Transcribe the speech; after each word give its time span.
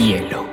hielo. 0.00 0.46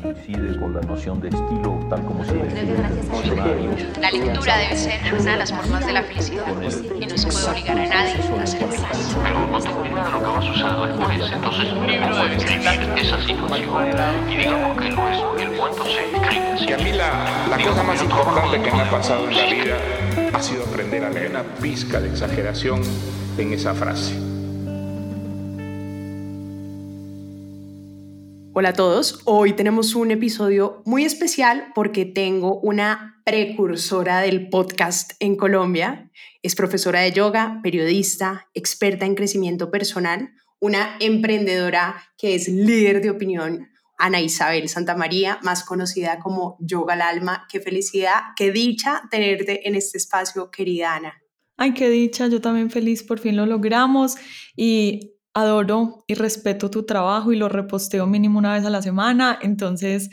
Coincide 0.00 0.58
con 0.60 0.74
la 0.74 0.80
noción 0.82 1.20
de 1.20 1.28
estilo 1.28 1.78
tal 1.90 2.04
como 2.04 2.24
se 2.24 2.34
diccionario. 2.34 3.70
La 4.00 4.10
lectura 4.10 4.56
debe 4.58 4.76
ser 4.76 5.14
una 5.14 5.32
de 5.32 5.36
las 5.36 5.52
formas 5.52 5.84
de 5.84 5.92
la 5.92 6.02
felicidad 6.04 6.44
y 7.00 7.06
no 7.06 7.18
se 7.18 7.26
puede 7.26 7.50
obligar 7.50 7.78
a 7.78 7.86
nadie 7.86 8.12
a 8.12 8.46
ser 8.46 8.60
feliz. 8.68 9.16
Pero 9.22 9.46
no 9.48 9.60
tengo 9.60 9.84
idea 9.84 10.04
de 10.04 10.10
lo 10.12 10.18
que 10.20 10.26
va 10.26 10.38
a 10.38 10.42
suceder 10.42 10.96
después. 10.96 11.32
Entonces, 11.32 11.74
mi 11.74 11.86
libro 11.88 12.16
debe 12.16 12.36
escribir 12.36 12.98
esa 12.98 13.20
situación. 13.22 14.30
Y 14.30 14.36
digamos 14.36 14.78
que 14.80 14.90
lo 14.90 15.08
es, 15.08 15.42
el 15.42 15.56
cuento 15.58 15.84
se 15.84 16.04
escribe 16.04 16.52
así. 16.52 16.66
Y 16.66 16.72
a 16.72 16.76
mí 16.78 16.92
la, 16.92 17.46
la 17.50 17.58
cosa 17.58 17.82
más 17.82 18.00
importante 18.00 18.62
que 18.62 18.70
me 18.70 18.80
ha 18.80 18.90
pasado 18.90 19.28
en 19.28 19.36
la 19.36 19.44
vida 19.44 19.99
ha 20.32 20.42
sido 20.42 20.64
aprender 20.64 21.04
a 21.04 21.10
leer 21.10 21.30
una 21.30 21.42
pizca 21.56 22.00
de 22.00 22.08
exageración 22.08 22.82
en 23.38 23.52
esa 23.52 23.74
frase. 23.74 24.14
Hola 28.52 28.70
a 28.70 28.72
todos, 28.72 29.20
hoy 29.24 29.54
tenemos 29.54 29.94
un 29.94 30.10
episodio 30.10 30.82
muy 30.84 31.04
especial 31.04 31.68
porque 31.74 32.04
tengo 32.04 32.60
una 32.60 33.20
precursora 33.24 34.20
del 34.20 34.48
podcast 34.50 35.12
en 35.20 35.36
Colombia. 35.36 36.10
Es 36.42 36.54
profesora 36.54 37.00
de 37.00 37.12
yoga, 37.12 37.60
periodista, 37.62 38.48
experta 38.54 39.06
en 39.06 39.14
crecimiento 39.14 39.70
personal, 39.70 40.30
una 40.60 40.96
emprendedora 41.00 42.02
que 42.18 42.34
es 42.34 42.48
líder 42.48 43.00
de 43.00 43.10
opinión, 43.10 43.69
Ana 44.00 44.20
Isabel 44.20 44.68
Santamaría, 44.68 45.38
más 45.42 45.62
conocida 45.62 46.18
como 46.18 46.56
Yoga 46.58 46.94
al 46.94 47.02
Alma. 47.02 47.46
Qué 47.50 47.60
felicidad, 47.60 48.20
qué 48.36 48.50
dicha 48.50 49.02
tenerte 49.10 49.68
en 49.68 49.74
este 49.74 49.98
espacio, 49.98 50.50
querida 50.50 50.94
Ana. 50.94 51.22
Ay, 51.56 51.74
qué 51.74 51.90
dicha, 51.90 52.26
yo 52.26 52.40
también 52.40 52.70
feliz, 52.70 53.02
por 53.02 53.18
fin 53.18 53.36
lo 53.36 53.44
logramos 53.44 54.16
y 54.56 55.12
adoro 55.34 56.04
y 56.06 56.14
respeto 56.14 56.70
tu 56.70 56.84
trabajo 56.84 57.32
y 57.32 57.36
lo 57.36 57.48
reposteo 57.48 58.06
mínimo 58.06 58.38
una 58.38 58.54
vez 58.54 58.64
a 58.64 58.70
la 58.70 58.82
semana, 58.82 59.38
entonces 59.42 60.08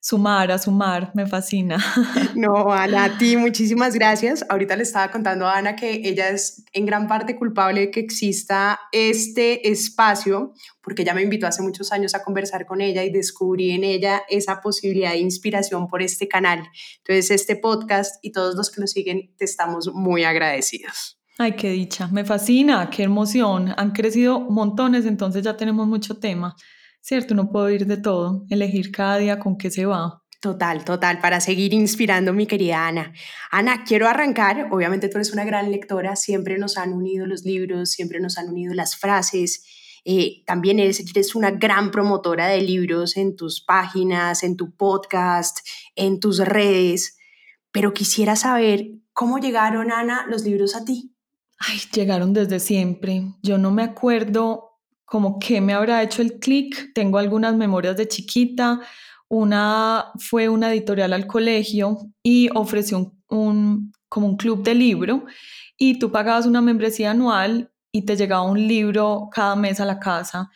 sumar, 0.00 0.50
a 0.50 0.58
sumar, 0.58 1.12
me 1.14 1.26
fascina. 1.26 1.78
No, 2.34 2.72
Ana, 2.72 3.04
a 3.04 3.18
ti 3.18 3.36
muchísimas 3.36 3.94
gracias. 3.94 4.44
Ahorita 4.48 4.74
le 4.76 4.84
estaba 4.84 5.10
contando 5.10 5.46
a 5.46 5.58
Ana 5.58 5.76
que 5.76 6.00
ella 6.04 6.30
es 6.30 6.64
en 6.72 6.86
gran 6.86 7.06
parte 7.06 7.36
culpable 7.36 7.80
de 7.80 7.90
que 7.90 8.00
exista 8.00 8.80
este 8.92 9.70
espacio, 9.70 10.54
porque 10.80 11.02
ella 11.02 11.12
me 11.12 11.22
invitó 11.22 11.46
hace 11.46 11.62
muchos 11.62 11.92
años 11.92 12.14
a 12.14 12.24
conversar 12.24 12.66
con 12.66 12.80
ella 12.80 13.04
y 13.04 13.10
descubrí 13.10 13.72
en 13.72 13.84
ella 13.84 14.22
esa 14.30 14.60
posibilidad 14.60 15.10
de 15.10 15.18
inspiración 15.18 15.86
por 15.86 16.02
este 16.02 16.28
canal. 16.28 16.62
Entonces, 16.98 17.30
este 17.30 17.56
podcast 17.56 18.16
y 18.22 18.32
todos 18.32 18.54
los 18.54 18.70
que 18.70 18.80
lo 18.80 18.86
siguen, 18.86 19.34
te 19.36 19.44
estamos 19.44 19.90
muy 19.92 20.24
agradecidos. 20.24 21.18
Ay, 21.36 21.52
qué 21.52 21.70
dicha, 21.70 22.08
me 22.08 22.24
fascina, 22.24 22.88
qué 22.90 23.02
emoción. 23.02 23.74
Han 23.76 23.92
crecido 23.92 24.40
montones, 24.40 25.04
entonces 25.04 25.42
ya 25.42 25.56
tenemos 25.56 25.86
mucho 25.86 26.18
tema. 26.18 26.54
¿Cierto? 27.00 27.34
No 27.34 27.50
puedo 27.50 27.70
ir 27.70 27.86
de 27.86 27.96
todo, 27.96 28.44
elegir 28.50 28.90
cada 28.92 29.18
día 29.18 29.38
con 29.38 29.56
qué 29.56 29.70
se 29.70 29.86
va. 29.86 30.22
Total, 30.40 30.84
total, 30.86 31.18
para 31.20 31.38
seguir 31.40 31.74
inspirando 31.74 32.32
mi 32.32 32.46
querida 32.46 32.86
Ana. 32.86 33.12
Ana, 33.50 33.84
quiero 33.84 34.08
arrancar, 34.08 34.68
obviamente 34.70 35.08
tú 35.08 35.18
eres 35.18 35.34
una 35.34 35.44
gran 35.44 35.70
lectora, 35.70 36.16
siempre 36.16 36.56
nos 36.56 36.78
han 36.78 36.94
unido 36.94 37.26
los 37.26 37.44
libros, 37.44 37.90
siempre 37.90 38.20
nos 38.20 38.38
han 38.38 38.48
unido 38.48 38.72
las 38.72 38.96
frases, 38.96 39.66
eh, 40.04 40.42
también 40.46 40.78
eres, 40.78 41.00
eres 41.00 41.34
una 41.34 41.50
gran 41.50 41.90
promotora 41.90 42.46
de 42.46 42.62
libros 42.62 43.18
en 43.18 43.36
tus 43.36 43.62
páginas, 43.62 44.42
en 44.42 44.56
tu 44.56 44.74
podcast, 44.74 45.58
en 45.94 46.20
tus 46.20 46.38
redes, 46.38 47.18
pero 47.70 47.92
quisiera 47.92 48.34
saber 48.34 48.92
cómo 49.12 49.38
llegaron, 49.38 49.92
Ana, 49.92 50.24
los 50.26 50.44
libros 50.44 50.74
a 50.74 50.86
ti. 50.86 51.14
Ay, 51.58 51.78
llegaron 51.92 52.32
desde 52.32 52.60
siempre. 52.60 53.34
Yo 53.42 53.58
no 53.58 53.70
me 53.70 53.82
acuerdo 53.82 54.69
como 55.10 55.40
que 55.40 55.60
me 55.60 55.72
habrá 55.72 56.04
hecho 56.04 56.22
el 56.22 56.38
clic. 56.38 56.92
Tengo 56.94 57.18
algunas 57.18 57.56
memorias 57.56 57.96
de 57.96 58.06
chiquita. 58.06 58.80
Una 59.26 60.12
fue 60.20 60.48
una 60.48 60.70
editorial 60.70 61.12
al 61.12 61.26
colegio 61.26 61.98
y 62.22 62.48
ofreció 62.54 63.12
un, 63.28 63.92
como 64.08 64.28
un 64.28 64.36
club 64.36 64.62
de 64.62 64.76
libro 64.76 65.24
y 65.76 65.98
tú 65.98 66.12
pagabas 66.12 66.46
una 66.46 66.60
membresía 66.60 67.10
anual 67.10 67.72
y 67.90 68.02
te 68.02 68.14
llegaba 68.14 68.42
un 68.42 68.68
libro 68.68 69.28
cada 69.32 69.56
mes 69.56 69.80
a 69.80 69.84
la 69.84 69.98
casa 69.98 70.48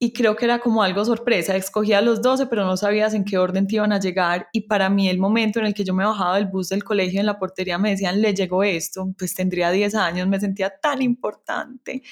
y 0.00 0.12
creo 0.12 0.36
que 0.36 0.44
era 0.44 0.60
como 0.60 0.82
algo 0.82 1.04
sorpresa. 1.04 1.56
Escogía 1.56 2.00
los 2.00 2.22
12, 2.22 2.46
pero 2.46 2.64
no 2.64 2.76
sabías 2.76 3.14
en 3.14 3.24
qué 3.24 3.36
orden 3.36 3.66
te 3.66 3.76
iban 3.76 3.92
a 3.92 3.98
llegar. 3.98 4.48
Y 4.52 4.62
para 4.62 4.88
mí, 4.88 5.08
el 5.08 5.18
momento 5.18 5.58
en 5.58 5.66
el 5.66 5.74
que 5.74 5.84
yo 5.84 5.92
me 5.92 6.04
bajaba 6.04 6.36
del 6.36 6.46
bus 6.46 6.68
del 6.68 6.84
colegio 6.84 7.18
en 7.18 7.26
la 7.26 7.38
portería 7.38 7.78
me 7.78 7.90
decían, 7.90 8.20
le 8.22 8.32
llegó 8.32 8.62
esto, 8.62 9.12
pues 9.18 9.34
tendría 9.34 9.70
10 9.70 9.96
años, 9.96 10.28
me 10.28 10.38
sentía 10.38 10.70
tan 10.70 11.02
importante. 11.02 12.02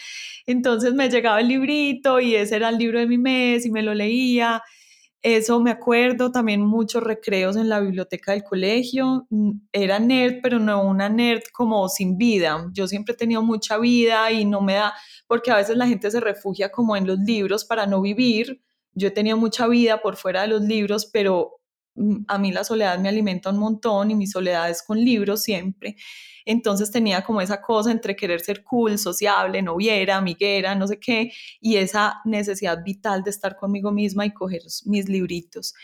Entonces 0.46 0.94
me 0.94 1.08
llegaba 1.08 1.40
el 1.40 1.48
librito 1.48 2.18
y 2.20 2.34
ese 2.34 2.56
era 2.56 2.70
el 2.70 2.78
libro 2.78 2.98
de 2.98 3.06
mi 3.06 3.18
mes 3.18 3.64
y 3.66 3.70
me 3.70 3.82
lo 3.82 3.94
leía. 3.94 4.62
Eso 5.28 5.58
me 5.58 5.72
acuerdo, 5.72 6.30
también 6.30 6.60
muchos 6.60 7.02
recreos 7.02 7.56
en 7.56 7.68
la 7.68 7.80
biblioteca 7.80 8.30
del 8.30 8.44
colegio. 8.44 9.26
Mm, 9.30 9.58
era 9.72 9.98
nerd, 9.98 10.34
pero 10.40 10.60
no 10.60 10.84
una 10.84 11.08
nerd 11.08 11.42
como 11.52 11.88
sin 11.88 12.16
vida. 12.16 12.70
Yo 12.72 12.86
siempre 12.86 13.14
he 13.14 13.16
tenido 13.16 13.42
mucha 13.42 13.76
vida 13.76 14.30
y 14.30 14.44
no 14.44 14.60
me 14.60 14.74
da, 14.74 14.94
porque 15.26 15.50
a 15.50 15.56
veces 15.56 15.76
la 15.76 15.88
gente 15.88 16.12
se 16.12 16.20
refugia 16.20 16.70
como 16.70 16.96
en 16.96 17.08
los 17.08 17.18
libros 17.18 17.64
para 17.64 17.88
no 17.88 18.00
vivir. 18.00 18.62
Yo 18.92 19.08
he 19.08 19.10
tenido 19.10 19.36
mucha 19.36 19.66
vida 19.66 20.00
por 20.00 20.14
fuera 20.14 20.42
de 20.42 20.46
los 20.46 20.62
libros, 20.62 21.06
pero 21.12 21.58
a 22.28 22.38
mí 22.38 22.52
la 22.52 22.64
soledad 22.64 22.98
me 22.98 23.08
alimenta 23.08 23.50
un 23.50 23.58
montón 23.58 24.10
y 24.10 24.14
mi 24.14 24.26
soledad 24.26 24.70
es 24.70 24.82
con 24.82 24.98
libros 24.98 25.42
siempre. 25.42 25.96
Entonces 26.44 26.92
tenía 26.92 27.22
como 27.22 27.40
esa 27.40 27.60
cosa 27.60 27.90
entre 27.90 28.14
querer 28.14 28.40
ser 28.40 28.62
cool, 28.62 28.98
sociable, 28.98 29.60
noviera, 29.62 30.16
amiguera, 30.16 30.74
no 30.74 30.86
sé 30.86 30.98
qué, 31.00 31.32
y 31.60 31.76
esa 31.76 32.20
necesidad 32.24 32.82
vital 32.84 33.24
de 33.24 33.30
estar 33.30 33.56
conmigo 33.56 33.90
misma 33.90 34.24
y 34.24 34.32
coger 34.32 34.62
mis 34.84 35.08
libritos. 35.08 35.74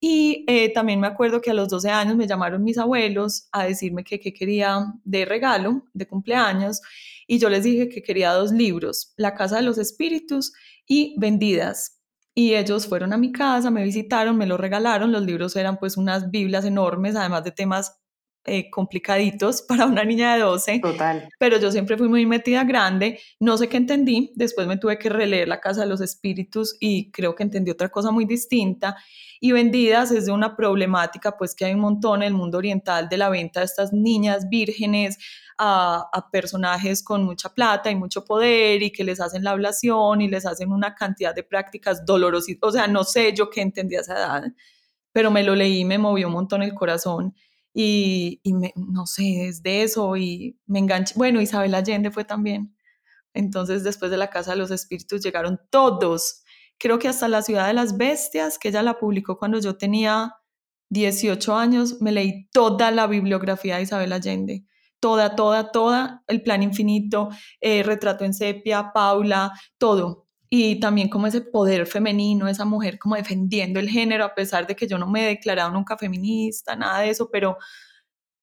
Y 0.00 0.44
eh, 0.46 0.72
también 0.72 1.00
me 1.00 1.06
acuerdo 1.06 1.40
que 1.40 1.50
a 1.50 1.54
los 1.54 1.68
12 1.68 1.90
años 1.90 2.16
me 2.16 2.26
llamaron 2.26 2.64
mis 2.64 2.78
abuelos 2.78 3.48
a 3.52 3.64
decirme 3.64 4.04
que, 4.04 4.20
qué 4.20 4.32
quería 4.32 4.94
de 5.04 5.24
regalo, 5.24 5.84
de 5.92 6.06
cumpleaños, 6.06 6.80
y 7.26 7.38
yo 7.38 7.48
les 7.48 7.64
dije 7.64 7.88
que 7.88 8.02
quería 8.02 8.32
dos 8.32 8.52
libros, 8.52 9.12
La 9.16 9.34
Casa 9.34 9.56
de 9.56 9.62
los 9.62 9.78
Espíritus 9.78 10.52
y 10.86 11.14
Vendidas. 11.18 11.95
Y 12.38 12.54
ellos 12.54 12.86
fueron 12.86 13.14
a 13.14 13.16
mi 13.16 13.32
casa, 13.32 13.70
me 13.70 13.82
visitaron, 13.82 14.36
me 14.36 14.44
lo 14.44 14.58
regalaron, 14.58 15.10
los 15.10 15.22
libros 15.22 15.56
eran 15.56 15.78
pues 15.78 15.96
unas 15.96 16.30
Biblias 16.30 16.66
enormes, 16.66 17.16
además 17.16 17.42
de 17.44 17.50
temas 17.50 17.98
eh, 18.44 18.68
complicaditos 18.68 19.62
para 19.68 19.86
una 19.86 20.04
niña 20.04 20.34
de 20.34 20.42
12. 20.42 20.80
Total. 20.80 21.28
Pero 21.38 21.58
yo 21.58 21.72
siempre 21.72 21.96
fui 21.96 22.08
muy 22.08 22.26
metida 22.26 22.62
grande. 22.64 23.18
No 23.40 23.56
sé 23.56 23.68
qué 23.68 23.78
entendí. 23.78 24.32
Después 24.36 24.66
me 24.66 24.76
tuve 24.76 24.98
que 24.98 25.08
releer 25.08 25.48
La 25.48 25.60
Casa 25.60 25.80
de 25.80 25.86
los 25.86 26.02
Espíritus 26.02 26.76
y 26.78 27.10
creo 27.10 27.34
que 27.34 27.42
entendí 27.42 27.70
otra 27.70 27.88
cosa 27.88 28.10
muy 28.10 28.26
distinta. 28.26 28.96
Y 29.40 29.52
Vendidas 29.52 30.12
es 30.12 30.26
de 30.26 30.32
una 30.32 30.56
problemática, 30.56 31.38
pues 31.38 31.54
que 31.54 31.64
hay 31.64 31.72
un 31.72 31.80
montón 31.80 32.22
en 32.22 32.28
el 32.28 32.34
mundo 32.34 32.58
oriental 32.58 33.08
de 33.08 33.16
la 33.16 33.30
venta 33.30 33.60
de 33.60 33.66
estas 33.66 33.94
niñas 33.94 34.48
vírgenes 34.50 35.16
a, 35.58 36.08
a 36.12 36.30
personajes 36.30 37.02
con 37.02 37.24
mucha 37.24 37.52
plata 37.54 37.90
y 37.90 37.96
mucho 37.96 38.24
poder 38.24 38.82
y 38.82 38.92
que 38.92 39.04
les 39.04 39.20
hacen 39.20 39.44
la 39.44 39.52
ablación 39.52 40.20
y 40.20 40.28
les 40.28 40.46
hacen 40.46 40.72
una 40.72 40.94
cantidad 40.94 41.34
de 41.34 41.42
prácticas 41.42 42.04
dolorosas. 42.04 42.56
O 42.62 42.70
sea, 42.72 42.86
no 42.86 43.04
sé 43.04 43.34
yo 43.34 43.50
qué 43.50 43.62
entendí 43.62 43.96
a 43.96 44.00
esa 44.00 44.14
edad, 44.14 44.44
pero 45.12 45.30
me 45.30 45.42
lo 45.42 45.54
leí 45.54 45.80
y 45.80 45.84
me 45.84 45.98
movió 45.98 46.26
un 46.28 46.34
montón 46.34 46.62
el 46.62 46.74
corazón 46.74 47.34
y, 47.78 48.40
no 48.74 49.06
sé, 49.06 49.48
es 49.48 49.62
de 49.62 49.82
eso 49.82 50.16
y 50.16 50.58
me 50.66 50.78
enganché. 50.78 51.12
Bueno, 51.14 51.42
Isabel 51.42 51.74
Allende 51.74 52.10
fue 52.10 52.24
también. 52.24 52.74
Entonces, 53.34 53.84
después 53.84 54.10
de 54.10 54.16
la 54.16 54.30
Casa 54.30 54.52
de 54.52 54.56
los 54.56 54.70
Espíritus 54.70 55.22
llegaron 55.22 55.60
todos. 55.68 56.42
Creo 56.78 56.98
que 56.98 57.08
hasta 57.08 57.28
la 57.28 57.42
Ciudad 57.42 57.66
de 57.66 57.74
las 57.74 57.98
Bestias, 57.98 58.58
que 58.58 58.68
ella 58.68 58.82
la 58.82 58.98
publicó 58.98 59.38
cuando 59.38 59.60
yo 59.60 59.76
tenía 59.76 60.36
18 60.88 61.54
años, 61.54 62.00
me 62.00 62.12
leí 62.12 62.48
toda 62.50 62.90
la 62.92 63.06
bibliografía 63.06 63.76
de 63.76 63.82
Isabel 63.82 64.14
Allende. 64.14 64.64
Toda, 65.06 65.36
toda, 65.36 65.70
toda. 65.70 66.24
El 66.26 66.42
Plan 66.42 66.64
Infinito, 66.64 67.28
eh, 67.60 67.84
Retrato 67.84 68.24
en 68.24 68.34
Sepia, 68.34 68.90
Paula, 68.92 69.52
todo 69.78 70.26
y 70.50 70.80
también 70.80 71.08
como 71.08 71.28
ese 71.28 71.42
poder 71.42 71.86
femenino, 71.86 72.48
esa 72.48 72.64
mujer 72.64 72.98
como 72.98 73.14
defendiendo 73.14 73.78
el 73.78 73.88
género, 73.88 74.24
a 74.24 74.34
pesar 74.34 74.66
de 74.66 74.74
que 74.74 74.88
yo 74.88 74.98
no 74.98 75.06
me 75.06 75.22
he 75.22 75.28
declarado 75.28 75.70
nunca 75.70 75.96
feminista, 75.96 76.74
nada 76.74 77.02
de 77.02 77.10
eso, 77.10 77.30
pero 77.30 77.56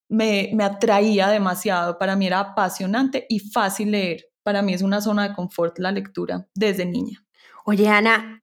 me, 0.07 0.51
me 0.53 0.63
atraía 0.63 1.27
demasiado, 1.27 1.97
para 1.97 2.15
mí 2.15 2.27
era 2.27 2.39
apasionante 2.39 3.25
y 3.27 3.39
fácil 3.39 3.91
leer, 3.91 4.23
para 4.41 4.61
mí 4.61 4.73
es 4.73 4.83
una 4.83 5.01
zona 5.01 5.27
de 5.27 5.35
confort 5.35 5.79
la 5.79 5.91
lectura 5.91 6.47
desde 6.55 6.85
niña. 6.85 7.25
Oye, 7.65 7.89
Ana, 7.89 8.41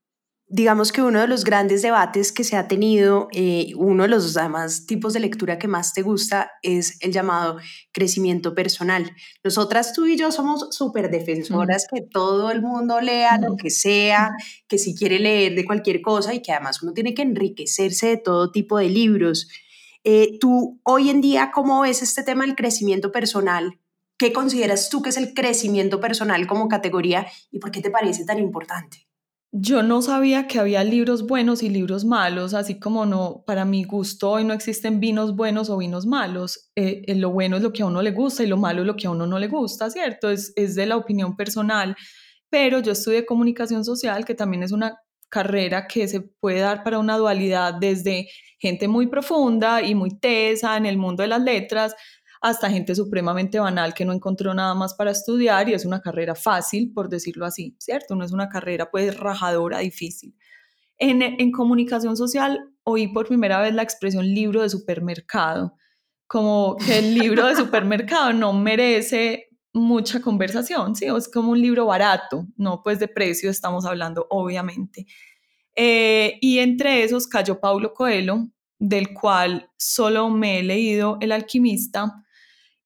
digamos 0.52 0.90
que 0.90 1.00
uno 1.00 1.20
de 1.20 1.28
los 1.28 1.44
grandes 1.44 1.80
debates 1.80 2.32
que 2.32 2.42
se 2.42 2.56
ha 2.56 2.66
tenido, 2.66 3.28
eh, 3.32 3.72
uno 3.76 4.02
de 4.02 4.08
los 4.08 4.36
además 4.36 4.84
tipos 4.84 5.12
de 5.12 5.20
lectura 5.20 5.60
que 5.60 5.68
más 5.68 5.94
te 5.94 6.02
gusta 6.02 6.50
es 6.62 6.98
el 7.02 7.12
llamado 7.12 7.58
crecimiento 7.92 8.52
personal. 8.52 9.14
Nosotras 9.44 9.92
tú 9.92 10.06
y 10.06 10.16
yo 10.16 10.32
somos 10.32 10.66
súper 10.74 11.08
defensoras 11.08 11.86
que 11.92 12.02
todo 12.02 12.50
el 12.50 12.62
mundo 12.62 13.00
lea 13.00 13.38
lo 13.38 13.56
que 13.56 13.70
sea, 13.70 14.32
que 14.66 14.78
si 14.78 14.96
quiere 14.96 15.20
leer 15.20 15.54
de 15.54 15.64
cualquier 15.64 16.02
cosa 16.02 16.34
y 16.34 16.42
que 16.42 16.52
además 16.52 16.82
uno 16.82 16.92
tiene 16.92 17.14
que 17.14 17.22
enriquecerse 17.22 18.08
de 18.08 18.16
todo 18.16 18.50
tipo 18.50 18.76
de 18.78 18.88
libros. 18.88 19.48
Eh, 20.02 20.36
tú 20.40 20.80
hoy 20.82 21.10
en 21.10 21.20
día, 21.20 21.52
¿cómo 21.54 21.82
ves 21.82 22.02
este 22.02 22.24
tema 22.24 22.44
del 22.44 22.56
crecimiento 22.56 23.12
personal? 23.12 23.78
¿qué 24.18 24.34
consideras 24.34 24.90
tú 24.90 25.00
que 25.00 25.08
es 25.08 25.16
el 25.16 25.32
crecimiento 25.32 25.98
personal 25.98 26.46
como 26.46 26.68
categoría 26.68 27.26
y 27.50 27.58
por 27.58 27.70
qué 27.70 27.80
te 27.80 27.90
parece 27.90 28.26
tan 28.26 28.38
importante? 28.38 29.09
Yo 29.52 29.82
no 29.82 30.00
sabía 30.00 30.46
que 30.46 30.60
había 30.60 30.84
libros 30.84 31.26
buenos 31.26 31.64
y 31.64 31.68
libros 31.70 32.04
malos, 32.04 32.54
así 32.54 32.78
como 32.78 33.04
no, 33.04 33.42
para 33.44 33.64
mi 33.64 33.82
gusto 33.82 34.30
hoy 34.30 34.44
no 34.44 34.54
existen 34.54 35.00
vinos 35.00 35.34
buenos 35.34 35.70
o 35.70 35.78
vinos 35.78 36.06
malos. 36.06 36.70
Eh, 36.76 37.02
eh, 37.06 37.16
lo 37.16 37.30
bueno 37.30 37.56
es 37.56 37.62
lo 37.62 37.72
que 37.72 37.82
a 37.82 37.86
uno 37.86 38.00
le 38.00 38.12
gusta 38.12 38.44
y 38.44 38.46
lo 38.46 38.56
malo 38.56 38.82
es 38.82 38.86
lo 38.86 38.94
que 38.94 39.08
a 39.08 39.10
uno 39.10 39.26
no 39.26 39.40
le 39.40 39.48
gusta, 39.48 39.90
¿cierto? 39.90 40.30
Es, 40.30 40.52
es 40.54 40.76
de 40.76 40.86
la 40.86 40.96
opinión 40.96 41.36
personal. 41.36 41.96
Pero 42.48 42.78
yo 42.78 42.92
estudié 42.92 43.26
comunicación 43.26 43.84
social, 43.84 44.24
que 44.24 44.36
también 44.36 44.62
es 44.62 44.70
una 44.70 45.00
carrera 45.28 45.88
que 45.88 46.06
se 46.06 46.20
puede 46.20 46.60
dar 46.60 46.84
para 46.84 47.00
una 47.00 47.16
dualidad 47.16 47.74
desde 47.74 48.28
gente 48.58 48.86
muy 48.86 49.08
profunda 49.08 49.82
y 49.82 49.96
muy 49.96 50.10
tesa 50.18 50.76
en 50.76 50.86
el 50.86 50.96
mundo 50.96 51.22
de 51.22 51.28
las 51.28 51.42
letras 51.42 51.96
hasta 52.40 52.70
gente 52.70 52.94
supremamente 52.94 53.58
banal 53.58 53.92
que 53.92 54.04
no 54.04 54.12
encontró 54.12 54.54
nada 54.54 54.74
más 54.74 54.94
para 54.94 55.10
estudiar 55.10 55.68
y 55.68 55.74
es 55.74 55.84
una 55.84 56.00
carrera 56.00 56.34
fácil, 56.34 56.92
por 56.92 57.08
decirlo 57.08 57.44
así, 57.44 57.76
¿cierto? 57.78 58.14
No 58.14 58.24
es 58.24 58.32
una 58.32 58.48
carrera 58.48 58.90
pues 58.90 59.18
rajadora, 59.18 59.78
difícil. 59.78 60.34
En, 60.96 61.22
en 61.22 61.52
comunicación 61.52 62.16
social 62.16 62.58
oí 62.82 63.08
por 63.08 63.26
primera 63.26 63.60
vez 63.60 63.74
la 63.74 63.82
expresión 63.82 64.26
libro 64.26 64.62
de 64.62 64.70
supermercado, 64.70 65.74
como 66.26 66.76
que 66.76 66.98
el 66.98 67.14
libro 67.14 67.46
de 67.46 67.56
supermercado 67.56 68.32
no 68.32 68.52
merece 68.52 69.48
mucha 69.72 70.20
conversación, 70.20 70.96
¿sí? 70.96 71.06
es 71.06 71.28
como 71.28 71.52
un 71.52 71.60
libro 71.60 71.86
barato, 71.86 72.46
no 72.56 72.82
pues 72.82 72.98
de 72.98 73.08
precio 73.08 73.50
estamos 73.50 73.84
hablando, 73.84 74.26
obviamente. 74.30 75.06
Eh, 75.76 76.38
y 76.40 76.58
entre 76.58 77.04
esos 77.04 77.26
cayó 77.26 77.60
Paulo 77.60 77.94
Coelho, 77.94 78.48
del 78.78 79.12
cual 79.12 79.70
solo 79.76 80.30
me 80.30 80.58
he 80.58 80.62
leído 80.62 81.18
El 81.20 81.32
alquimista, 81.32 82.24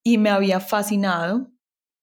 y 0.05 0.19
me 0.19 0.31
había 0.31 0.61
fascinado. 0.61 1.51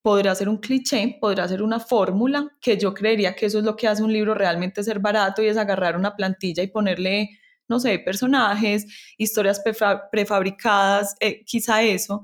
Podrá 0.03 0.33
ser 0.36 0.50
un 0.50 0.57
cliché, 0.57 1.18
podrá 1.21 1.48
ser 1.48 1.62
una 1.62 1.80
fórmula, 1.80 2.50
que 2.59 2.77
yo 2.77 2.94
creería 2.94 3.36
que 3.36 3.45
eso 3.45 3.59
es 3.59 3.65
lo 3.65 3.75
que 3.75 3.88
hace 3.88 4.03
un 4.03 4.12
libro 4.12 4.33
realmente 4.33 4.83
ser 4.83 5.00
barato 5.00 5.44
y 5.44 5.48
es 5.48 5.57
agarrar 5.57 5.95
una 5.95 6.15
plantilla 6.15 6.63
y 6.63 6.68
ponerle, 6.68 7.30
no 7.68 7.80
sé, 7.80 8.00
personajes, 8.00 8.88
historias 9.18 9.62
prefabricadas, 10.12 11.15
eh, 11.19 11.44
quizá 11.45 11.83
eso, 11.83 12.24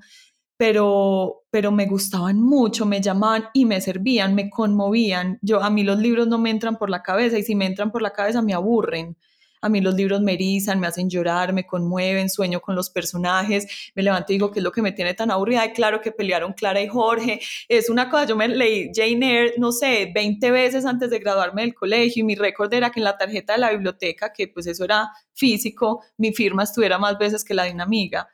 pero, 0.57 1.43
pero 1.51 1.71
me 1.71 1.85
gustaban 1.85 2.41
mucho, 2.41 2.85
me 2.85 3.01
llamaban 3.01 3.45
y 3.53 3.65
me 3.65 3.79
servían, 3.79 4.33
me 4.35 4.49
conmovían. 4.49 5.37
Yo, 5.43 5.61
a 5.63 5.69
mí 5.69 5.83
los 5.83 5.99
libros 5.99 6.27
no 6.27 6.39
me 6.39 6.49
entran 6.49 6.77
por 6.77 6.89
la 6.89 7.03
cabeza 7.03 7.37
y 7.37 7.43
si 7.43 7.55
me 7.55 7.67
entran 7.67 7.91
por 7.91 8.01
la 8.01 8.11
cabeza 8.13 8.41
me 8.41 8.53
aburren. 8.55 9.17
A 9.61 9.69
mí 9.69 9.81
los 9.81 9.95
libros 9.95 10.21
me 10.21 10.33
erizan, 10.33 10.79
me 10.79 10.87
hacen 10.87 11.09
llorar, 11.09 11.53
me 11.53 11.65
conmueven, 11.65 12.29
sueño 12.29 12.59
con 12.59 12.75
los 12.75 12.89
personajes, 12.89 13.91
me 13.95 14.03
levanto 14.03 14.31
y 14.31 14.35
digo, 14.35 14.51
¿qué 14.51 14.59
es 14.59 14.63
lo 14.63 14.71
que 14.71 14.81
me 14.81 14.91
tiene 14.91 15.13
tan 15.13 15.31
aburrida? 15.31 15.65
Y 15.65 15.73
claro 15.73 16.01
que 16.01 16.11
pelearon 16.11 16.53
Clara 16.53 16.81
y 16.81 16.87
Jorge. 16.87 17.39
Es 17.67 17.89
una 17.89 18.09
cosa, 18.09 18.25
yo 18.25 18.35
me 18.35 18.47
leí 18.47 18.91
Jane 18.93 19.25
Eyre, 19.25 19.53
no 19.57 19.71
sé, 19.71 20.11
20 20.13 20.51
veces 20.51 20.85
antes 20.85 21.09
de 21.09 21.19
graduarme 21.19 21.63
del 21.63 21.73
colegio 21.73 22.21
y 22.21 22.23
mi 22.23 22.35
récord 22.35 22.73
era 22.73 22.91
que 22.91 22.99
en 22.99 23.05
la 23.05 23.17
tarjeta 23.17 23.53
de 23.53 23.59
la 23.59 23.71
biblioteca, 23.71 24.31
que 24.31 24.47
pues 24.47 24.67
eso 24.67 24.83
era 24.83 25.09
físico, 25.33 26.03
mi 26.17 26.33
firma 26.33 26.63
estuviera 26.63 26.97
más 26.97 27.17
veces 27.17 27.43
que 27.43 27.53
la 27.53 27.63
de 27.63 27.71
una 27.71 27.83
amiga. 27.83 28.27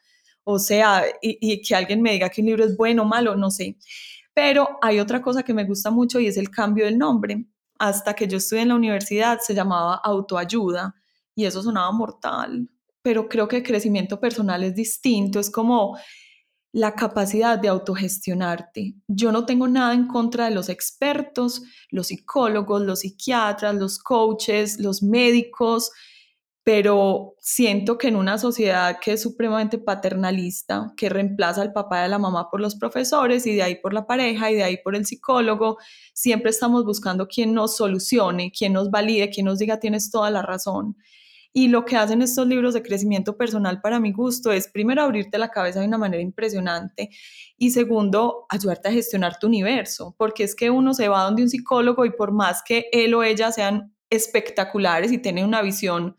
O 0.44 0.60
sea, 0.60 1.04
y, 1.22 1.62
que 1.62 1.76
alguien 1.76 2.02
me 2.02 2.12
diga 2.12 2.30
que 2.30 2.42
un 2.42 2.48
libro 2.48 2.66
es 2.66 2.76
bueno 2.76 3.04
o 3.04 3.06
malo, 3.06 3.36
no 3.36 3.50
sé. 3.50 3.78
Pero 4.34 4.78
hay 4.82 5.00
otra 5.00 5.22
cosa 5.22 5.44
que 5.44 5.54
me 5.54 5.64
gusta 5.64 5.92
mucho 5.92 6.20
y 6.20 6.28
es 6.28 6.38
el 6.38 6.50
cambio 6.50 6.86
del 6.86 6.98
nombre. 6.98 7.46
Hasta 7.80 8.14
que 8.14 8.28
yo 8.28 8.38
estuve 8.38 8.62
en 8.62 8.70
la 8.70 8.76
universidad 8.76 9.40
se 9.40 9.54
llamaba 9.54 9.96
autoayuda 10.04 10.96
y 11.36 11.46
eso 11.46 11.64
sonaba 11.64 11.92
mortal, 11.92 12.70
pero 13.02 13.28
creo 13.28 13.48
que 13.48 13.58
el 13.58 13.64
crecimiento 13.64 14.20
personal 14.20 14.64
es 14.64 14.76
distinto, 14.76 15.40
es 15.40 15.50
como 15.50 15.98
la 16.74 16.96
capacidad 16.96 17.60
de 17.60 17.68
autogestionarte. 17.68 18.96
Yo 19.08 19.32
no 19.32 19.46
tengo 19.46 19.68
nada 19.68 19.94
en 19.94 20.08
contra 20.08 20.46
de 20.46 20.56
los 20.56 20.70
expertos, 20.70 21.62
los 21.90 22.08
psicólogos, 22.08 22.82
los 22.82 23.02
psiquiatras, 23.02 23.76
los 23.76 24.00
coaches, 24.00 24.80
los 24.80 25.04
médicos, 25.04 25.92
pero 26.64 27.36
siento 27.40 27.98
que 27.98 28.08
en 28.08 28.16
una 28.16 28.38
sociedad 28.38 28.98
que 29.00 29.14
es 29.14 29.22
supremamente 29.22 29.78
paternalista, 29.78 30.94
que 30.96 31.10
reemplaza 31.10 31.62
al 31.62 31.74
papá 31.74 32.02
y 32.02 32.06
a 32.06 32.08
la 32.08 32.20
mamá 32.20 32.50
por 32.50 32.60
los 32.62 32.76
profesores 32.76 33.46
y 33.46 33.54
de 33.54 33.64
ahí 33.64 33.76
por 33.76 33.94
la 33.94 34.08
pareja 34.08 34.50
y 34.50 34.56
de 34.56 34.64
ahí 34.64 34.78
por 34.82 34.96
el 34.96 35.06
psicólogo, 35.06 35.78
siempre 36.14 36.50
estamos 36.50 36.86
buscando 36.86 37.28
quien 37.28 37.54
nos 37.54 37.76
solucione, 37.76 38.52
quien 38.52 38.74
nos 38.74 38.90
valide, 38.90 39.30
quien 39.30 39.46
nos 39.46 39.60
diga 39.60 39.80
tienes 39.80 40.10
toda 40.10 40.32
la 40.32 40.42
razón. 40.42 40.96
Y 41.56 41.68
lo 41.68 41.86
que 41.86 41.96
hacen 41.96 42.24
estos 42.24 42.48
libros 42.48 42.74
de 42.74 42.82
crecimiento 42.82 43.38
personal 43.38 43.80
para 43.80 44.00
mi 44.00 44.12
gusto 44.12 44.52
es 44.52 44.68
primero 44.68 45.04
abrirte 45.04 45.38
la 45.38 45.52
cabeza 45.52 45.80
de 45.80 45.88
una 45.88 46.00
manera 46.00 46.22
impresionante 46.22 47.12
y 47.58 47.70
segundo 47.70 48.48
ayudarte 48.50 48.90
a 48.90 48.92
gestionar 48.92 49.38
tu 49.38 49.46
universo, 49.46 50.16
porque 50.18 50.44
es 50.44 50.56
que 50.56 50.72
uno 50.72 50.96
se 50.96 51.08
va 51.08 51.24
donde 51.24 51.44
un 51.44 51.50
psicólogo 51.50 52.06
y 52.06 52.12
por 52.12 52.32
más 52.32 52.64
que 52.64 52.88
él 52.92 53.14
o 53.14 53.24
ella 53.24 53.52
sean 53.52 53.94
espectaculares 54.10 55.12
y 55.12 55.20
tienen 55.20 55.46
una 55.46 55.62
visión 55.62 56.16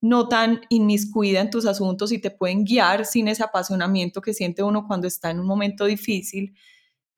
no 0.00 0.28
tan 0.28 0.60
inmiscuida 0.68 1.40
en 1.40 1.50
tus 1.50 1.66
asuntos 1.66 2.12
y 2.12 2.18
te 2.18 2.30
pueden 2.30 2.64
guiar 2.64 3.04
sin 3.04 3.28
ese 3.28 3.42
apasionamiento 3.42 4.20
que 4.20 4.32
siente 4.32 4.62
uno 4.62 4.86
cuando 4.86 5.06
está 5.06 5.30
en 5.30 5.40
un 5.40 5.46
momento 5.46 5.84
difícil, 5.84 6.54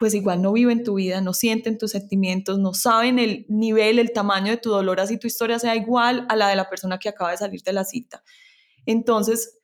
pues 0.00 0.14
igual 0.14 0.40
no 0.40 0.54
viven 0.54 0.82
tu 0.82 0.94
vida, 0.94 1.20
no 1.20 1.34
sienten 1.34 1.76
tus 1.76 1.90
sentimientos, 1.90 2.58
no 2.58 2.72
saben 2.72 3.18
el 3.18 3.44
nivel, 3.50 3.98
el 3.98 4.14
tamaño 4.14 4.50
de 4.50 4.56
tu 4.56 4.70
dolor, 4.70 4.98
así 4.98 5.18
tu 5.18 5.26
historia 5.26 5.58
sea 5.58 5.76
igual 5.76 6.24
a 6.30 6.36
la 6.36 6.48
de 6.48 6.56
la 6.56 6.70
persona 6.70 6.98
que 6.98 7.10
acaba 7.10 7.32
de 7.32 7.36
salir 7.36 7.62
de 7.62 7.74
la 7.74 7.84
cita. 7.84 8.24
Entonces, 8.86 9.58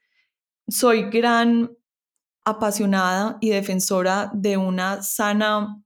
soy 0.69 1.09
gran 1.09 1.75
apasionada 2.45 3.39
y 3.41 3.49
defensora 3.49 4.31
de 4.35 4.59
una 4.59 5.03
sana 5.03 5.83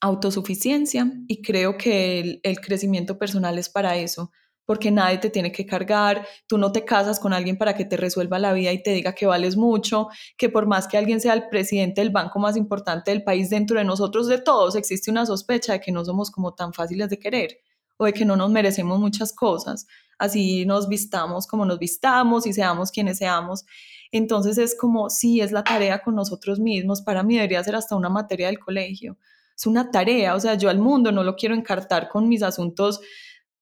autosuficiencia 0.00 1.12
y 1.26 1.42
creo 1.42 1.76
que 1.76 2.20
el, 2.20 2.40
el 2.44 2.60
crecimiento 2.60 3.18
personal 3.18 3.58
es 3.58 3.68
para 3.68 3.96
eso, 3.96 4.30
porque 4.70 4.92
nadie 4.92 5.18
te 5.18 5.30
tiene 5.30 5.50
que 5.50 5.66
cargar, 5.66 6.24
tú 6.46 6.56
no 6.56 6.70
te 6.70 6.84
casas 6.84 7.18
con 7.18 7.32
alguien 7.32 7.58
para 7.58 7.74
que 7.74 7.84
te 7.84 7.96
resuelva 7.96 8.38
la 8.38 8.52
vida 8.52 8.70
y 8.70 8.80
te 8.80 8.92
diga 8.92 9.16
que 9.16 9.26
vales 9.26 9.56
mucho, 9.56 10.06
que 10.38 10.48
por 10.48 10.68
más 10.68 10.86
que 10.86 10.96
alguien 10.96 11.20
sea 11.20 11.32
el 11.32 11.48
presidente 11.48 12.00
del 12.00 12.10
banco 12.10 12.38
más 12.38 12.56
importante 12.56 13.10
del 13.10 13.24
país, 13.24 13.50
dentro 13.50 13.78
de 13.78 13.84
nosotros, 13.84 14.28
de 14.28 14.38
todos, 14.38 14.76
existe 14.76 15.10
una 15.10 15.26
sospecha 15.26 15.72
de 15.72 15.80
que 15.80 15.90
no 15.90 16.04
somos 16.04 16.30
como 16.30 16.54
tan 16.54 16.72
fáciles 16.72 17.10
de 17.10 17.18
querer 17.18 17.58
o 17.96 18.04
de 18.04 18.12
que 18.12 18.24
no 18.24 18.36
nos 18.36 18.48
merecemos 18.48 19.00
muchas 19.00 19.32
cosas, 19.32 19.88
así 20.20 20.64
nos 20.66 20.88
vistamos 20.88 21.48
como 21.48 21.64
nos 21.64 21.80
vistamos 21.80 22.46
y 22.46 22.52
seamos 22.52 22.92
quienes 22.92 23.18
seamos. 23.18 23.64
Entonces 24.12 24.56
es 24.56 24.76
como, 24.78 25.10
sí, 25.10 25.40
es 25.40 25.50
la 25.50 25.64
tarea 25.64 26.00
con 26.00 26.14
nosotros 26.14 26.60
mismos, 26.60 27.02
para 27.02 27.24
mí 27.24 27.34
debería 27.34 27.64
ser 27.64 27.74
hasta 27.74 27.96
una 27.96 28.08
materia 28.08 28.46
del 28.46 28.60
colegio. 28.60 29.18
Es 29.56 29.66
una 29.66 29.90
tarea, 29.90 30.36
o 30.36 30.38
sea, 30.38 30.54
yo 30.54 30.70
al 30.70 30.78
mundo 30.78 31.10
no 31.10 31.24
lo 31.24 31.34
quiero 31.34 31.56
encartar 31.56 32.08
con 32.08 32.28
mis 32.28 32.44
asuntos 32.44 33.00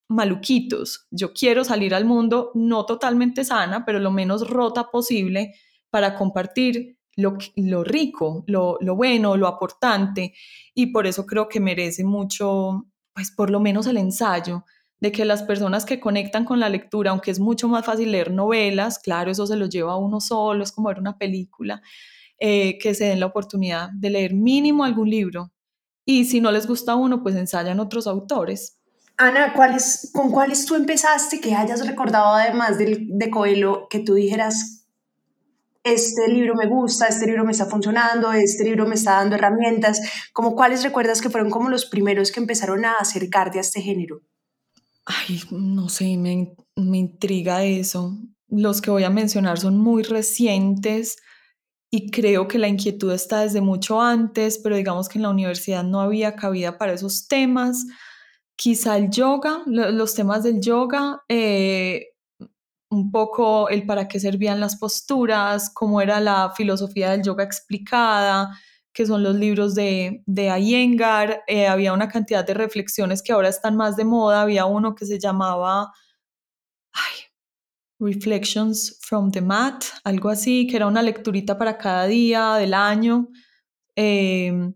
maluquitos. 0.08 1.06
Yo 1.10 1.32
quiero 1.32 1.64
salir 1.64 1.94
al 1.94 2.04
mundo 2.04 2.50
no 2.54 2.86
totalmente 2.86 3.44
sana, 3.44 3.84
pero 3.84 3.98
lo 3.98 4.10
menos 4.10 4.48
rota 4.48 4.90
posible 4.90 5.54
para 5.90 6.14
compartir 6.14 6.98
lo, 7.16 7.84
rico, 7.84 8.44
lo, 8.46 8.78
lo, 8.80 8.96
bueno, 8.96 9.36
lo 9.36 9.46
aportante. 9.46 10.34
Y 10.74 10.86
por 10.86 11.06
eso 11.06 11.26
creo 11.26 11.48
que 11.48 11.60
merece 11.60 12.04
mucho, 12.04 12.86
pues 13.12 13.30
por 13.30 13.50
lo 13.50 13.60
menos 13.60 13.86
el 13.86 13.96
ensayo 13.96 14.64
de 15.00 15.12
que 15.12 15.24
las 15.24 15.42
personas 15.42 15.84
que 15.84 16.00
conectan 16.00 16.44
con 16.44 16.60
la 16.60 16.68
lectura, 16.68 17.10
aunque 17.10 17.30
es 17.30 17.40
mucho 17.40 17.68
más 17.68 17.84
fácil 17.84 18.12
leer 18.12 18.32
novelas, 18.32 18.98
claro, 18.98 19.30
eso 19.30 19.46
se 19.46 19.56
lo 19.56 19.66
lleva 19.66 19.92
a 19.92 19.96
uno 19.96 20.20
solo, 20.20 20.62
es 20.62 20.72
como 20.72 20.88
ver 20.88 20.98
una 20.98 21.18
película, 21.18 21.82
eh, 22.38 22.78
que 22.78 22.94
se 22.94 23.06
den 23.06 23.20
la 23.20 23.26
oportunidad 23.26 23.90
de 23.92 24.10
leer 24.10 24.34
mínimo 24.34 24.84
algún 24.84 25.10
libro. 25.10 25.52
Y 26.04 26.24
si 26.24 26.40
no 26.40 26.50
les 26.50 26.66
gusta 26.66 26.96
uno, 26.96 27.22
pues 27.22 27.36
ensayan 27.36 27.80
otros 27.80 28.06
autores 28.06 28.77
Ana, 29.18 29.52
¿con 30.12 30.30
cuáles 30.30 30.64
tú 30.64 30.76
empezaste 30.76 31.40
que 31.40 31.52
hayas 31.52 31.84
recordado 31.84 32.34
además 32.34 32.78
de, 32.78 33.06
de 33.08 33.30
Coelho 33.30 33.88
que 33.90 33.98
tú 33.98 34.14
dijeras, 34.14 34.86
este 35.82 36.28
libro 36.28 36.54
me 36.54 36.68
gusta, 36.68 37.08
este 37.08 37.26
libro 37.26 37.44
me 37.44 37.50
está 37.50 37.66
funcionando, 37.66 38.32
este 38.32 38.62
libro 38.62 38.86
me 38.86 38.94
está 38.94 39.14
dando 39.14 39.34
herramientas? 39.34 40.00
¿Como 40.32 40.54
cuáles 40.54 40.84
recuerdas 40.84 41.20
que 41.20 41.30
fueron 41.30 41.50
como 41.50 41.68
los 41.68 41.86
primeros 41.86 42.30
que 42.30 42.38
empezaron 42.38 42.84
a 42.84 42.92
acercarte 42.92 43.58
a 43.58 43.62
este 43.62 43.80
género? 43.80 44.20
Ay, 45.04 45.42
no 45.50 45.88
sé, 45.88 46.16
me, 46.16 46.54
me 46.76 46.98
intriga 46.98 47.64
eso. 47.64 48.16
Los 48.46 48.80
que 48.80 48.92
voy 48.92 49.02
a 49.02 49.10
mencionar 49.10 49.58
son 49.58 49.78
muy 49.78 50.04
recientes 50.04 51.16
y 51.90 52.12
creo 52.12 52.46
que 52.46 52.58
la 52.58 52.68
inquietud 52.68 53.10
está 53.12 53.40
desde 53.40 53.62
mucho 53.62 54.00
antes, 54.00 54.58
pero 54.58 54.76
digamos 54.76 55.08
que 55.08 55.18
en 55.18 55.22
la 55.22 55.30
universidad 55.30 55.82
no 55.82 56.00
había 56.00 56.36
cabida 56.36 56.78
para 56.78 56.92
esos 56.92 57.26
temas 57.26 57.84
quizá 58.58 58.96
el 58.96 59.08
yoga, 59.08 59.62
los 59.66 60.14
temas 60.14 60.42
del 60.42 60.60
yoga, 60.60 61.22
eh, 61.28 62.08
un 62.90 63.12
poco 63.12 63.68
el 63.68 63.86
para 63.86 64.08
qué 64.08 64.18
servían 64.18 64.58
las 64.58 64.76
posturas, 64.76 65.70
cómo 65.72 66.00
era 66.00 66.18
la 66.18 66.52
filosofía 66.56 67.12
del 67.12 67.22
yoga 67.22 67.44
explicada, 67.44 68.50
que 68.92 69.06
son 69.06 69.22
los 69.22 69.36
libros 69.36 69.76
de, 69.76 70.24
de 70.26 70.58
Iyengar, 70.58 71.44
eh, 71.46 71.68
había 71.68 71.92
una 71.92 72.08
cantidad 72.08 72.44
de 72.44 72.54
reflexiones 72.54 73.22
que 73.22 73.32
ahora 73.32 73.48
están 73.48 73.76
más 73.76 73.96
de 73.96 74.04
moda, 74.04 74.42
había 74.42 74.64
uno 74.66 74.96
que 74.96 75.06
se 75.06 75.20
llamaba 75.20 75.92
Reflections 78.00 78.98
from 79.02 79.30
the 79.30 79.40
Mat, 79.40 79.84
algo 80.02 80.30
así, 80.30 80.66
que 80.66 80.76
era 80.76 80.88
una 80.88 81.02
lecturita 81.02 81.56
para 81.56 81.78
cada 81.78 82.06
día 82.06 82.54
del 82.54 82.74
año. 82.74 83.28
Eh, 83.94 84.72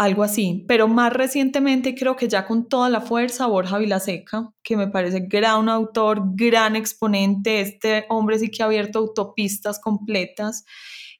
algo 0.00 0.22
así. 0.22 0.64
Pero 0.66 0.88
más 0.88 1.12
recientemente 1.12 1.94
creo 1.94 2.16
que 2.16 2.26
ya 2.26 2.46
con 2.46 2.70
toda 2.70 2.88
la 2.88 3.02
fuerza 3.02 3.46
Borja 3.46 3.76
Vilaseca, 3.76 4.50
que 4.62 4.74
me 4.74 4.88
parece 4.88 5.20
gran 5.20 5.68
autor, 5.68 6.22
gran 6.34 6.74
exponente, 6.74 7.60
este 7.60 8.06
hombre 8.08 8.38
sí 8.38 8.50
que 8.50 8.62
ha 8.62 8.66
abierto 8.66 8.98
autopistas 8.98 9.78
completas 9.78 10.64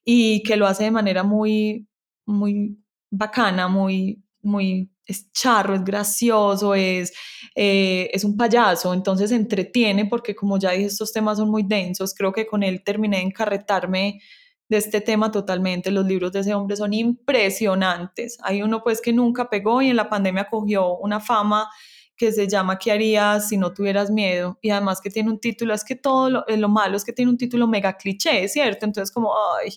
y 0.02 0.42
que 0.44 0.56
lo 0.56 0.66
hace 0.66 0.84
de 0.84 0.92
manera 0.92 1.22
muy, 1.22 1.88
muy 2.24 2.78
bacana, 3.10 3.68
muy, 3.68 4.24
muy 4.40 4.90
es 5.04 5.30
charro, 5.32 5.74
es 5.74 5.84
gracioso, 5.84 6.74
es, 6.74 7.12
eh, 7.54 8.08
es 8.14 8.24
un 8.24 8.34
payaso, 8.34 8.94
entonces 8.94 9.30
entretiene 9.30 10.06
porque 10.06 10.34
como 10.34 10.58
ya 10.58 10.70
dije, 10.70 10.86
estos 10.86 11.12
temas 11.12 11.36
son 11.36 11.50
muy 11.50 11.64
densos, 11.64 12.14
creo 12.14 12.32
que 12.32 12.46
con 12.46 12.62
él 12.62 12.82
terminé 12.82 13.18
de 13.18 13.24
encarretarme 13.24 14.20
de 14.70 14.76
este 14.76 15.00
tema 15.00 15.30
totalmente. 15.32 15.90
Los 15.90 16.06
libros 16.06 16.32
de 16.32 16.40
ese 16.40 16.54
hombre 16.54 16.76
son 16.76 16.94
impresionantes. 16.94 18.38
Hay 18.42 18.62
uno 18.62 18.82
pues 18.82 19.02
que 19.02 19.12
nunca 19.12 19.50
pegó 19.50 19.82
y 19.82 19.90
en 19.90 19.96
la 19.96 20.08
pandemia 20.08 20.48
cogió 20.48 20.96
una 20.98 21.20
fama 21.20 21.68
que 22.16 22.32
se 22.32 22.46
llama 22.46 22.78
¿Qué 22.78 22.92
harías 22.92 23.48
si 23.48 23.56
no 23.56 23.74
tuvieras 23.74 24.10
miedo? 24.10 24.58
Y 24.62 24.70
además 24.70 25.00
que 25.00 25.10
tiene 25.10 25.30
un 25.30 25.40
título, 25.40 25.74
es 25.74 25.82
que 25.84 25.96
todo 25.96 26.30
lo, 26.30 26.44
lo 26.46 26.68
malo 26.68 26.96
es 26.96 27.04
que 27.04 27.12
tiene 27.12 27.30
un 27.30 27.36
título 27.36 27.66
mega 27.66 27.96
cliché, 27.96 28.46
¿cierto? 28.48 28.86
Entonces 28.86 29.12
como, 29.12 29.34
ay, 29.60 29.76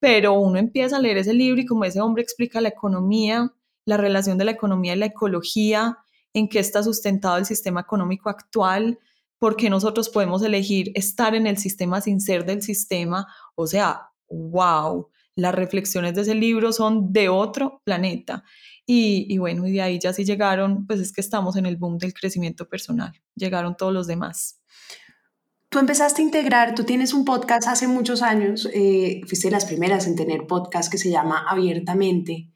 pero 0.00 0.32
uno 0.32 0.58
empieza 0.58 0.96
a 0.96 1.00
leer 1.00 1.18
ese 1.18 1.32
libro 1.32 1.60
y 1.60 1.66
como 1.66 1.84
ese 1.84 2.00
hombre 2.00 2.22
explica 2.22 2.60
la 2.60 2.68
economía, 2.68 3.52
la 3.84 3.96
relación 3.96 4.38
de 4.38 4.44
la 4.44 4.50
economía 4.50 4.94
y 4.94 4.98
la 4.98 5.06
ecología, 5.06 5.98
en 6.34 6.48
qué 6.48 6.58
está 6.58 6.82
sustentado 6.82 7.36
el 7.36 7.46
sistema 7.46 7.82
económico 7.82 8.28
actual, 8.28 8.98
por 9.38 9.54
qué 9.54 9.70
nosotros 9.70 10.08
podemos 10.08 10.42
elegir 10.42 10.90
estar 10.94 11.34
en 11.34 11.46
el 11.46 11.58
sistema 11.58 12.00
sin 12.00 12.20
ser 12.20 12.44
del 12.44 12.62
sistema, 12.62 13.28
o 13.54 13.66
sea, 13.66 14.10
wow, 14.28 15.08
las 15.34 15.54
reflexiones 15.54 16.14
de 16.14 16.22
ese 16.22 16.34
libro 16.34 16.72
son 16.72 17.12
de 17.12 17.28
otro 17.28 17.82
planeta. 17.84 18.42
Y, 18.88 19.36
bueno, 19.38 19.66
y 19.66 19.72
de 19.72 19.82
ahí 19.82 19.98
ya 19.98 20.12
sí 20.12 20.24
llegaron, 20.24 20.86
pues 20.86 21.00
es 21.00 21.12
que 21.12 21.20
estamos 21.20 21.56
en 21.56 21.66
el 21.66 21.76
boom 21.76 21.98
del 21.98 22.14
crecimiento 22.14 22.68
personal, 22.68 23.12
llegaron 23.34 23.76
todos 23.76 23.92
los 23.92 24.06
demás. 24.06 24.60
Tú 25.68 25.80
empezaste 25.80 26.22
a 26.22 26.24
integrar, 26.24 26.76
tú 26.76 26.84
tienes 26.84 27.12
un 27.12 27.24
podcast 27.24 27.66
hace 27.66 27.88
muchos 27.88 28.22
años, 28.22 28.68
eh, 28.72 29.22
fuiste 29.26 29.48
de 29.48 29.52
las 29.52 29.64
primeras 29.64 30.06
en 30.06 30.14
tener 30.14 30.46
podcast 30.46 30.90
que 30.90 30.98
se 30.98 31.10
llama 31.10 31.44
Abiertamente. 31.48 32.48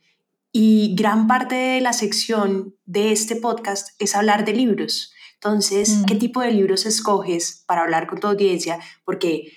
Y 0.52 0.94
gran 0.96 1.26
parte 1.26 1.56
de 1.56 1.80
la 1.80 1.92
sección 1.92 2.76
de 2.84 3.10
este 3.10 3.34
podcast 3.36 4.00
es 4.00 4.14
hablar 4.14 4.44
de 4.44 4.52
libros. 4.52 5.12
Entonces, 5.34 6.02
¿qué 6.06 6.14
mm. 6.14 6.18
tipo 6.18 6.40
de 6.42 6.52
libros 6.52 6.86
escoges 6.86 7.64
para 7.66 7.82
hablar 7.82 8.06
con 8.06 8.20
tu 8.20 8.28
audiencia? 8.28 8.78
Porque 9.04 9.52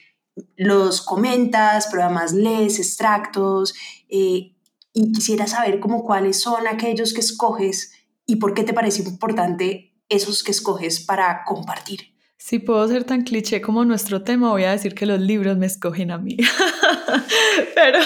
los 0.55 1.01
comentas, 1.01 1.87
pero 1.91 2.03
además 2.03 2.33
lees 2.33 2.79
extractos 2.79 3.73
eh, 4.09 4.53
y 4.93 5.11
quisiera 5.11 5.47
saber 5.47 5.79
cómo 5.79 6.03
cuáles 6.03 6.41
son 6.41 6.67
aquellos 6.67 7.13
que 7.13 7.21
escoges 7.21 7.93
y 8.25 8.37
por 8.37 8.53
qué 8.53 8.63
te 8.63 8.73
parece 8.73 9.03
importante 9.03 9.93
esos 10.09 10.43
que 10.43 10.51
escoges 10.51 10.99
para 10.99 11.43
compartir. 11.45 12.13
Si 12.37 12.59
puedo 12.59 12.85
ser 12.87 13.05
tan 13.05 13.23
cliché 13.23 13.61
como 13.61 13.85
nuestro 13.85 14.23
tema, 14.23 14.49
voy 14.49 14.63
a 14.63 14.71
decir 14.71 14.93
que 14.93 15.05
los 15.05 15.19
libros 15.19 15.57
me 15.57 15.65
escogen 15.65 16.11
a 16.11 16.17
mí. 16.17 16.37
pero 17.75 17.99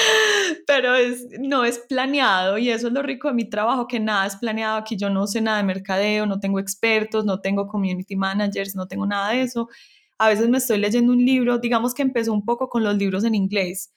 pero 0.66 0.94
es, 0.94 1.26
no 1.38 1.64
es 1.64 1.78
planeado 1.78 2.58
y 2.58 2.70
eso 2.70 2.88
es 2.88 2.92
lo 2.92 3.02
rico 3.02 3.28
de 3.28 3.34
mi 3.34 3.48
trabajo, 3.48 3.86
que 3.86 4.00
nada 4.00 4.26
es 4.26 4.36
planeado. 4.36 4.76
Aquí 4.76 4.96
yo 4.96 5.10
no 5.10 5.26
sé 5.26 5.40
nada 5.40 5.58
de 5.58 5.64
mercadeo, 5.64 6.26
no 6.26 6.40
tengo 6.40 6.58
expertos, 6.58 7.24
no 7.24 7.40
tengo 7.40 7.66
community 7.68 8.16
managers, 8.16 8.74
no 8.74 8.86
tengo 8.88 9.06
nada 9.06 9.30
de 9.30 9.42
eso 9.42 9.68
a 10.20 10.28
veces 10.28 10.50
me 10.50 10.58
estoy 10.58 10.76
leyendo 10.76 11.14
un 11.14 11.24
libro, 11.24 11.58
digamos 11.58 11.94
que 11.94 12.02
empezó 12.02 12.34
un 12.34 12.44
poco 12.44 12.68
con 12.68 12.84
los 12.84 12.94
libros 12.94 13.24
en 13.24 13.34
inglés, 13.34 13.90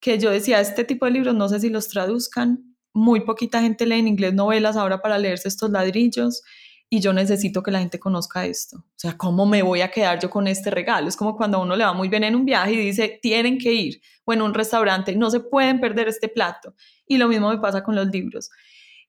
que 0.00 0.20
yo 0.20 0.30
decía, 0.30 0.60
este 0.60 0.84
tipo 0.84 1.04
de 1.04 1.10
libros 1.10 1.34
no 1.34 1.48
sé 1.48 1.58
si 1.58 1.68
los 1.68 1.88
traduzcan, 1.88 2.76
muy 2.92 3.22
poquita 3.22 3.60
gente 3.60 3.84
lee 3.84 3.98
en 3.98 4.06
inglés 4.06 4.34
novelas 4.34 4.76
ahora 4.76 5.02
para 5.02 5.18
leerse 5.18 5.48
estos 5.48 5.70
ladrillos 5.70 6.42
y 6.88 7.00
yo 7.00 7.12
necesito 7.12 7.60
que 7.64 7.72
la 7.72 7.80
gente 7.80 7.98
conozca 7.98 8.46
esto. 8.46 8.76
O 8.76 8.94
sea, 8.94 9.16
¿cómo 9.16 9.46
me 9.46 9.62
voy 9.62 9.80
a 9.80 9.90
quedar 9.90 10.20
yo 10.20 10.30
con 10.30 10.46
este 10.46 10.70
regalo? 10.70 11.08
Es 11.08 11.16
como 11.16 11.36
cuando 11.36 11.58
a 11.58 11.62
uno 11.62 11.74
le 11.74 11.82
va 11.82 11.92
muy 11.92 12.08
bien 12.08 12.22
en 12.22 12.36
un 12.36 12.44
viaje 12.44 12.74
y 12.74 12.76
dice, 12.76 13.18
tienen 13.20 13.58
que 13.58 13.72
ir, 13.72 14.00
o 14.24 14.32
en 14.32 14.42
un 14.42 14.54
restaurante, 14.54 15.16
no 15.16 15.28
se 15.28 15.40
pueden 15.40 15.80
perder 15.80 16.06
este 16.06 16.28
plato. 16.28 16.72
Y 17.04 17.16
lo 17.16 17.26
mismo 17.26 17.50
me 17.50 17.58
pasa 17.58 17.82
con 17.82 17.96
los 17.96 18.06
libros. 18.06 18.48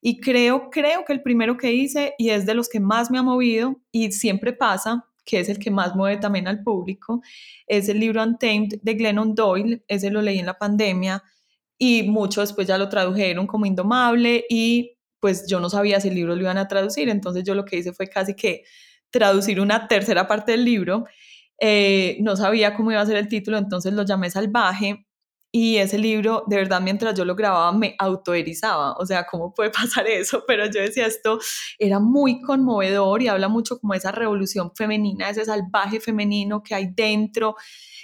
Y 0.02 0.20
creo, 0.20 0.72
creo 0.72 1.06
que 1.06 1.14
el 1.14 1.22
primero 1.22 1.58
que 1.58 1.74
hice, 1.74 2.16
y 2.18 2.32
es 2.32 2.48
de 2.48 2.56
los 2.56 2.70
que 2.70 2.80
más 2.80 3.12
me 3.12 3.20
ha 3.20 3.24
movido, 3.24 3.80
y 3.92 4.12
siempre 4.14 4.52
pasa, 4.52 5.06
que 5.26 5.40
es 5.40 5.50
el 5.50 5.60
que 5.60 5.72
más 5.72 5.96
mueve 5.96 6.18
también 6.18 6.48
al 6.48 6.64
público, 6.64 7.22
es 7.68 7.90
el 7.90 8.00
libro 8.00 8.24
Untamed 8.24 8.80
de 8.82 8.94
Glennon 8.94 9.36
Doyle, 9.36 9.84
ese 9.88 10.10
lo 10.12 10.22
leí 10.22 10.40
en 10.40 10.46
la 10.46 10.58
pandemia 10.58 11.24
y 11.78 12.04
mucho 12.04 12.42
después 12.42 12.68
ya 12.68 12.78
lo 12.78 12.90
tradujeron 12.90 13.48
como 13.48 13.66
Indomable 13.66 14.46
y 14.50 14.98
pues 15.20 15.48
yo 15.48 15.60
no 15.60 15.70
sabía 15.70 16.00
si 16.00 16.10
el 16.10 16.16
libro 16.16 16.36
lo 16.36 16.42
iban 16.42 16.58
a 16.58 16.68
traducir, 16.68 17.10
entonces 17.10 17.44
yo 17.44 17.56
lo 17.56 17.66
que 17.66 17.78
hice 17.78 17.94
fue 17.94 18.08
casi 18.08 18.36
que 18.36 18.64
traducir 19.10 19.60
una 19.60 19.88
tercera 19.88 20.28
parte 20.28 20.52
del 20.52 20.64
libro, 20.64 21.06
eh, 21.60 22.18
no 22.22 22.36
sabía 22.36 22.76
cómo 22.76 22.92
iba 22.92 23.02
a 23.02 23.06
ser 23.06 23.18
el 23.18 23.28
título, 23.28 23.58
entonces 23.58 23.94
lo 23.94 24.04
llamé 24.04 24.30
Salvaje 24.30 25.05
y 25.58 25.78
ese 25.78 25.98
libro, 25.98 26.44
de 26.48 26.58
verdad, 26.58 26.82
mientras 26.82 27.16
yo 27.18 27.24
lo 27.24 27.34
grababa, 27.34 27.72
me 27.72 27.96
autoerizaba. 27.98 28.92
O 28.98 29.06
sea, 29.06 29.26
¿cómo 29.26 29.54
puede 29.54 29.70
pasar 29.72 30.06
eso? 30.06 30.44
Pero 30.46 30.66
yo 30.66 30.82
decía, 30.82 31.06
esto 31.06 31.40
era 31.80 31.98
muy 31.98 32.42
conmovedor 32.42 33.22
y 33.22 33.30
habla 33.30 33.48
mucho 33.48 33.80
como 33.80 33.94
esa 33.94 34.12
revolución 34.12 34.74
femenina, 34.76 35.30
ese 35.30 35.46
salvaje 35.46 36.02
femenino 36.02 36.62
que 36.62 36.76
hay 36.76 36.88
dentro, 36.94 37.56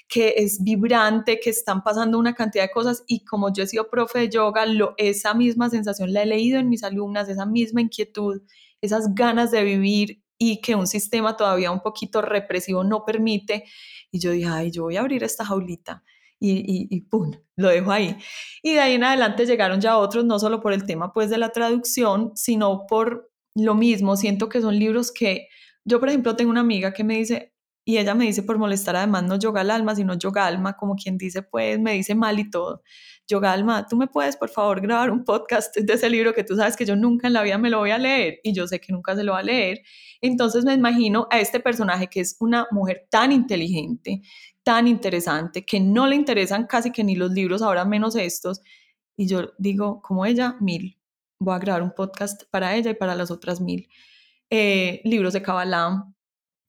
que 0.08 0.36
es 0.38 0.64
vibrante, 0.64 1.42
que 1.42 1.50
están 1.50 1.84
pasando 1.84 2.18
una 2.18 2.34
cantidad 2.34 2.64
de 2.64 2.72
cosas. 2.72 3.04
Y 3.06 3.26
como 3.26 3.52
yo 3.52 3.64
he 3.64 3.68
sido 3.68 3.90
profe 3.90 4.20
de 4.20 4.30
yoga, 4.30 4.64
esa 4.96 5.34
misma 5.34 5.70
sensación 5.70 6.14
la 6.14 6.24
he 6.24 6.28
leído 6.28 6.58
en 6.58 6.70
mis 6.70 6.86
alumnas, 6.86 7.28
esa 7.28 7.46
misma 7.46 7.82
inquietud, 7.82 8.44
esas 8.80 9.14
ganas 9.14 9.52
de 9.52 9.66
vivir 9.66 10.24
y 10.38 10.62
que 10.62 10.76
un 10.76 10.88
sistema 10.88 11.36
todavía 11.36 11.72
un 11.72 11.82
poquito 11.82 12.22
represivo 12.22 12.86
no 12.86 13.04
permite. 13.04 13.66
Y 14.10 14.20
yo 14.22 14.32
dije, 14.32 14.48
ay, 14.48 14.72
yo 14.72 14.84
voy 14.84 14.96
a 14.96 15.02
abrir 15.02 15.26
esta 15.26 15.44
jaulita 15.44 16.02
y, 16.42 16.88
y, 16.90 17.02
¡pum! 17.02 17.32
Lo 17.56 17.70
dejo 17.70 17.92
ahí. 17.92 18.18
Y 18.64 18.74
de 18.74 18.80
ahí 18.80 18.94
en 18.94 19.04
adelante 19.04 19.46
llegaron 19.46 19.80
ya 19.80 19.98
otros, 19.98 20.26
no 20.26 20.40
solo 20.40 20.62
por 20.62 20.74
el 20.74 20.86
tema 20.86 21.14
pues 21.14 21.30
de 21.30 21.38
la 21.38 21.50
traducción, 21.50 22.32
sino 22.36 22.86
por 22.88 23.32
lo 23.56 23.76
mismo. 23.76 24.18
Siento 24.18 24.50
que 24.50 24.62
son 24.62 24.78
libros 24.78 25.12
que 25.12 25.48
yo, 25.86 26.00
por 26.00 26.10
ejemplo, 26.10 26.36
tengo 26.36 26.52
una 26.52 26.62
amiga 26.62 26.94
que 26.94 27.04
me 27.04 27.18
dice, 27.18 27.54
y 27.84 27.98
ella 27.98 28.14
me 28.14 28.26
dice 28.26 28.44
por 28.44 28.60
molestar 28.60 28.96
además 28.96 29.24
no 29.24 29.40
yoga 29.40 29.62
al 29.62 29.72
alma, 29.72 29.96
sino 29.96 30.14
yoga 30.14 30.46
alma, 30.46 30.78
como 30.78 30.96
quien 30.96 31.18
dice, 31.18 31.42
pues 31.42 31.80
me 31.80 31.94
dice 31.94 32.14
mal 32.16 32.40
y 32.40 32.50
todo. 32.50 32.84
Yoga 33.28 33.52
alma, 33.52 33.88
tú 33.88 33.96
me 33.98 34.08
puedes 34.08 34.38
por 34.38 34.50
favor 34.50 34.82
grabar 34.82 35.10
un 35.10 35.24
podcast 35.24 35.76
de 35.76 35.94
ese 35.94 36.10
libro 36.10 36.34
que 36.34 36.44
tú 36.44 36.56
sabes 36.56 36.76
que 36.76 36.86
yo 36.86 36.96
nunca 36.96 37.28
en 37.28 37.34
la 37.34 37.44
vida 37.44 37.58
me 37.58 37.70
lo 37.70 37.80
voy 37.80 37.92
a 37.92 37.98
leer 37.98 38.40
y 38.44 38.54
yo 38.54 38.68
sé 38.68 38.80
que 38.80 38.94
nunca 38.94 39.16
se 39.16 39.24
lo 39.24 39.34
va 39.34 39.40
a 39.40 39.44
leer. 39.44 39.82
Entonces 40.22 40.64
me 40.66 40.74
imagino 40.74 41.28
a 41.32 41.40
este 41.40 41.60
personaje 41.60 42.08
que 42.08 42.20
es 42.20 42.36
una 42.40 42.68
mujer 42.72 43.08
tan 43.10 43.32
inteligente, 43.32 44.22
tan 44.64 44.88
interesante 44.88 45.66
que 45.66 45.80
no 45.80 46.08
le 46.08 46.16
interesan 46.16 46.68
casi 46.68 46.92
que 46.92 47.04
ni 47.04 47.16
los 47.16 47.32
libros, 47.32 47.62
ahora 47.62 47.86
menos 47.86 48.16
estos. 48.16 48.62
Y 49.18 49.28
yo 49.28 49.52
digo, 49.58 50.02
como 50.02 50.26
ella, 50.26 50.56
mil. 50.60 50.98
Voy 51.40 51.56
a 51.56 51.60
grabar 51.60 51.84
un 51.84 51.92
podcast 51.92 52.44
para 52.52 52.76
ella 52.76 52.92
y 52.92 52.96
para 52.96 53.16
las 53.16 53.32
otras 53.32 53.62
mil. 53.62 53.88
Eh, 54.50 55.02
libros 55.04 55.34
de 55.34 55.42
Kabbalah, 55.42 56.06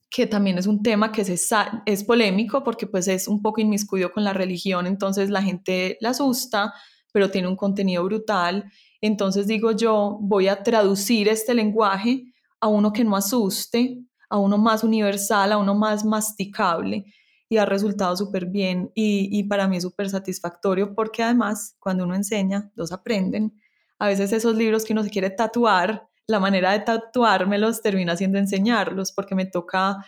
que 0.09 0.27
también 0.27 0.59
es 0.59 0.67
un 0.67 0.83
tema 0.83 1.13
que 1.13 1.23
es, 1.23 1.51
es 1.87 2.05
polémico 2.05 2.63
porque 2.63 2.87
pues 2.87 3.09
es 3.09 3.29
un 3.29 3.43
poco 3.43 3.61
inmiscuido 3.61 4.13
con 4.13 4.25
la 4.25 4.33
religión, 4.33 4.87
entonces 4.87 5.31
la 5.31 5.43
gente 5.43 5.97
la 6.01 6.11
asusta, 6.11 6.73
pero 7.13 7.31
tiene 7.31 7.49
un 7.49 7.57
contenido 7.57 8.05
brutal. 8.05 8.71
Entonces 9.01 9.47
digo 9.47 9.73
yo, 9.73 10.19
voy 10.21 10.49
a 10.49 10.63
traducir 10.63 11.29
este 11.29 11.55
lenguaje 11.55 12.25
a 12.61 12.69
uno 12.69 12.93
que 12.93 13.05
no 13.05 13.17
asuste, 13.17 13.99
a 14.31 14.39
uno 14.39 14.59
más 14.59 14.85
universal, 14.85 15.53
a 15.53 15.59
uno 15.59 15.75
más 15.75 16.05
masticable 16.05 17.05
y 17.53 17.59
ha 17.59 17.67
resultado 17.67 18.17
súper 18.17 18.47
bien 18.47 18.91
y, 18.95 19.43
para 19.43 19.69
mí 19.69 19.77
es 19.77 19.83
súper 19.83 20.09
satisfactorio 20.09 20.95
porque 20.95 21.23
además 21.23 21.77
cuando 21.81 22.05
uno 22.05 22.15
enseña, 22.15 22.71
los 22.77 22.93
aprenden. 22.93 23.61
A 23.99 24.07
veces 24.07 24.33
esos 24.33 24.57
libros 24.57 24.87
que 24.87 24.95
uno 24.95 25.05
se 25.05 25.11
quiere 25.11 25.29
tatuar, 25.29 26.09
la 26.27 26.41
manera 26.41 26.73
de 26.73 26.81
tatuármelos 26.81 27.83
termina 27.83 28.17
siendo 28.17 28.39
enseñarlos 28.39 29.13
porque 29.13 29.35
me 29.35 29.45
toca, 29.45 29.99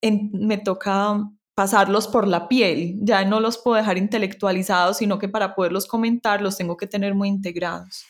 me 0.00 0.56
toca 0.56 1.18
pasarlos 1.54 2.08
por 2.08 2.26
la 2.26 2.48
piel, 2.48 2.96
ya 3.02 3.26
no 3.26 3.40
los 3.40 3.58
puedo 3.58 3.76
dejar 3.76 3.98
intelectualizados, 3.98 4.96
sino 4.96 5.18
que 5.18 5.28
para 5.28 5.54
poderlos 5.54 5.86
comentar 5.86 6.40
los 6.40 6.56
tengo 6.56 6.78
que 6.78 6.86
tener 6.86 7.14
muy 7.14 7.28
integrados. 7.28 8.06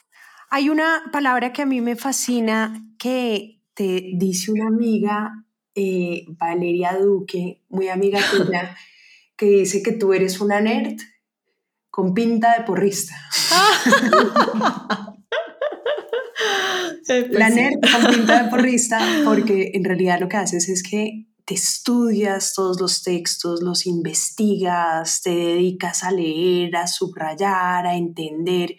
Hay 0.48 0.68
una 0.68 1.02
palabra 1.12 1.52
que 1.52 1.62
a 1.62 1.66
mí 1.66 1.80
me 1.80 1.96
fascina 1.96 2.86
que 3.00 3.64
te 3.74 4.12
dice 4.14 4.52
una 4.52 4.68
amiga 4.68 5.45
eh, 5.76 6.24
Valeria 6.26 6.96
Duque, 6.96 7.62
muy 7.68 7.88
amiga 7.88 8.18
tuya, 8.30 8.74
que 9.36 9.46
dice 9.46 9.82
que 9.82 9.92
tú 9.92 10.14
eres 10.14 10.40
una 10.40 10.60
nerd 10.60 10.96
con 11.90 12.14
pinta 12.14 12.56
de 12.58 12.64
porrista. 12.64 13.14
La 17.30 17.50
nerd 17.50 17.74
con 17.80 18.12
pinta 18.12 18.42
de 18.42 18.50
porrista, 18.50 18.98
porque 19.24 19.70
en 19.74 19.84
realidad 19.84 20.18
lo 20.18 20.28
que 20.28 20.38
haces 20.38 20.68
es 20.68 20.82
que 20.82 21.26
te 21.44 21.54
estudias 21.54 22.54
todos 22.54 22.80
los 22.80 23.04
textos, 23.04 23.62
los 23.62 23.86
investigas, 23.86 25.22
te 25.22 25.30
dedicas 25.30 26.02
a 26.02 26.10
leer, 26.10 26.74
a 26.74 26.88
subrayar, 26.88 27.86
a 27.86 27.96
entender. 27.96 28.76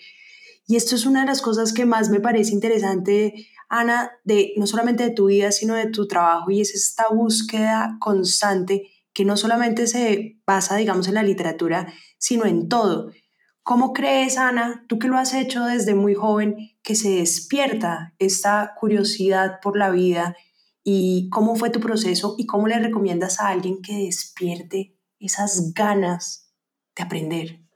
Y 0.68 0.76
esto 0.76 0.96
es 0.96 1.06
una 1.06 1.22
de 1.22 1.28
las 1.28 1.42
cosas 1.42 1.72
que 1.72 1.86
más 1.86 2.10
me 2.10 2.20
parece 2.20 2.52
interesante, 2.52 3.48
Ana, 3.70 4.12
de 4.24 4.54
no 4.58 4.68
solamente 4.68 5.04
de 5.04 5.12
tu 5.12 5.28
vida, 5.28 5.52
sino 5.52 5.76
de 5.76 5.88
tu 5.88 6.08
trabajo, 6.08 6.52
y 6.52 6.62
es 6.62 6.74
esta 6.74 7.06
búsqueda 7.10 7.98
constante 8.00 8.90
que 9.14 9.26
no 9.26 9.36
solamente 9.36 9.88
se 9.88 10.40
basa, 10.46 10.76
digamos, 10.76 11.08
en 11.08 11.16
la 11.16 11.24
literatura, 11.24 11.92
sino 12.18 12.46
en 12.46 12.70
todo. 12.70 13.12
¿Cómo 13.64 13.92
crees, 13.92 14.38
Ana, 14.38 14.86
tú 14.88 14.98
que 15.00 15.10
lo 15.10 15.18
has 15.18 15.34
hecho 15.34 15.66
desde 15.66 15.94
muy 15.94 16.14
joven, 16.14 16.56
que 16.84 16.96
se 16.96 17.10
despierta 17.10 18.14
esta 18.20 18.74
curiosidad 18.80 19.60
por 19.62 19.78
la 19.78 19.90
vida? 19.90 20.38
¿Y 20.84 21.28
cómo 21.30 21.58
fue 21.58 21.70
tu 21.70 21.82
proceso 21.82 22.36
y 22.38 22.46
cómo 22.46 22.68
le 22.68 22.80
recomiendas 22.80 23.42
a 23.42 23.50
alguien 23.50 23.82
que 23.82 24.06
despierte 24.06 24.96
esas 25.20 25.74
ganas 25.74 26.54
de 26.96 27.04
aprender? 27.04 27.67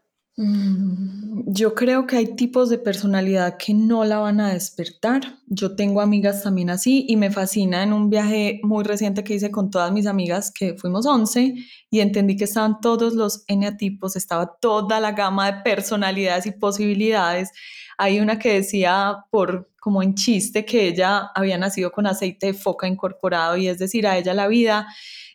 Mm, 0.43 1.43
yo 1.53 1.75
creo 1.75 2.07
que 2.07 2.17
hay 2.17 2.36
tipos 2.36 2.69
de 2.69 2.79
personalidad 2.79 3.57
que 3.57 3.75
no 3.75 4.03
la 4.05 4.17
van 4.17 4.39
a 4.39 4.53
despertar. 4.53 5.38
Yo 5.45 5.75
tengo 5.75 6.01
amigas 6.01 6.41
también 6.41 6.71
así 6.71 7.05
y 7.07 7.15
me 7.15 7.29
fascina 7.29 7.83
en 7.83 7.93
un 7.93 8.10
viaje 8.10 8.60
muy 8.63 8.83
reciente 8.83 9.24
que 9.24 9.36
hice 9.36 9.51
con 9.51 9.69
todas 9.69 9.91
mis 9.91 10.07
amigas, 10.07 10.51
que 10.51 10.74
fuimos 10.75 11.05
11, 11.05 11.53
y 11.91 12.00
entendí 12.00 12.38
que 12.38 12.45
estaban 12.45 12.81
todos 12.81 13.13
los 13.13 13.43
eneatipos, 13.48 14.15
estaba 14.15 14.57
toda 14.60 15.00
la 15.00 15.12
gama 15.12 15.51
de 15.51 15.62
personalidades 15.62 16.48
y 16.48 16.51
posibilidades. 16.53 17.51
Hay 18.00 18.19
una 18.19 18.39
que 18.39 18.53
decía, 18.53 19.17
por 19.29 19.69
como 19.79 20.01
en 20.01 20.15
chiste, 20.15 20.65
que 20.65 20.88
ella 20.88 21.29
había 21.36 21.60
nacido 21.60 21.91
con 21.91 22.07
aceite 22.07 22.48
de 22.48 22.53
foca 22.55 22.88
incorporado 22.88 23.57
y 23.57 23.67
es 23.67 23.77
decir, 23.77 24.07
a 24.07 24.17
ella 24.17 24.33
la 24.33 24.48
vida 24.48 24.88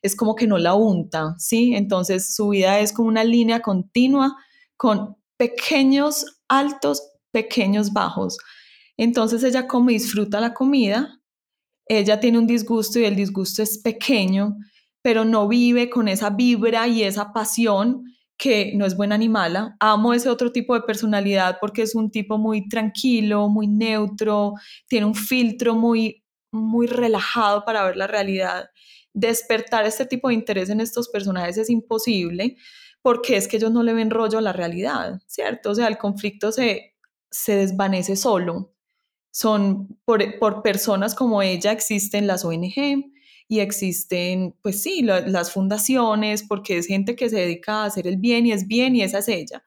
es 0.02 0.16
como 0.16 0.34
que 0.34 0.48
no 0.48 0.58
la 0.58 0.74
unta, 0.74 1.36
¿sí? 1.38 1.76
Entonces 1.76 2.34
su 2.34 2.48
vida 2.48 2.80
es 2.80 2.92
como 2.92 3.08
una 3.08 3.22
línea 3.22 3.60
continua 3.60 4.36
con 4.76 5.16
pequeños 5.36 6.24
altos, 6.48 7.02
pequeños 7.32 7.92
bajos. 7.92 8.38
Entonces 8.96 9.42
ella 9.44 9.66
come 9.66 9.92
y 9.92 9.98
disfruta 9.98 10.40
la 10.40 10.54
comida, 10.54 11.20
ella 11.86 12.18
tiene 12.18 12.38
un 12.38 12.46
disgusto 12.46 12.98
y 12.98 13.04
el 13.04 13.14
disgusto 13.14 13.62
es 13.62 13.78
pequeño, 13.78 14.56
pero 15.02 15.24
no 15.24 15.46
vive 15.46 15.88
con 15.90 16.08
esa 16.08 16.30
vibra 16.30 16.88
y 16.88 17.02
esa 17.02 17.32
pasión 17.32 18.04
que 18.38 18.72
no 18.74 18.84
es 18.84 18.96
buena 18.96 19.16
ni 19.16 19.28
mala. 19.28 19.76
Amo 19.80 20.12
ese 20.12 20.28
otro 20.28 20.52
tipo 20.52 20.74
de 20.74 20.82
personalidad 20.82 21.58
porque 21.60 21.82
es 21.82 21.94
un 21.94 22.10
tipo 22.10 22.38
muy 22.38 22.68
tranquilo, 22.68 23.48
muy 23.48 23.66
neutro, 23.66 24.54
tiene 24.88 25.06
un 25.06 25.14
filtro 25.14 25.74
muy 25.74 26.22
muy 26.52 26.86
relajado 26.86 27.64
para 27.64 27.84
ver 27.84 27.96
la 27.96 28.06
realidad. 28.06 28.70
Despertar 29.12 29.86
este 29.86 30.06
tipo 30.06 30.28
de 30.28 30.34
interés 30.34 30.70
en 30.70 30.80
estos 30.80 31.08
personajes 31.08 31.58
es 31.58 31.70
imposible 31.70 32.56
porque 33.06 33.36
es 33.36 33.46
que 33.46 33.58
ellos 33.58 33.70
no 33.70 33.84
le 33.84 33.94
ven 33.94 34.10
rollo 34.10 34.38
a 34.38 34.40
la 34.40 34.52
realidad, 34.52 35.22
¿cierto? 35.28 35.70
O 35.70 35.74
sea, 35.76 35.86
el 35.86 35.96
conflicto 35.96 36.50
se, 36.50 36.96
se 37.30 37.54
desvanece 37.54 38.16
solo. 38.16 38.74
Son 39.30 39.96
por, 40.04 40.40
por 40.40 40.60
personas 40.60 41.14
como 41.14 41.40
ella 41.40 41.70
existen 41.70 42.26
las 42.26 42.44
ONG 42.44 43.04
y 43.46 43.60
existen, 43.60 44.56
pues 44.60 44.82
sí, 44.82 45.02
las 45.02 45.52
fundaciones, 45.52 46.42
porque 46.42 46.78
es 46.78 46.88
gente 46.88 47.14
que 47.14 47.30
se 47.30 47.36
dedica 47.36 47.74
a 47.74 47.84
hacer 47.84 48.08
el 48.08 48.16
bien 48.16 48.44
y 48.44 48.50
es 48.50 48.66
bien 48.66 48.96
y 48.96 49.02
esa 49.02 49.18
es 49.18 49.28
ella. 49.28 49.62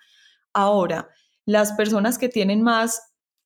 Ahora, 0.52 1.08
las 1.46 1.72
personas 1.72 2.18
que 2.18 2.28
tienen 2.28 2.62
más 2.62 3.02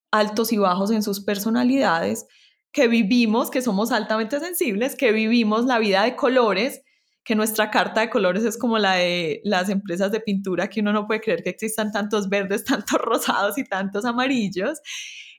altos 0.10 0.52
y 0.54 0.58
bajos 0.58 0.90
en 0.90 1.04
sus 1.04 1.24
personalidades, 1.24 2.26
que 2.72 2.88
vivimos, 2.88 3.52
que 3.52 3.62
somos 3.62 3.92
altamente 3.92 4.40
sensibles, 4.40 4.96
que 4.96 5.12
vivimos 5.12 5.66
la 5.66 5.78
vida 5.78 6.02
de 6.02 6.16
colores, 6.16 6.82
que 7.24 7.36
nuestra 7.36 7.72
carta 7.72 8.02
de 8.02 8.10
colores 8.10 8.44
es 8.44 8.58
como 8.58 8.78
la 8.78 8.96
de 8.96 9.42
las 9.44 9.70
empresas 9.70 10.12
de 10.12 10.20
pintura, 10.20 10.70
que 10.70 10.82
uno 10.82 10.92
no 10.92 11.08
puede 11.08 11.22
creer 11.22 11.44
que 11.44 11.52
existan 11.52 11.92
tantos 11.92 12.30
verdes, 12.30 12.64
tantos 12.66 13.00
rosados 13.00 13.58
y 13.58 13.64
tantos 13.64 14.06
amarillos. 14.06 14.80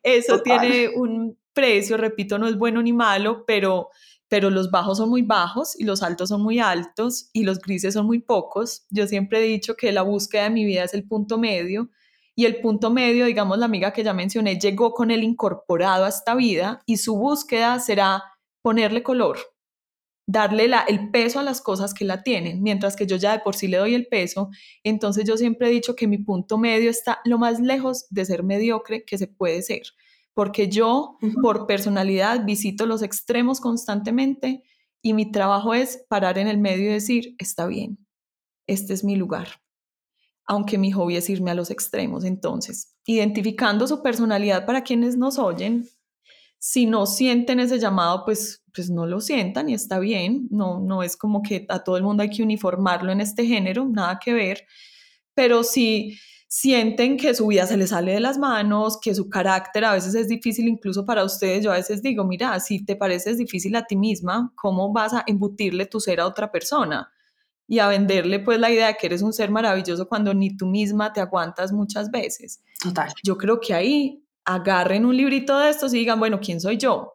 Eso 0.03 0.41
tiene 0.43 0.89
un 0.89 1.39
precio, 1.53 1.97
repito, 1.97 2.39
no 2.39 2.47
es 2.47 2.59
bueno 2.59 2.83
ni 2.83 2.93
malo, 2.93 3.45
pero, 3.47 3.89
pero 4.29 4.51
los 4.51 4.71
bajos 4.71 4.99
son 4.99 5.09
muy 5.09 5.23
bajos 5.23 5.79
y 5.79 5.85
los 5.85 6.03
altos 6.03 6.29
son 6.29 6.43
muy 6.43 6.59
altos 6.59 7.31
y 7.33 7.45
los 7.45 7.59
grises 7.59 7.95
son 7.95 8.07
muy 8.07 8.21
pocos. 8.21 8.87
Yo 8.91 9.07
siempre 9.07 9.39
he 9.39 9.43
dicho 9.43 9.77
que 9.77 9.93
la 9.93 10.03
búsqueda 10.03 10.45
de 10.45 10.51
mi 10.51 10.65
vida 10.65 10.85
es 10.85 10.95
el 10.95 11.07
punto 11.07 11.39
medio 11.39 11.91
y 12.35 12.47
el 12.47 12.61
punto 12.61 12.91
medio, 12.91 13.27
digamos, 13.27 13.59
la 13.59 13.67
amiga 13.67 13.93
que 13.93 14.03
ya 14.03 14.13
mencioné, 14.13 14.59
llegó 14.59 14.93
con 14.93 15.11
el 15.11 15.23
incorporado 15.23 16.05
a 16.05 16.09
esta 16.09 16.35
vida 16.35 16.81
y 16.85 16.97
su 16.97 17.17
búsqueda 17.17 17.79
será 17.79 18.25
ponerle 18.61 19.03
color, 19.03 19.39
darle 20.27 20.69
la, 20.69 20.81
el 20.81 21.11
peso 21.11 21.39
a 21.39 21.43
las 21.43 21.61
cosas 21.61 21.93
que 21.93 22.05
la 22.05 22.23
tienen, 22.23 22.63
mientras 22.63 22.97
que 22.97 23.07
yo 23.07 23.17
ya 23.17 23.33
de 23.33 23.39
por 23.41 23.55
sí 23.55 23.69
le 23.69 23.77
doy 23.77 23.95
el 23.95 24.07
peso, 24.07 24.51
entonces 24.83 25.25
yo 25.25 25.37
siempre 25.37 25.69
he 25.69 25.71
dicho 25.71 25.95
que 25.95 26.09
mi 26.09 26.19
punto 26.19 26.57
medio 26.59 26.91
está 26.91 27.21
lo 27.25 27.39
más 27.39 27.61
lejos 27.61 28.07
de 28.11 28.25
ser 28.25 28.43
mediocre 28.43 29.05
que 29.05 29.19
se 29.19 29.27
puede 29.27 29.63
ser, 29.63 29.83
porque 30.33 30.69
yo 30.69 31.19
por 31.43 31.67
personalidad 31.67 32.45
visito 32.45 32.87
los 32.87 33.03
extremos 33.03 33.61
constantemente 33.61 34.63
y 35.03 35.13
mi 35.13 35.31
trabajo 35.31 35.75
es 35.75 36.05
parar 36.09 36.39
en 36.39 36.49
el 36.49 36.59
medio 36.59 36.89
y 36.89 36.95
decir, 36.95 37.37
está 37.39 37.67
bien, 37.67 37.99
este 38.67 38.95
es 38.95 39.05
mi 39.05 39.17
lugar, 39.17 39.61
aunque 40.47 40.79
mi 40.79 40.91
hobby 40.91 41.17
es 41.17 41.29
irme 41.29 41.51
a 41.51 41.55
los 41.55 41.71
extremos, 41.71 42.25
entonces, 42.25 42.97
identificando 43.05 43.87
su 43.87 44.03
personalidad 44.03 44.65
para 44.65 44.83
quienes 44.83 45.19
nos 45.19 45.39
oyen, 45.39 45.87
si 46.59 46.87
no 46.87 47.05
sienten 47.05 47.61
ese 47.61 47.79
llamado, 47.79 48.25
pues, 48.25 48.64
pues 48.75 48.91
no 48.91 49.07
lo 49.07 49.21
sientan 49.21 49.69
y 49.69 49.75
está 49.75 49.99
bien. 49.99 50.49
No, 50.51 50.81
no 50.81 51.03
es 51.03 51.17
como 51.17 51.43
que 51.43 51.67
a 51.69 51.85
todo 51.85 51.97
el 51.97 52.03
mundo 52.03 52.23
hay 52.23 52.31
que 52.31 52.43
uniformarlo 52.43 53.13
en 53.13 53.21
este 53.21 53.47
género, 53.47 53.87
nada 53.87 54.19
que 54.23 54.33
ver. 54.33 54.67
Pero 55.35 55.63
si 55.63 56.19
sienten 56.49 57.17
que 57.17 57.35
su 57.35 57.47
vida 57.49 57.67
se 57.67 57.77
les 57.77 57.91
sale 57.91 58.13
de 58.13 58.21
las 58.21 58.39
manos, 58.39 58.99
que 59.01 59.15
su 59.15 59.29
carácter 59.29 59.85
a 59.85 59.93
veces 59.93 60.15
es 60.15 60.29
difícil 60.29 60.69
incluso 60.69 61.05
para 61.05 61.25
ustedes, 61.25 61.65
yo 61.65 61.73
a 61.73 61.77
veces 61.77 62.03
digo, 62.03 62.25
mira, 62.25 62.59
si 62.61 62.85
te 62.85 62.97
pareces 62.97 63.39
difícil 63.39 63.75
a 63.77 63.85
ti 63.85 63.97
misma, 63.97 64.53
¿cómo 64.55 64.93
vas 64.93 65.15
a 65.15 65.25
embutirle 65.27 65.87
tu 65.87 66.01
ser 66.01 66.21
a 66.21 66.27
otra 66.27 66.51
persona? 66.51 67.11
y 67.67 67.79
a 67.79 67.89
venderle 67.89 68.41
pues 68.41 68.59
la 68.59 68.71
idea 68.71 68.89
de 68.89 68.97
que 68.97 69.07
eres 69.07 69.23
un 69.23 69.33
ser 69.33 69.51
maravilloso 69.51 70.09
cuando 70.09 70.35
ni 70.35 70.57
tú 70.57 70.67
misma 70.67 71.13
te 71.13 71.21
aguantas 71.21 71.73
muchas 71.73 72.11
veces. 72.11 72.63
Total. 72.83 73.13
Yo 73.23 73.39
creo 73.39 73.61
que 73.61 73.73
ahí 73.73 74.23
agarren 74.45 75.07
un 75.07 75.17
librito 75.17 75.59
de 75.59 75.71
estos 75.71 75.95
y 75.95 75.99
digan, 75.99 76.19
bueno, 76.19 76.41
¿quién 76.41 76.61
soy 76.61 76.77
yo? 76.77 77.14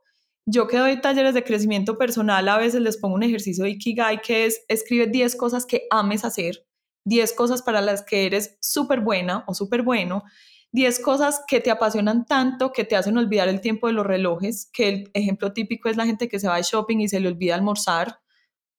Yo 0.52 0.68
que 0.68 0.80
doy 0.80 1.00
talleres 1.00 1.36
de 1.36 1.44
crecimiento 1.44 2.00
personal, 2.00 2.50
a 2.50 2.58
veces 2.58 2.82
les 2.82 2.98
pongo 2.98 3.14
un 3.14 3.22
ejercicio 3.22 3.66
de 3.66 3.70
Ikigai 3.70 4.20
que 4.20 4.48
es 4.48 4.66
escribe 4.68 5.06
10 5.06 5.36
cosas 5.36 5.68
que 5.68 5.84
ames 5.92 6.26
hacer, 6.26 6.66
10 7.06 7.34
cosas 7.34 7.62
para 7.62 7.82
las 7.82 8.02
que 8.02 8.26
eres 8.26 8.58
súper 8.60 9.02
buena 9.02 9.44
o 9.46 9.54
súper 9.54 9.84
bueno, 9.84 10.24
10 10.72 11.02
cosas 11.02 11.44
que 11.48 11.60
te 11.60 11.70
apasionan 11.70 12.26
tanto 12.26 12.72
que 12.72 12.84
te 12.84 12.96
hacen 12.96 13.16
olvidar 13.20 13.48
el 13.48 13.62
tiempo 13.62 13.86
de 13.86 13.94
los 13.94 14.08
relojes, 14.08 14.68
que 14.74 14.90
el 14.90 15.12
ejemplo 15.14 15.54
típico 15.54 15.88
es 15.88 15.98
la 15.98 16.08
gente 16.08 16.28
que 16.28 16.40
se 16.40 16.48
va 16.48 16.58
de 16.58 16.64
shopping 16.64 16.98
y 16.98 17.10
se 17.10 17.20
le 17.20 17.28
olvida 17.28 17.54
almorzar, 17.54 18.20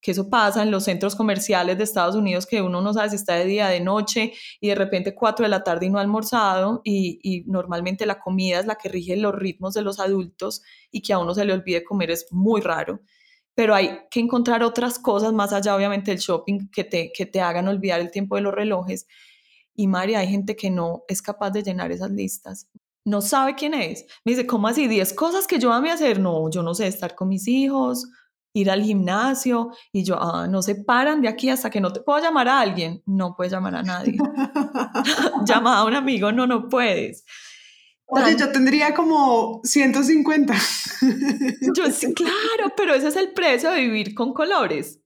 que 0.01 0.13
eso 0.13 0.31
pasa 0.31 0.63
en 0.63 0.71
los 0.71 0.85
centros 0.85 1.15
comerciales 1.15 1.77
de 1.77 1.85
Estados 1.85 2.15
Unidos, 2.17 2.47
que 2.47 2.63
uno 2.63 2.81
no 2.81 2.93
sabe 2.95 3.11
si 3.11 3.17
está 3.17 3.35
de 3.35 3.45
día, 3.45 3.69
de 3.69 3.81
noche, 3.81 4.33
y 4.61 4.69
de 4.69 4.75
repente 4.75 5.15
cuatro 5.15 5.45
de 5.45 5.51
la 5.51 5.63
tarde 5.63 5.87
y 5.87 5.91
no 5.91 5.99
ha 5.99 6.03
almorzado, 6.03 6.81
y, 6.85 7.45
normalmente 7.47 8.07
la 8.07 8.19
comida 8.19 8.61
es 8.61 8.67
la 8.67 8.77
que 8.77 8.89
rige 8.89 9.17
los 9.17 9.35
ritmos 9.35 9.75
de 9.75 9.83
los 9.83 10.01
adultos, 10.01 10.63
y 10.91 11.03
que 11.03 11.13
a 11.13 11.19
uno 11.19 11.35
se 11.35 11.45
le 11.45 11.53
olvide 11.53 11.85
comer 11.85 12.11
es 12.11 12.27
muy 12.31 12.61
raro. 12.61 13.01
Pero 13.55 13.75
hay 13.75 14.01
que 14.11 14.21
encontrar 14.21 14.63
otras 14.63 14.99
cosas 14.99 15.33
más 15.33 15.53
allá, 15.53 15.77
obviamente, 15.77 16.11
del 16.11 16.21
shopping 16.21 16.71
que 16.71 16.85
te, 16.85 17.13
que 17.13 17.27
te 17.27 17.41
hagan 17.41 17.69
olvidar 17.69 18.01
el 18.01 18.11
tiempo 18.11 18.37
de 18.37 18.43
los 18.43 18.55
relojes. 18.55 19.07
Y 19.75 19.87
María, 19.87 20.21
hay 20.21 20.29
gente 20.29 20.57
que 20.57 20.71
no 20.71 21.05
es 21.09 21.21
capaz 21.21 21.51
de 21.51 21.63
llenar 21.63 21.93
esas 21.93 22.11
listas. 22.11 22.69
No 23.05 23.21
sabe 23.21 23.55
quién 23.55 23.75
es. 23.75 24.07
Me 24.25 24.33
dice, 24.33 24.47
¿cómo 24.47 24.69
así? 24.69 24.87
¿10 24.87 25.15
cosas 25.15 25.47
que 25.47 25.59
yo 25.59 25.73
ame 25.73 25.91
hacer? 25.91 26.21
No, 26.21 26.51
yo 26.51 26.63
no 26.63 26.75
sé, 26.75 26.87
estar 26.87 27.15
con 27.15 27.29
mis 27.29 27.49
hijos, 27.49 28.07
ir 28.53 28.71
al 28.71 28.83
gimnasio 28.83 29.71
y 29.93 30.05
yo, 30.05 30.19
ah, 30.21 30.47
no 30.49 30.63
se 30.63 30.75
paran 30.75 31.21
de 31.21 31.29
aquí 31.29 31.51
hasta 31.51 31.71
que 31.71 31.81
no 31.81 31.93
te 31.93 32.01
puedo 32.01 32.21
llamar 32.21 32.49
a 32.49 32.61
alguien. 32.61 33.03
No 33.07 33.35
puedes 33.37 33.53
llamar 33.53 33.77
a 33.77 33.83
nadie. 33.83 34.17
Llama 35.47 35.79
a 35.79 35.85
un 35.85 35.95
amigo, 35.95 36.33
no, 36.33 36.47
no 36.47 36.69
puedes. 36.69 37.25
Oye, 38.07 38.37
yo 38.37 38.51
tendría 38.51 38.93
como 38.93 39.61
150. 39.63 40.55
yo 41.77 41.91
sí, 41.93 42.13
claro, 42.13 42.73
pero 42.77 42.95
ese 42.95 43.09
es 43.09 43.17
el 43.17 43.33
precio 43.33 43.71
de 43.71 43.83
vivir 43.83 44.15
con 44.15 44.35
colores. 44.35 45.01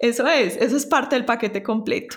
Eso 0.00 0.26
es, 0.26 0.56
eso 0.56 0.76
es 0.76 0.86
parte 0.86 1.14
del 1.14 1.24
paquete 1.24 1.62
completo. 1.62 2.16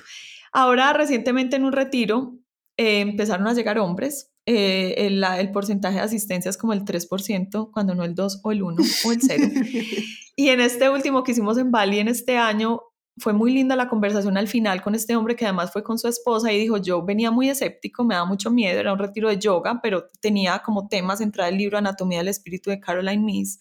Ahora, 0.51 0.91
recientemente 0.93 1.55
en 1.55 1.65
un 1.65 1.71
retiro, 1.71 2.33
eh, 2.77 3.01
empezaron 3.01 3.47
a 3.47 3.53
llegar 3.53 3.77
hombres 3.77 4.31
eh, 4.49 5.05
el, 5.05 5.21
el, 5.21 5.51
porcentaje 5.51 5.97
de 5.97 6.03
asistencia 6.03 6.47
es 6.47 6.57
como 6.57 6.71
el 6.71 6.85
3%, 6.85 7.69
cuando 7.69 7.95
no 7.95 8.05
el 8.05 8.15
2 8.15 8.39
o 8.43 8.51
el 8.53 8.63
1 8.63 8.83
o 9.03 9.11
el 9.11 9.21
0. 9.21 9.43
y 10.37 10.49
en 10.49 10.61
este 10.61 10.89
último 10.89 11.23
que 11.23 11.31
hicimos 11.33 11.57
en 11.57 11.71
Bali 11.71 11.99
en 11.99 12.07
este 12.07 12.37
año, 12.37 12.81
fue 13.17 13.33
muy 13.33 13.51
linda 13.51 13.75
la 13.75 13.89
conversación 13.89 14.37
al 14.37 14.47
final 14.47 14.83
con 14.83 14.93
este 14.93 15.15
hombre 15.15 15.35
que 15.35 15.45
además 15.45 15.71
fue 15.73 15.83
con 15.83 15.97
su 15.97 16.07
esposa 16.07 16.53
y 16.53 16.59
dijo, 16.59 16.77
yo 16.77 17.03
venía 17.03 17.31
muy 17.31 17.49
escéptico, 17.49 18.03
me 18.03 18.13
daba 18.13 18.27
mucho 18.27 18.51
miedo, 18.51 18.79
era 18.79 18.93
un 18.93 18.99
retiro 18.99 19.29
de 19.29 19.39
yoga, 19.39 19.79
pero 19.81 20.05
tenía 20.21 20.59
como 20.59 20.87
tema 20.87 21.17
central 21.17 21.53
el 21.53 21.57
libro 21.57 21.79
Anatomía 21.79 22.19
del 22.19 22.27
Espíritu 22.27 22.69
de 22.69 22.79
Caroline 22.79 23.23
Meese. 23.23 23.57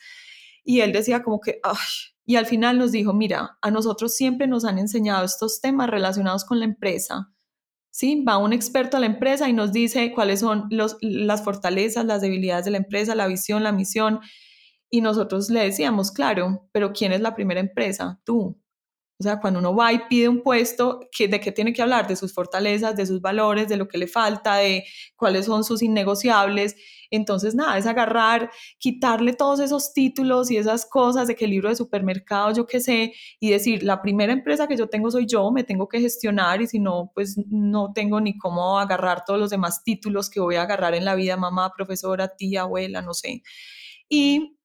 Y 0.62 0.80
él 0.80 0.92
decía 0.92 1.22
como 1.22 1.40
que, 1.40 1.60
Ay. 1.62 1.76
y 2.26 2.36
al 2.36 2.44
final 2.44 2.78
nos 2.78 2.92
dijo, 2.92 3.14
mira, 3.14 3.56
a 3.62 3.70
nosotros 3.70 4.14
siempre 4.14 4.46
nos 4.46 4.66
han 4.66 4.78
enseñado 4.78 5.24
estos 5.24 5.62
temas 5.62 5.88
relacionados 5.88 6.44
con 6.44 6.58
la 6.58 6.66
empresa, 6.66 7.32
¿sí? 7.90 8.22
Va 8.22 8.36
un 8.36 8.52
experto 8.52 8.98
a 8.98 9.00
la 9.00 9.06
empresa 9.06 9.48
y 9.48 9.54
nos 9.54 9.72
dice 9.72 10.12
cuáles 10.12 10.40
son 10.40 10.66
los, 10.70 10.98
las 11.00 11.42
fortalezas, 11.42 12.04
las 12.04 12.20
debilidades 12.20 12.66
de 12.66 12.72
la 12.72 12.78
empresa, 12.78 13.14
la 13.14 13.26
visión, 13.26 13.62
la 13.62 13.72
misión. 13.72 14.20
Y 14.90 15.00
nosotros 15.00 15.50
le 15.50 15.60
decíamos, 15.60 16.12
claro, 16.12 16.68
pero 16.72 16.92
¿quién 16.92 17.12
es 17.12 17.20
la 17.20 17.34
primera 17.34 17.60
empresa? 17.60 18.20
Tú. 18.24 18.56
O 19.18 19.22
sea, 19.22 19.40
cuando 19.40 19.60
uno 19.60 19.74
va 19.74 19.94
y 19.94 20.00
pide 20.10 20.28
un 20.28 20.42
puesto, 20.42 21.00
¿de 21.18 21.40
qué 21.40 21.50
tiene 21.50 21.72
que 21.72 21.80
hablar? 21.80 22.06
De 22.06 22.16
sus 22.16 22.34
fortalezas, 22.34 22.96
de 22.96 23.06
sus 23.06 23.22
valores, 23.22 23.66
de 23.66 23.78
lo 23.78 23.88
que 23.88 23.96
le 23.96 24.06
falta, 24.06 24.56
de 24.56 24.84
cuáles 25.16 25.46
son 25.46 25.64
sus 25.64 25.82
innegociables. 25.82 26.76
Entonces, 27.10 27.54
nada, 27.54 27.78
es 27.78 27.86
agarrar, 27.86 28.50
quitarle 28.78 29.32
todos 29.32 29.60
esos 29.60 29.94
títulos 29.94 30.50
y 30.50 30.58
esas 30.58 30.84
cosas 30.84 31.28
de 31.28 31.34
que 31.34 31.46
el 31.46 31.52
libro 31.52 31.70
de 31.70 31.76
supermercado, 31.76 32.52
yo 32.52 32.66
qué 32.66 32.78
sé, 32.80 33.14
y 33.40 33.50
decir, 33.50 33.82
la 33.84 34.02
primera 34.02 34.34
empresa 34.34 34.68
que 34.68 34.76
yo 34.76 34.88
tengo 34.88 35.10
soy 35.10 35.24
yo, 35.26 35.50
me 35.50 35.64
tengo 35.64 35.88
que 35.88 36.00
gestionar 36.00 36.60
y 36.60 36.66
si 36.66 36.78
no, 36.78 37.10
pues 37.14 37.38
no 37.48 37.92
tengo 37.94 38.20
ni 38.20 38.36
cómo 38.36 38.78
agarrar 38.78 39.24
todos 39.24 39.40
los 39.40 39.48
demás 39.48 39.82
títulos 39.82 40.28
que 40.28 40.40
voy 40.40 40.56
a 40.56 40.62
agarrar 40.62 40.94
en 40.94 41.06
la 41.06 41.14
vida, 41.14 41.38
mamá, 41.38 41.72
profesora, 41.74 42.36
tía, 42.36 42.62
abuela, 42.62 43.00
no 43.00 43.14
sé. 43.14 43.42
Y 44.10 44.58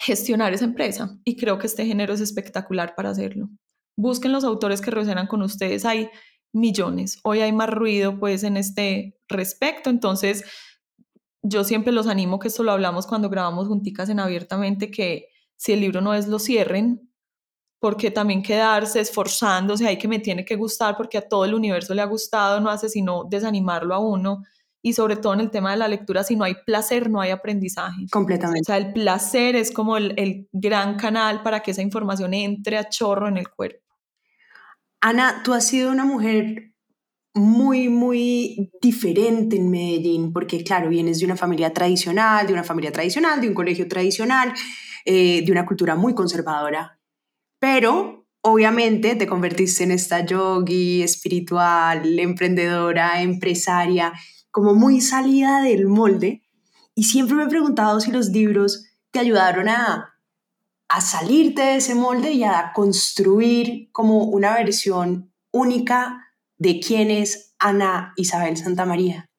gestionar 0.00 0.52
esa 0.54 0.64
empresa. 0.64 1.16
Y 1.24 1.36
creo 1.36 1.58
que 1.58 1.66
este 1.66 1.84
género 1.84 2.14
es 2.14 2.20
espectacular 2.20 2.94
para 2.96 3.10
hacerlo. 3.10 3.50
Busquen 3.96 4.32
los 4.32 4.44
autores 4.44 4.80
que 4.80 4.90
resuenan 4.90 5.26
con 5.26 5.42
ustedes. 5.42 5.84
Hay 5.84 6.08
millones. 6.52 7.20
Hoy 7.22 7.40
hay 7.40 7.52
más 7.52 7.68
ruido 7.68 8.18
pues 8.18 8.42
en 8.42 8.56
este 8.56 9.18
respecto. 9.28 9.90
Entonces, 9.90 10.44
yo 11.42 11.64
siempre 11.64 11.92
los 11.92 12.06
animo, 12.06 12.38
que 12.38 12.48
esto 12.48 12.62
lo 12.62 12.72
hablamos 12.72 13.06
cuando 13.06 13.28
grabamos 13.28 13.68
junticas 13.68 14.08
en 14.08 14.20
abiertamente, 14.20 14.90
que 14.90 15.28
si 15.56 15.72
el 15.72 15.80
libro 15.80 16.00
no 16.00 16.14
es, 16.14 16.26
lo 16.28 16.38
cierren, 16.38 17.10
porque 17.78 18.10
también 18.10 18.42
quedarse 18.42 19.00
esforzándose, 19.00 19.86
hay 19.86 19.98
que 19.98 20.08
me 20.08 20.18
tiene 20.18 20.44
que 20.44 20.56
gustar, 20.56 20.96
porque 20.96 21.18
a 21.18 21.28
todo 21.28 21.44
el 21.44 21.54
universo 21.54 21.94
le 21.94 22.02
ha 22.02 22.06
gustado, 22.06 22.60
no 22.60 22.70
hace 22.70 22.88
sino 22.88 23.24
desanimarlo 23.24 23.94
a 23.94 23.98
uno. 23.98 24.44
Y 24.82 24.94
sobre 24.94 25.16
todo 25.16 25.34
en 25.34 25.40
el 25.40 25.50
tema 25.50 25.72
de 25.72 25.76
la 25.76 25.88
lectura, 25.88 26.24
si 26.24 26.36
no 26.36 26.44
hay 26.44 26.54
placer, 26.64 27.10
no 27.10 27.20
hay 27.20 27.30
aprendizaje. 27.30 28.06
Completamente. 28.10 28.62
O 28.62 28.64
sea, 28.64 28.78
el 28.78 28.92
placer 28.92 29.56
es 29.56 29.72
como 29.72 29.96
el, 29.96 30.14
el 30.16 30.48
gran 30.52 30.96
canal 30.96 31.42
para 31.42 31.60
que 31.60 31.72
esa 31.72 31.82
información 31.82 32.32
entre 32.32 32.78
a 32.78 32.88
chorro 32.88 33.28
en 33.28 33.36
el 33.36 33.50
cuerpo. 33.50 33.84
Ana, 35.02 35.42
tú 35.42 35.52
has 35.52 35.66
sido 35.66 35.90
una 35.90 36.04
mujer 36.04 36.70
muy, 37.34 37.88
muy 37.88 38.70
diferente 38.80 39.56
en 39.56 39.70
Medellín, 39.70 40.32
porque 40.32 40.64
claro, 40.64 40.88
vienes 40.88 41.20
de 41.20 41.26
una 41.26 41.36
familia 41.36 41.72
tradicional, 41.72 42.46
de 42.46 42.52
una 42.52 42.64
familia 42.64 42.92
tradicional, 42.92 43.40
de 43.40 43.48
un 43.48 43.54
colegio 43.54 43.86
tradicional, 43.88 44.52
eh, 45.04 45.42
de 45.44 45.52
una 45.52 45.64
cultura 45.64 45.94
muy 45.94 46.14
conservadora, 46.14 46.98
pero 47.58 48.26
obviamente 48.42 49.14
te 49.14 49.26
convertiste 49.26 49.84
en 49.84 49.92
esta 49.92 50.24
yogi 50.24 51.02
espiritual, 51.02 52.18
emprendedora, 52.18 53.22
empresaria, 53.22 54.12
como 54.50 54.74
muy 54.74 55.00
salida 55.00 55.62
del 55.62 55.86
molde. 55.86 56.42
Y 56.94 57.04
siempre 57.04 57.36
me 57.36 57.44
he 57.44 57.48
preguntado 57.48 58.00
si 58.00 58.10
los 58.10 58.28
libros 58.28 58.86
te 59.10 59.20
ayudaron 59.20 59.68
a 59.68 60.10
a 60.90 61.00
salirte 61.00 61.62
de 61.62 61.76
ese 61.76 61.94
molde 61.94 62.32
y 62.32 62.42
a 62.42 62.72
construir 62.74 63.90
como 63.92 64.24
una 64.24 64.54
versión 64.54 65.32
única 65.52 66.34
de 66.58 66.80
quién 66.80 67.12
es 67.12 67.54
Ana 67.60 68.12
Isabel 68.16 68.56
Santa 68.56 68.84
María. 68.84 69.30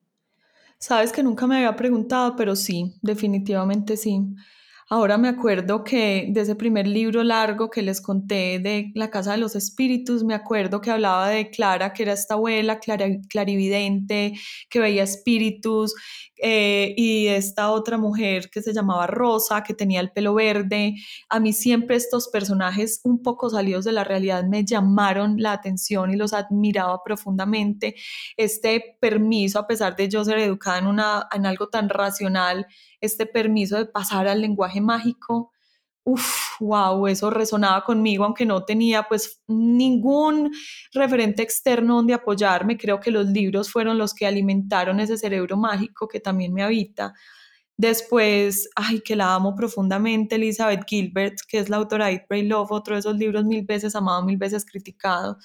Sabes 0.79 1.11
que 1.11 1.21
nunca 1.21 1.47
me 1.47 1.57
había 1.57 1.75
preguntado, 1.75 2.37
pero 2.37 2.55
sí, 2.55 2.95
definitivamente 3.01 3.97
sí. 3.97 4.21
Ahora 4.93 5.17
me 5.17 5.29
acuerdo 5.29 5.85
que 5.85 6.27
de 6.31 6.41
ese 6.41 6.53
primer 6.53 6.85
libro 6.85 7.23
largo 7.23 7.69
que 7.69 7.81
les 7.81 8.01
conté 8.01 8.59
de 8.59 8.91
La 8.93 9.09
Casa 9.09 9.31
de 9.31 9.37
los 9.37 9.55
Espíritus, 9.55 10.25
me 10.25 10.33
acuerdo 10.33 10.81
que 10.81 10.91
hablaba 10.91 11.29
de 11.29 11.49
Clara, 11.49 11.93
que 11.93 12.03
era 12.03 12.11
esta 12.11 12.33
abuela 12.33 12.77
clarividente, 12.77 14.33
que 14.69 14.79
veía 14.81 15.03
espíritus, 15.03 15.95
eh, 16.41 16.93
y 16.97 17.27
esta 17.27 17.71
otra 17.71 17.97
mujer 17.97 18.49
que 18.49 18.61
se 18.61 18.73
llamaba 18.73 19.05
Rosa, 19.05 19.63
que 19.63 19.75
tenía 19.75 19.99
el 19.99 20.11
pelo 20.11 20.33
verde. 20.33 20.95
A 21.29 21.39
mí 21.39 21.53
siempre 21.53 21.95
estos 21.95 22.29
personajes 22.29 22.99
un 23.03 23.21
poco 23.21 23.49
salidos 23.49 23.85
de 23.85 23.91
la 23.91 24.03
realidad 24.03 24.43
me 24.43 24.65
llamaron 24.65 25.35
la 25.37 25.53
atención 25.53 26.11
y 26.11 26.15
los 26.15 26.33
admiraba 26.33 27.03
profundamente. 27.03 27.95
Este 28.37 28.97
permiso, 28.99 29.59
a 29.59 29.67
pesar 29.67 29.95
de 29.95 30.09
yo 30.09 30.25
ser 30.25 30.39
educada 30.39 30.79
en, 30.79 30.87
una, 30.87 31.27
en 31.31 31.45
algo 31.45 31.69
tan 31.69 31.89
racional, 31.89 32.65
este 33.01 33.25
permiso 33.27 33.77
de 33.77 33.85
pasar 33.85 34.27
al 34.27 34.41
lenguaje 34.41 34.81
mágico, 34.81 35.50
uff, 36.03 36.59
wow, 36.59 37.07
eso 37.07 37.29
resonaba 37.29 37.83
conmigo, 37.83 38.23
aunque 38.23 38.45
no 38.45 38.63
tenía 38.63 39.03
pues 39.03 39.41
ningún 39.47 40.51
referente 40.93 41.43
externo 41.43 41.95
donde 41.97 42.13
apoyarme. 42.13 42.77
Creo 42.77 42.99
que 42.99 43.11
los 43.11 43.27
libros 43.27 43.71
fueron 43.71 43.97
los 43.97 44.13
que 44.13 44.25
alimentaron 44.25 44.99
ese 44.99 45.17
cerebro 45.17 45.57
mágico 45.57 46.07
que 46.07 46.19
también 46.19 46.53
me 46.53 46.63
habita. 46.63 47.13
Después, 47.77 48.69
ay, 48.75 49.01
que 49.01 49.15
la 49.15 49.33
amo 49.33 49.55
profundamente, 49.55 50.35
Elizabeth 50.35 50.83
Gilbert, 50.87 51.37
que 51.47 51.59
es 51.59 51.69
la 51.69 51.77
autora 51.77 52.07
de 52.07 52.13
Eat, 52.13 52.27
Pray, 52.27 52.43
Love, 52.43 52.71
otro 52.71 52.95
de 52.95 52.99
esos 52.99 53.17
libros 53.17 53.43
mil 53.45 53.65
veces 53.65 53.95
amado, 53.95 54.23
mil 54.23 54.37
veces 54.37 54.65
criticado, 54.65 55.37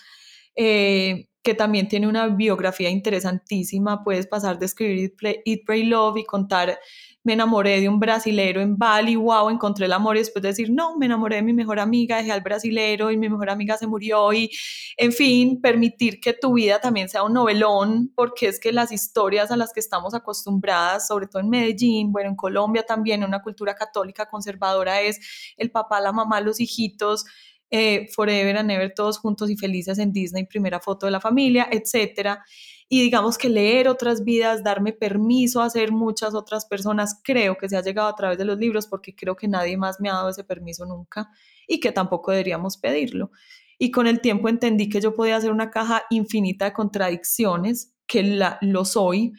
eh, 0.55 1.29
que 1.43 1.55
también 1.55 1.89
tiene 1.89 2.09
una 2.09 2.27
biografía 2.29 2.91
interesantísima. 2.91 4.05
Puedes 4.05 4.27
pasar 4.27 4.59
de 4.59 4.67
escribir 4.67 5.15
Eat, 5.47 5.61
Pray 5.65 5.85
Love 5.85 6.19
y 6.19 6.25
contar 6.25 6.79
me 7.27 7.33
enamoré 7.33 7.81
de 7.81 7.89
un 7.89 7.99
brasilero 7.99 8.61
en 8.61 8.79
Bali, 8.79 9.17
wow, 9.17 9.51
encontré 9.51 9.87
el 9.87 9.93
amor 9.93 10.15
y 10.15 10.21
después 10.21 10.41
de 10.45 10.51
decir, 10.51 10.71
no, 10.71 10.97
me 10.97 11.07
enamoré 11.07 11.37
de 11.37 11.43
mi 11.43 11.53
mejor 11.53 11.81
amiga, 11.81 12.19
dejé 12.19 12.31
al 12.31 12.41
brasilero 12.41 13.11
y 13.11 13.17
mi 13.17 13.29
mejor 13.29 13.51
amiga 13.51 13.77
se 13.77 13.89
murió 13.89 14.33
y, 14.33 14.49
en 14.97 15.13
fin, 15.13 15.61
permitir 15.61 16.21
que 16.21 16.35
tu 16.35 16.55
vida 16.55 16.81
también 16.81 17.09
sea 17.09 17.25
un 17.25 17.33
novelón, 17.33 18.13
porque 18.15 18.47
es 18.47 18.61
que 18.61 18.73
las 18.73 18.93
historias 18.93 19.51
a 19.51 19.57
las 19.57 19.73
que 19.73 19.81
estamos 19.81 20.15
acostumbradas, 20.15 21.09
sobre 21.09 21.27
todo 21.27 21.43
en 21.43 21.51
Medellín, 21.51 22.13
bueno, 22.13 22.31
en 22.31 22.37
Colombia 22.37 22.85
también, 22.87 23.25
una 23.25 23.43
cultura 23.43 23.75
católica 23.75 24.27
conservadora, 24.27 25.01
es 25.01 25.19
el 25.57 25.73
papá, 25.73 26.01
la 26.01 26.13
mamá, 26.13 26.41
los 26.41 26.61
hijitos, 26.61 27.25
eh, 27.73 28.07
forever 28.15 28.57
and 28.57 28.71
ever, 28.71 28.95
todos 28.95 29.19
juntos 29.19 29.51
y 29.51 29.57
felices 29.57 29.99
en 29.99 30.13
Disney, 30.13 30.47
primera 30.47 30.79
foto 30.79 31.07
de 31.07 31.11
la 31.11 31.21
familia, 31.21 31.67
etcétera 31.73 32.45
y 32.89 33.03
digamos 33.03 33.37
que 33.37 33.49
leer 33.49 33.89
otras 33.89 34.23
vidas, 34.23 34.63
darme 34.63 34.93
permiso 34.93 35.61
a 35.61 35.71
ser 35.71 35.91
muchas 35.91 36.35
otras 36.35 36.67
personas, 36.67 37.21
creo 37.25 37.57
que 37.57 37.69
se 37.69 37.77
ha 37.77 37.83
llegado 37.83 38.09
a 38.09 38.15
través 38.15 38.39
de 38.39 38.45
los 38.45 38.59
libros 38.59 38.87
porque 38.87 39.15
creo 39.15 39.35
que 39.35 39.49
nadie 39.49 39.77
más 39.77 40.01
me 40.01 40.09
ha 40.09 40.15
dado 40.15 40.29
ese 40.29 40.45
permiso 40.45 40.87
nunca 40.87 41.29
y 41.67 41.81
que 41.81 41.91
tampoco 41.91 42.31
deberíamos 42.31 42.77
pedirlo. 42.77 43.33
Y 43.79 43.91
con 43.91 44.07
el 44.07 44.21
tiempo 44.21 44.49
entendí 44.49 44.89
que 44.89 45.01
yo 45.01 45.15
podía 45.15 45.37
hacer 45.37 45.51
una 45.51 45.71
caja 45.71 46.05
infinita 46.11 46.65
de 46.67 46.73
contradicciones, 46.73 47.93
que 48.07 48.23
la, 48.23 48.59
lo 48.63 48.85
soy, 48.85 49.33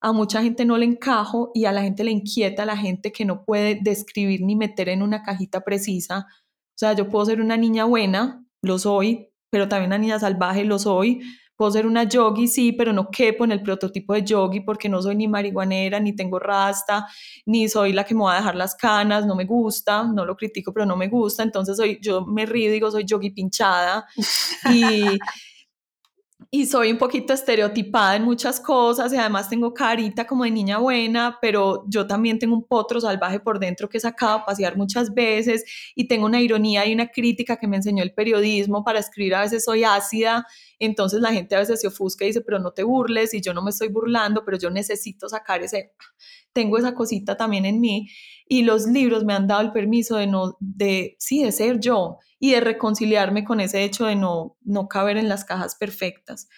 a 0.00 0.12
mucha 0.12 0.42
gente 0.42 0.64
no 0.64 0.78
le 0.78 0.86
encajo 0.86 1.50
y 1.54 1.64
a 1.64 1.72
la 1.72 1.82
gente 1.82 2.04
le 2.04 2.12
inquieta, 2.12 2.62
a 2.62 2.66
la 2.66 2.76
gente 2.76 3.12
que 3.12 3.24
no 3.24 3.44
puede 3.44 3.78
describir 3.80 4.42
ni 4.42 4.56
meter 4.56 4.88
en 4.88 5.02
una 5.02 5.22
cajita 5.22 5.60
precisa. 5.62 6.26
O 6.28 6.78
sea, 6.78 6.92
yo 6.94 7.08
puedo 7.08 7.26
ser 7.26 7.40
una 7.40 7.56
niña 7.56 7.84
buena, 7.84 8.44
lo 8.62 8.78
soy, 8.78 9.28
pero 9.50 9.68
también 9.68 9.90
una 9.90 9.98
niña 9.98 10.18
salvaje, 10.18 10.64
lo 10.64 10.78
soy, 10.78 11.20
Puedo 11.62 11.70
ser 11.70 11.86
una 11.86 12.02
yogi, 12.02 12.48
sí, 12.48 12.72
pero 12.72 12.92
no 12.92 13.08
quepo 13.08 13.44
en 13.44 13.52
el 13.52 13.62
prototipo 13.62 14.14
de 14.14 14.24
yogi 14.24 14.62
porque 14.62 14.88
no 14.88 15.00
soy 15.00 15.14
ni 15.14 15.28
marihuanera, 15.28 16.00
ni 16.00 16.12
tengo 16.12 16.40
rasta, 16.40 17.06
ni 17.46 17.68
soy 17.68 17.92
la 17.92 18.02
que 18.02 18.16
me 18.16 18.24
va 18.24 18.32
a 18.32 18.38
dejar 18.38 18.56
las 18.56 18.74
canas, 18.74 19.26
no 19.26 19.36
me 19.36 19.44
gusta, 19.44 20.02
no 20.02 20.24
lo 20.24 20.34
critico, 20.34 20.72
pero 20.72 20.86
no 20.86 20.96
me 20.96 21.06
gusta. 21.06 21.44
Entonces 21.44 21.76
soy, 21.76 22.00
yo 22.02 22.26
me 22.26 22.46
río 22.46 22.68
y 22.68 22.72
digo, 22.72 22.90
soy 22.90 23.04
yogi 23.04 23.30
pinchada. 23.30 24.08
Y, 24.72 25.04
y 26.54 26.66
soy 26.66 26.92
un 26.92 26.98
poquito 26.98 27.32
estereotipada 27.32 28.14
en 28.14 28.24
muchas 28.24 28.60
cosas 28.60 29.10
y 29.10 29.16
además 29.16 29.48
tengo 29.48 29.72
carita 29.72 30.26
como 30.26 30.44
de 30.44 30.50
niña 30.50 30.76
buena, 30.76 31.38
pero 31.40 31.82
yo 31.88 32.06
también 32.06 32.38
tengo 32.38 32.54
un 32.54 32.64
potro 32.64 33.00
salvaje 33.00 33.40
por 33.40 33.58
dentro 33.58 33.88
que 33.88 33.96
he 33.96 34.00
sacado 34.02 34.34
a 34.34 34.44
pasear 34.44 34.76
muchas 34.76 35.14
veces 35.14 35.64
y 35.94 36.08
tengo 36.08 36.26
una 36.26 36.42
ironía 36.42 36.84
y 36.84 36.92
una 36.92 37.08
crítica 37.08 37.56
que 37.56 37.66
me 37.66 37.76
enseñó 37.76 38.02
el 38.02 38.12
periodismo 38.12 38.84
para 38.84 38.98
escribir, 38.98 39.34
a 39.34 39.40
veces 39.40 39.64
soy 39.64 39.84
ácida, 39.84 40.46
entonces 40.78 41.22
la 41.22 41.32
gente 41.32 41.56
a 41.56 41.60
veces 41.60 41.80
se 41.80 41.86
ofusca 41.86 42.26
y 42.26 42.28
dice, 42.28 42.42
pero 42.42 42.58
no 42.58 42.72
te 42.72 42.82
burles 42.82 43.32
y 43.32 43.40
yo 43.40 43.54
no 43.54 43.62
me 43.62 43.70
estoy 43.70 43.88
burlando, 43.88 44.44
pero 44.44 44.58
yo 44.58 44.68
necesito 44.68 45.30
sacar 45.30 45.62
ese, 45.62 45.94
tengo 46.52 46.76
esa 46.76 46.94
cosita 46.94 47.34
también 47.34 47.64
en 47.64 47.80
mí 47.80 48.10
y 48.52 48.64
los 48.64 48.86
libros 48.86 49.24
me 49.24 49.32
han 49.32 49.46
dado 49.46 49.62
el 49.62 49.72
permiso 49.72 50.16
de 50.18 50.26
no, 50.26 50.58
de, 50.60 51.16
sí, 51.18 51.42
de 51.42 51.52
ser 51.52 51.80
yo 51.80 52.18
y 52.38 52.50
de 52.50 52.60
reconciliarme 52.60 53.44
con 53.44 53.60
ese 53.60 53.82
hecho 53.82 54.04
de 54.04 54.14
no, 54.14 54.58
no 54.62 54.88
caber 54.88 55.16
en 55.16 55.26
las 55.26 55.46
cajas 55.46 55.74
perfectas. 55.74 56.50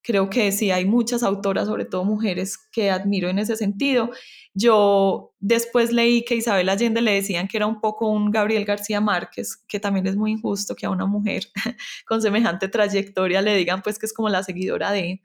Creo 0.00 0.30
que 0.30 0.52
sí 0.52 0.70
hay 0.70 0.84
muchas 0.84 1.24
autoras, 1.24 1.66
sobre 1.66 1.86
todo 1.86 2.04
mujeres, 2.04 2.56
que 2.70 2.92
admiro 2.92 3.28
en 3.28 3.40
ese 3.40 3.56
sentido. 3.56 4.10
Yo 4.54 5.34
después 5.40 5.92
leí 5.92 6.24
que 6.24 6.36
Isabel 6.36 6.68
Allende 6.68 7.00
le 7.00 7.14
decían 7.14 7.48
que 7.48 7.56
era 7.56 7.66
un 7.66 7.80
poco 7.80 8.08
un 8.08 8.30
Gabriel 8.30 8.64
García 8.64 9.00
Márquez, 9.00 9.56
que 9.66 9.80
también 9.80 10.06
es 10.06 10.14
muy 10.14 10.30
injusto 10.30 10.76
que 10.76 10.86
a 10.86 10.90
una 10.90 11.06
mujer 11.06 11.48
con 12.06 12.22
semejante 12.22 12.68
trayectoria 12.68 13.42
le 13.42 13.56
digan 13.56 13.82
pues 13.82 13.98
que 13.98 14.06
es 14.06 14.12
como 14.12 14.28
la 14.28 14.44
seguidora 14.44 14.92
de, 14.92 15.20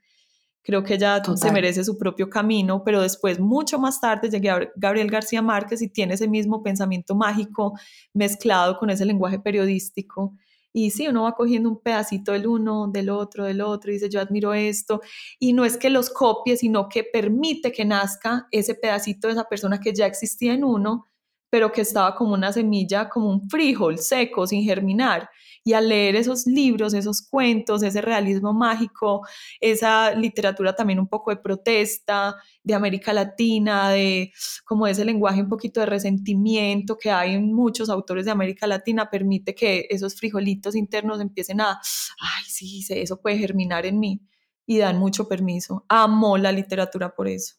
creo 0.66 0.84
que 0.84 0.96
ella 0.96 1.22
se 1.36 1.52
merece 1.52 1.84
su 1.84 1.96
propio 1.96 2.28
camino, 2.28 2.84
pero 2.84 3.00
después, 3.02 3.40
mucho 3.40 3.78
más 3.78 4.02
tarde, 4.02 4.30
llegué 4.32 4.50
a 4.50 4.60
Gabriel 4.76 5.12
García 5.12 5.44
Márquez 5.44 5.82
y 5.84 5.90
tiene 5.90 6.16
ese 6.16 6.28
mismo 6.28 6.64
pensamiento 6.64 7.14
mágico 7.16 7.74
mezclado 8.14 8.78
con 8.80 8.90
ese 8.90 9.06
lenguaje 9.06 9.40
periodístico 9.40 10.34
Y 10.74 10.90
sí, 10.92 11.08
uno 11.08 11.24
va 11.24 11.36
cogiendo 11.36 11.70
un 11.70 11.80
pedacito 11.82 12.32
del 12.34 12.48
uno, 12.48 12.88
del 12.88 13.10
otro, 13.10 13.46
del 13.46 13.62
otro, 13.62 13.92
y 13.92 13.94
dice, 13.94 14.10
yo 14.10 14.20
admiro 14.20 14.54
esto. 14.54 15.02
Y 15.40 15.54
no 15.54 15.64
es 15.66 15.78
que 15.78 15.90
los 15.90 16.10
copie, 16.10 16.58
sino 16.58 16.90
que 16.90 17.04
permite 17.04 17.72
que 17.72 17.86
nazca 17.86 18.48
ese 18.52 18.76
pedacito 18.76 19.28
de 19.28 19.34
esa 19.34 19.46
persona 19.46 19.80
que 19.80 19.94
ya 19.94 20.08
existía 20.08 20.54
en 20.54 20.64
uno, 20.64 21.06
pero 21.50 21.72
que 21.72 21.82
estaba 21.82 22.16
como 22.16 22.34
una 22.34 22.52
semilla, 22.52 23.08
como 23.08 23.30
un 23.30 23.50
frijol 23.50 24.00
seco, 24.00 24.48
sin 24.48 24.64
germinar. 24.64 25.30
Y 25.68 25.74
al 25.74 25.90
leer 25.90 26.16
esos 26.16 26.46
libros, 26.46 26.94
esos 26.94 27.24
cuentos, 27.28 27.82
ese 27.82 28.00
realismo 28.00 28.54
mágico, 28.54 29.26
esa 29.60 30.14
literatura 30.14 30.76
también 30.76 31.00
un 31.00 31.08
poco 31.08 31.32
de 31.32 31.38
protesta, 31.38 32.36
de 32.64 32.76
América 32.76 33.14
Latina, 33.14 33.90
de 33.90 34.32
como 34.64 34.86
ese 34.86 35.04
lenguaje 35.04 35.42
un 35.42 35.50
poquito 35.50 35.80
de 35.80 35.88
resentimiento 35.88 36.98
que 36.98 37.10
hay 37.10 37.34
en 37.34 37.52
muchos 37.52 37.90
autores 37.90 38.26
de 38.26 38.32
América 38.32 38.68
Latina, 38.68 39.10
permite 39.10 39.56
que 39.56 39.88
esos 39.90 40.16
frijolitos 40.16 40.76
internos 40.76 41.20
empiecen 41.20 41.62
a, 41.62 41.72
ay, 42.20 42.44
sí, 42.48 42.86
eso 42.90 43.20
puede 43.20 43.40
germinar 43.40 43.88
en 43.88 44.00
mí 44.00 44.22
y 44.68 44.78
dan 44.78 45.00
mucho 45.00 45.28
permiso. 45.28 45.84
Amo 45.90 46.38
la 46.38 46.52
literatura 46.52 47.16
por 47.16 47.28
eso. 47.28 47.56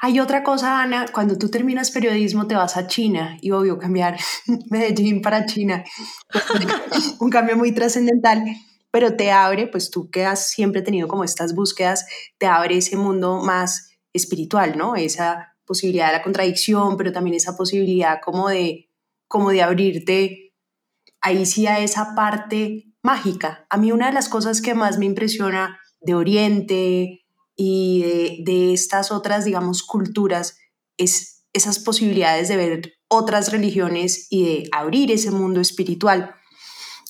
Hay 0.00 0.20
otra 0.20 0.42
cosa, 0.42 0.80
Ana, 0.80 1.06
cuando 1.12 1.36
tú 1.36 1.48
terminas 1.50 1.90
periodismo 1.90 2.46
te 2.46 2.54
vas 2.54 2.76
a 2.76 2.86
China 2.86 3.36
y 3.40 3.50
obvio 3.50 3.78
cambiar 3.78 4.18
Medellín 4.70 5.22
para 5.22 5.46
China, 5.46 5.84
un 7.20 7.30
cambio 7.30 7.56
muy 7.56 7.72
trascendental, 7.72 8.44
pero 8.90 9.16
te 9.16 9.30
abre, 9.30 9.66
pues 9.66 9.90
tú 9.90 10.10
que 10.10 10.24
has 10.24 10.50
siempre 10.50 10.82
tenido 10.82 11.08
como 11.08 11.24
estas 11.24 11.54
búsquedas, 11.54 12.06
te 12.38 12.46
abre 12.46 12.78
ese 12.78 12.96
mundo 12.96 13.42
más 13.42 13.90
espiritual, 14.12 14.78
¿no? 14.78 14.96
Esa 14.96 15.56
posibilidad 15.66 16.06
de 16.06 16.14
la 16.14 16.22
contradicción, 16.22 16.96
pero 16.96 17.12
también 17.12 17.36
esa 17.36 17.56
posibilidad 17.56 18.20
como 18.24 18.48
de, 18.48 18.88
como 19.28 19.50
de 19.50 19.62
abrirte 19.62 20.54
ahí 21.20 21.44
sí 21.46 21.66
a 21.66 21.80
esa 21.80 22.14
parte 22.14 22.84
mágica. 23.02 23.66
A 23.68 23.76
mí 23.76 23.92
una 23.92 24.06
de 24.06 24.12
las 24.12 24.28
cosas 24.28 24.62
que 24.62 24.74
más 24.74 24.98
me 24.98 25.06
impresiona 25.06 25.78
de 26.00 26.14
Oriente, 26.14 27.26
y 27.60 28.44
de, 28.44 28.72
estas 28.72 29.10
otras, 29.10 29.44
digamos, 29.44 29.82
culturas, 29.82 30.56
es 30.96 31.44
esas 31.52 31.80
posibilidades 31.80 32.46
de 32.48 32.56
ver 32.56 32.92
otras 33.08 33.50
religiones 33.50 34.28
y 34.30 34.44
de 34.44 34.68
abrir 34.70 35.10
ese 35.10 35.32
mundo 35.32 35.60
espiritual. 35.60 36.34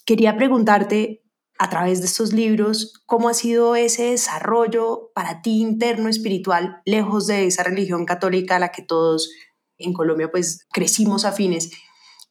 Quería 0.06 0.36
preguntarte, 0.36 1.22
a 1.58 1.68
través 1.68 2.00
de 2.00 2.06
estos 2.06 2.32
libros, 2.32 3.02
cómo 3.04 3.28
ha 3.28 3.34
sido 3.34 3.76
ese 3.76 4.10
desarrollo 4.10 5.10
para 5.14 5.42
ti 5.42 5.60
interno 5.60 6.08
espiritual, 6.08 6.80
lejos 6.86 7.26
de 7.26 7.46
esa 7.46 7.62
religión 7.64 8.06
católica 8.06 8.56
a 8.56 8.60
la 8.60 8.70
que 8.70 8.82
todos 8.82 9.30
en 9.76 9.92
Colombia 9.92 10.30
pues 10.30 10.66
crecimos 10.72 11.26
afines, 11.26 11.72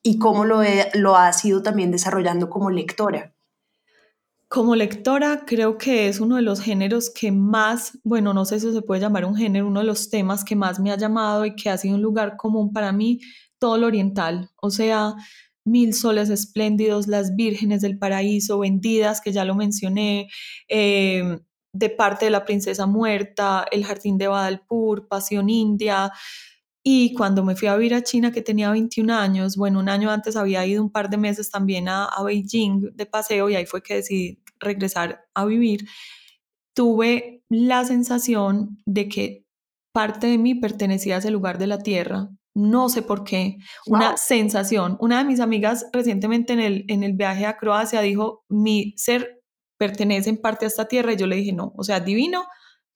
y 0.01 0.17
cómo 0.17 0.43
lo, 0.43 0.61
lo 0.95 1.17
ha 1.17 1.31
sido 1.33 1.61
también 1.61 1.91
desarrollando 1.91 2.49
como 2.49 2.71
lectora. 2.71 3.36
Como 4.49 4.75
lectora, 4.75 5.43
creo 5.45 5.77
que 5.77 6.07
es 6.07 6.21
uno 6.21 6.37
de 6.37 6.41
los 6.41 6.61
géneros 6.61 7.09
que 7.09 7.33
más, 7.33 7.99
bueno, 8.03 8.33
no 8.33 8.45
sé 8.45 8.61
si 8.61 8.71
se 8.71 8.81
puede 8.81 9.01
llamar 9.01 9.25
un 9.25 9.35
género, 9.35 9.67
uno 9.67 9.81
de 9.81 9.85
los 9.85 10.09
temas 10.09 10.45
que 10.45 10.55
más 10.55 10.79
me 10.79 10.91
ha 10.91 10.97
llamado 10.97 11.45
y 11.45 11.55
que 11.55 11.69
ha 11.69 11.77
sido 11.77 11.95
un 11.95 12.01
lugar 12.01 12.37
común 12.37 12.71
para 12.71 12.93
mí, 12.93 13.19
todo 13.59 13.77
lo 13.77 13.87
oriental. 13.87 14.49
O 14.61 14.69
sea, 14.69 15.15
Mil 15.67 15.93
soles 15.93 16.29
espléndidos, 16.29 17.07
Las 17.07 17.35
vírgenes 17.35 17.81
del 17.81 17.99
paraíso, 17.99 18.59
Vendidas, 18.59 19.19
que 19.19 19.33
ya 19.33 19.43
lo 19.43 19.53
mencioné, 19.53 20.29
eh, 20.69 21.39
de 21.73 21.89
parte 21.89 22.25
de 22.25 22.31
la 22.31 22.45
princesa 22.45 22.85
muerta, 22.85 23.65
El 23.69 23.83
jardín 23.83 24.17
de 24.17 24.29
Badalpur, 24.29 25.09
Pasión 25.09 25.49
India. 25.49 26.13
Y 26.83 27.13
cuando 27.13 27.43
me 27.43 27.55
fui 27.55 27.67
a 27.67 27.75
vivir 27.75 27.93
a 27.93 28.03
China, 28.03 28.31
que 28.31 28.41
tenía 28.41 28.71
21 28.71 29.13
años, 29.13 29.57
bueno, 29.57 29.79
un 29.79 29.89
año 29.89 30.09
antes 30.09 30.35
había 30.35 30.65
ido 30.65 30.81
un 30.83 30.91
par 30.91 31.09
de 31.09 31.17
meses 31.17 31.51
también 31.51 31.89
a, 31.89 32.05
a 32.05 32.23
Beijing 32.23 32.95
de 32.95 33.05
paseo 33.05 33.49
y 33.49 33.55
ahí 33.55 33.65
fue 33.65 33.83
que 33.83 33.95
decidí 33.95 34.41
regresar 34.59 35.25
a 35.33 35.45
vivir, 35.45 35.87
tuve 36.73 37.43
la 37.49 37.85
sensación 37.85 38.77
de 38.85 39.09
que 39.09 39.45
parte 39.93 40.27
de 40.27 40.37
mí 40.37 40.55
pertenecía 40.55 41.15
a 41.15 41.17
ese 41.19 41.31
lugar 41.31 41.57
de 41.57 41.67
la 41.67 41.79
tierra. 41.79 42.29
No 42.53 42.89
sé 42.89 43.01
por 43.01 43.23
qué, 43.23 43.57
una 43.87 44.17
sensación. 44.17 44.97
Una 44.99 45.19
de 45.19 45.25
mis 45.25 45.39
amigas 45.39 45.87
recientemente 45.91 46.53
en 46.53 46.59
el, 46.59 46.85
en 46.87 47.03
el 47.03 47.13
viaje 47.13 47.45
a 47.45 47.57
Croacia 47.57 48.01
dijo, 48.01 48.43
mi 48.47 48.93
ser 48.97 49.41
pertenece 49.77 50.29
en 50.29 50.37
parte 50.37 50.65
a 50.65 50.67
esta 50.67 50.87
tierra 50.87 51.13
y 51.13 51.17
yo 51.17 51.27
le 51.27 51.37
dije, 51.37 51.53
no, 51.53 51.73
o 51.75 51.83
sea, 51.83 51.99
divino, 51.99 52.45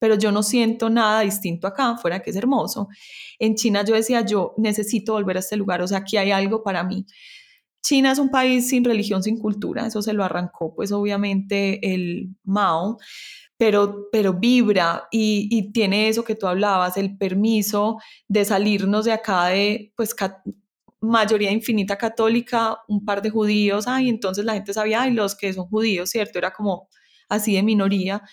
pero 0.01 0.15
yo 0.15 0.31
no 0.31 0.41
siento 0.41 0.89
nada 0.89 1.21
distinto 1.21 1.67
acá, 1.67 1.95
fuera 1.95 2.21
que 2.23 2.31
es 2.31 2.35
hermoso. 2.35 2.87
En 3.37 3.53
China 3.53 3.85
yo 3.85 3.93
decía, 3.93 4.25
yo 4.25 4.55
necesito 4.57 5.13
volver 5.13 5.37
a 5.37 5.41
este 5.41 5.55
lugar, 5.57 5.79
o 5.83 5.87
sea, 5.87 5.99
aquí 5.99 6.17
hay 6.17 6.31
algo 6.31 6.63
para 6.63 6.83
mí. 6.83 7.05
China 7.83 8.11
es 8.11 8.17
un 8.17 8.31
país 8.31 8.67
sin 8.67 8.83
religión, 8.83 9.21
sin 9.21 9.37
cultura, 9.37 9.85
eso 9.85 10.01
se 10.01 10.13
lo 10.13 10.23
arrancó 10.23 10.73
pues 10.73 10.91
obviamente 10.91 11.93
el 11.93 12.35
Mao, 12.43 12.97
pero, 13.57 14.07
pero 14.11 14.33
vibra 14.33 15.07
y, 15.11 15.47
y 15.51 15.71
tiene 15.71 16.09
eso 16.09 16.23
que 16.23 16.33
tú 16.35 16.47
hablabas, 16.47 16.97
el 16.97 17.15
permiso 17.19 17.97
de 18.27 18.43
salirnos 18.43 19.05
de 19.05 19.11
acá 19.11 19.47
de 19.49 19.93
pues 19.95 20.15
mayoría 20.99 21.51
infinita 21.51 21.95
católica, 21.97 22.77
un 22.87 23.05
par 23.05 23.21
de 23.21 23.29
judíos, 23.29 23.87
ay, 23.87 24.09
entonces 24.09 24.45
la 24.45 24.53
gente 24.55 24.73
sabía, 24.73 25.03
ay, 25.03 25.11
los 25.13 25.35
que 25.35 25.53
son 25.53 25.67
judíos, 25.67 26.09
¿cierto? 26.09 26.39
Era 26.39 26.53
como 26.53 26.89
así 27.29 27.53
de 27.55 27.63
minoría. 27.63 28.23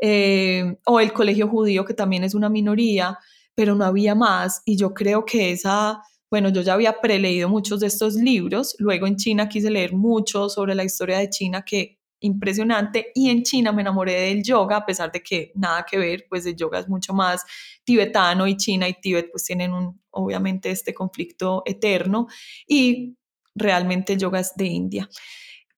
Eh, 0.00 0.76
o 0.86 1.00
el 1.00 1.12
colegio 1.12 1.48
judío, 1.48 1.84
que 1.84 1.94
también 1.94 2.24
es 2.24 2.34
una 2.34 2.48
minoría, 2.48 3.18
pero 3.54 3.74
no 3.74 3.84
había 3.84 4.14
más. 4.14 4.62
Y 4.64 4.76
yo 4.76 4.94
creo 4.94 5.24
que 5.24 5.50
esa, 5.50 6.02
bueno, 6.30 6.50
yo 6.50 6.62
ya 6.62 6.74
había 6.74 7.00
preleído 7.00 7.48
muchos 7.48 7.80
de 7.80 7.88
estos 7.88 8.14
libros, 8.14 8.76
luego 8.78 9.06
en 9.06 9.16
China 9.16 9.48
quise 9.48 9.70
leer 9.70 9.92
mucho 9.94 10.48
sobre 10.48 10.74
la 10.74 10.84
historia 10.84 11.18
de 11.18 11.30
China, 11.30 11.64
que 11.64 11.98
impresionante, 12.20 13.12
y 13.14 13.30
en 13.30 13.42
China 13.44 13.72
me 13.72 13.82
enamoré 13.82 14.12
del 14.12 14.42
yoga, 14.42 14.78
a 14.78 14.86
pesar 14.86 15.12
de 15.12 15.22
que 15.22 15.52
nada 15.54 15.84
que 15.88 15.98
ver, 15.98 16.26
pues 16.28 16.46
el 16.46 16.56
yoga 16.56 16.80
es 16.80 16.88
mucho 16.88 17.12
más 17.14 17.44
tibetano 17.84 18.46
y 18.48 18.56
China 18.56 18.88
y 18.88 18.94
Tíbet 19.00 19.30
pues 19.30 19.44
tienen 19.44 19.72
un, 19.72 20.00
obviamente 20.10 20.70
este 20.70 20.92
conflicto 20.94 21.62
eterno, 21.64 22.26
y 22.66 23.16
realmente 23.54 24.14
el 24.14 24.18
yoga 24.18 24.40
es 24.40 24.52
de 24.56 24.66
India. 24.66 25.08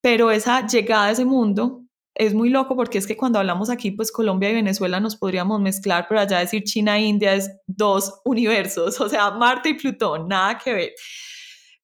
Pero 0.00 0.30
esa 0.30 0.66
llegada 0.66 1.06
a 1.06 1.10
ese 1.10 1.24
mundo 1.26 1.84
es 2.14 2.34
muy 2.34 2.50
loco 2.50 2.76
porque 2.76 2.98
es 2.98 3.06
que 3.06 3.16
cuando 3.16 3.38
hablamos 3.38 3.70
aquí, 3.70 3.92
pues 3.92 4.10
Colombia 4.12 4.50
y 4.50 4.54
Venezuela 4.54 5.00
nos 5.00 5.16
podríamos 5.16 5.60
mezclar, 5.60 6.06
pero 6.08 6.20
allá 6.20 6.38
decir 6.38 6.64
China 6.64 6.98
e 6.98 7.02
India 7.02 7.34
es 7.34 7.50
dos 7.66 8.20
universos, 8.24 9.00
o 9.00 9.08
sea, 9.08 9.30
Marte 9.32 9.70
y 9.70 9.74
Plutón, 9.74 10.28
nada 10.28 10.58
que 10.58 10.74
ver. 10.74 10.92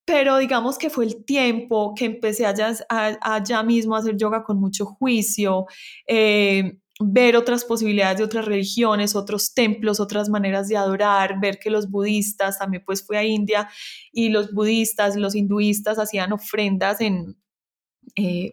Pero 0.04 0.38
digamos 0.38 0.78
que 0.78 0.88
fue 0.88 1.04
el 1.04 1.24
tiempo 1.24 1.92
que 1.96 2.04
empecé 2.04 2.46
allá, 2.46 2.72
allá 2.88 3.62
mismo 3.64 3.96
a 3.96 3.98
hacer 3.98 4.16
yoga 4.16 4.44
con 4.44 4.60
mucho 4.60 4.86
juicio, 4.86 5.66
eh, 6.06 6.78
ver 7.00 7.36
otras 7.36 7.64
posibilidades 7.64 8.18
de 8.18 8.24
otras 8.24 8.44
religiones, 8.44 9.16
otros 9.16 9.52
templos, 9.52 9.98
otras 9.98 10.28
maneras 10.28 10.68
de 10.68 10.76
adorar, 10.76 11.40
ver 11.40 11.58
que 11.58 11.70
los 11.70 11.90
budistas, 11.90 12.58
también 12.58 12.84
pues 12.86 13.04
fui 13.04 13.16
a 13.16 13.24
India 13.24 13.68
y 14.12 14.28
los 14.28 14.52
budistas, 14.52 15.16
los 15.16 15.34
hinduistas 15.34 15.98
hacían 15.98 16.32
ofrendas 16.32 17.00
en... 17.00 17.36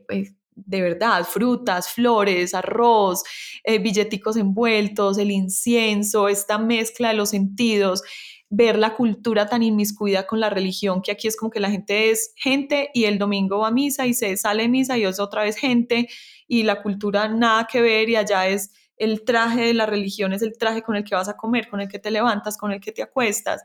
Pues, 0.07 0.33
de 0.55 0.81
verdad, 0.81 1.23
frutas, 1.25 1.89
flores, 1.89 2.53
arroz, 2.53 3.23
eh, 3.63 3.79
billeticos 3.79 4.37
envueltos, 4.37 5.17
el 5.17 5.31
incienso, 5.31 6.29
esta 6.29 6.57
mezcla 6.57 7.09
de 7.09 7.15
los 7.15 7.29
sentidos, 7.29 8.03
ver 8.49 8.77
la 8.77 8.95
cultura 8.95 9.47
tan 9.47 9.63
inmiscuida 9.63 10.27
con 10.27 10.39
la 10.39 10.49
religión, 10.49 11.01
que 11.01 11.11
aquí 11.11 11.27
es 11.27 11.35
como 11.35 11.49
que 11.49 11.59
la 11.59 11.71
gente 11.71 12.11
es 12.11 12.33
gente 12.35 12.91
y 12.93 13.05
el 13.05 13.17
domingo 13.17 13.59
va 13.59 13.69
a 13.69 13.71
misa 13.71 14.05
y 14.05 14.13
se 14.13 14.37
sale 14.37 14.63
de 14.63 14.69
misa 14.69 14.97
y 14.97 15.05
es 15.05 15.19
otra 15.19 15.43
vez 15.43 15.55
gente 15.55 16.07
y 16.47 16.61
la 16.61 16.83
cultura 16.83 17.27
nada 17.27 17.65
que 17.65 17.81
ver 17.81 18.09
y 18.09 18.15
allá 18.15 18.47
es 18.47 18.71
el 18.97 19.23
traje 19.23 19.61
de 19.61 19.73
la 19.73 19.87
religión, 19.87 20.33
es 20.33 20.43
el 20.43 20.55
traje 20.57 20.83
con 20.83 20.95
el 20.95 21.03
que 21.03 21.15
vas 21.15 21.29
a 21.29 21.35
comer, 21.35 21.67
con 21.67 21.81
el 21.81 21.87
que 21.87 21.97
te 21.97 22.11
levantas, 22.11 22.57
con 22.57 22.71
el 22.71 22.79
que 22.79 22.91
te 22.91 23.01
acuestas. 23.01 23.63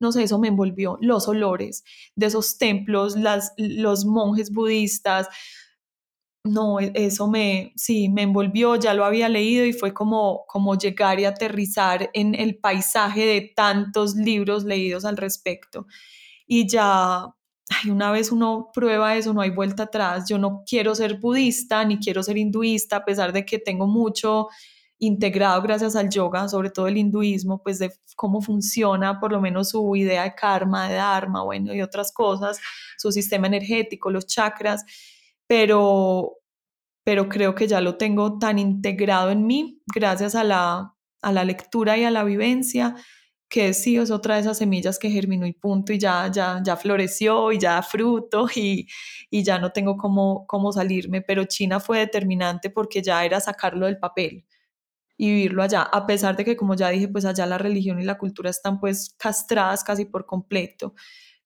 No 0.00 0.10
sé, 0.10 0.24
eso 0.24 0.38
me 0.40 0.48
envolvió, 0.48 0.98
los 1.00 1.28
olores 1.28 1.84
de 2.16 2.26
esos 2.26 2.58
templos, 2.58 3.16
las, 3.16 3.52
los 3.56 4.04
monjes 4.04 4.50
budistas, 4.50 5.28
no, 6.44 6.78
e, 6.78 6.92
eso 6.94 7.26
me, 7.26 7.72
sí, 7.76 8.08
me 8.08 8.22
envolvió, 8.22 8.76
ya 8.76 8.94
lo 8.94 9.04
había 9.04 9.28
leído 9.28 9.64
y 9.64 9.72
fue 9.72 9.94
como, 9.94 10.44
como 10.46 10.76
llegar 10.76 11.18
y 11.18 11.24
aterrizar 11.24 12.10
en 12.12 12.34
el 12.34 12.58
paisaje 12.58 13.24
de 13.26 13.52
tantos 13.56 14.14
libros 14.14 14.64
leídos 14.64 15.04
al 15.06 15.16
respecto. 15.16 15.86
Y 16.46 16.68
ya, 16.68 17.34
una 17.90 18.12
vez 18.12 18.30
uno 18.30 18.70
prueba 18.74 19.16
eso, 19.16 19.32
no 19.32 19.40
hay 19.40 19.50
vuelta 19.50 19.84
atrás. 19.84 20.26
Yo 20.28 20.38
no 20.38 20.62
quiero 20.66 20.94
ser 20.94 21.18
budista 21.18 21.84
ni 21.84 21.98
quiero 21.98 22.22
ser 22.22 22.36
hinduista, 22.36 22.96
a 22.96 23.04
pesar 23.04 23.32
de 23.32 23.46
que 23.46 23.58
tengo 23.58 23.86
mucho 23.86 24.48
integrado 24.98 25.60
gracias 25.62 25.96
al 25.96 26.10
yoga, 26.10 26.48
sobre 26.48 26.70
todo 26.70 26.88
el 26.88 26.98
hinduismo, 26.98 27.62
pues 27.62 27.78
de 27.78 27.92
cómo 28.16 28.40
funciona 28.42 29.18
por 29.18 29.32
lo 29.32 29.40
menos 29.40 29.70
su 29.70 29.96
idea 29.96 30.24
de 30.24 30.34
karma, 30.34 30.88
de 30.88 30.94
dharma, 30.96 31.42
bueno, 31.42 31.74
y 31.74 31.82
otras 31.82 32.12
cosas, 32.12 32.60
su 32.98 33.10
sistema 33.12 33.46
energético, 33.46 34.10
los 34.10 34.26
chakras 34.26 34.84
pero, 35.46 36.38
pero 37.04 37.28
creo 37.28 37.54
que 37.54 37.68
ya 37.68 37.80
lo 37.80 37.96
tengo 37.96 38.38
tan 38.38 38.58
integrado 38.58 39.30
en 39.30 39.46
mí 39.46 39.82
gracias 39.94 40.34
a 40.34 40.44
la, 40.44 40.94
a 41.22 41.32
la 41.32 41.44
lectura 41.44 41.96
y 41.98 42.04
a 42.04 42.10
la 42.10 42.24
vivencia 42.24 42.96
que 43.48 43.72
sí 43.72 43.96
es 43.96 44.10
otra 44.10 44.34
de 44.34 44.40
esas 44.40 44.58
semillas 44.58 44.98
que 44.98 45.10
germinó 45.10 45.46
y 45.46 45.52
punto 45.52 45.92
y 45.92 45.98
ya, 45.98 46.28
ya, 46.32 46.60
ya 46.64 46.76
floreció 46.76 47.52
y 47.52 47.58
ya 47.58 47.74
da 47.74 47.82
fruto 47.82 48.48
y, 48.56 48.88
y 49.30 49.44
ya 49.44 49.58
no 49.58 49.70
tengo 49.72 49.96
cómo, 49.96 50.46
cómo 50.46 50.72
salirme, 50.72 51.22
pero 51.22 51.44
China 51.44 51.80
fue 51.80 52.00
determinante 52.00 52.70
porque 52.70 53.02
ya 53.02 53.24
era 53.24 53.40
sacarlo 53.40 53.86
del 53.86 53.98
papel 53.98 54.44
y 55.16 55.30
vivirlo 55.30 55.62
allá, 55.62 55.82
a 55.82 56.06
pesar 56.06 56.36
de 56.36 56.44
que 56.44 56.56
como 56.56 56.74
ya 56.74 56.88
dije, 56.90 57.08
pues 57.08 57.24
allá 57.24 57.46
la 57.46 57.58
religión 57.58 58.00
y 58.00 58.04
la 58.04 58.18
cultura 58.18 58.50
están 58.50 58.80
pues 58.80 59.14
castradas 59.18 59.84
casi 59.84 60.04
por 60.06 60.26
completo, 60.26 60.94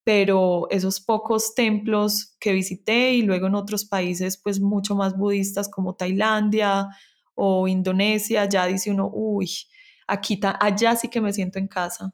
pero 0.09 0.69
esos 0.71 1.03
pocos 1.03 1.55
templos 1.55 2.35
que 2.41 2.55
visité 2.55 3.13
y 3.13 3.21
luego 3.21 3.49
en 3.49 3.55
otros 3.55 3.85
países 3.85 4.39
pues 4.39 4.59
mucho 4.59 4.95
más 4.95 5.15
budistas 5.15 5.69
como 5.69 5.97
Tailandia 5.97 6.89
o 7.35 7.69
Indonesia, 7.69 8.47
ya 8.47 8.65
dice 8.65 8.91
uno, 8.91 9.11
uy, 9.13 9.51
aquí, 10.07 10.41
allá 10.61 10.97
sí 10.97 11.09
que 11.09 11.21
me 11.21 11.35
siento 11.35 11.59
en 11.59 11.69
casa. 11.69 12.11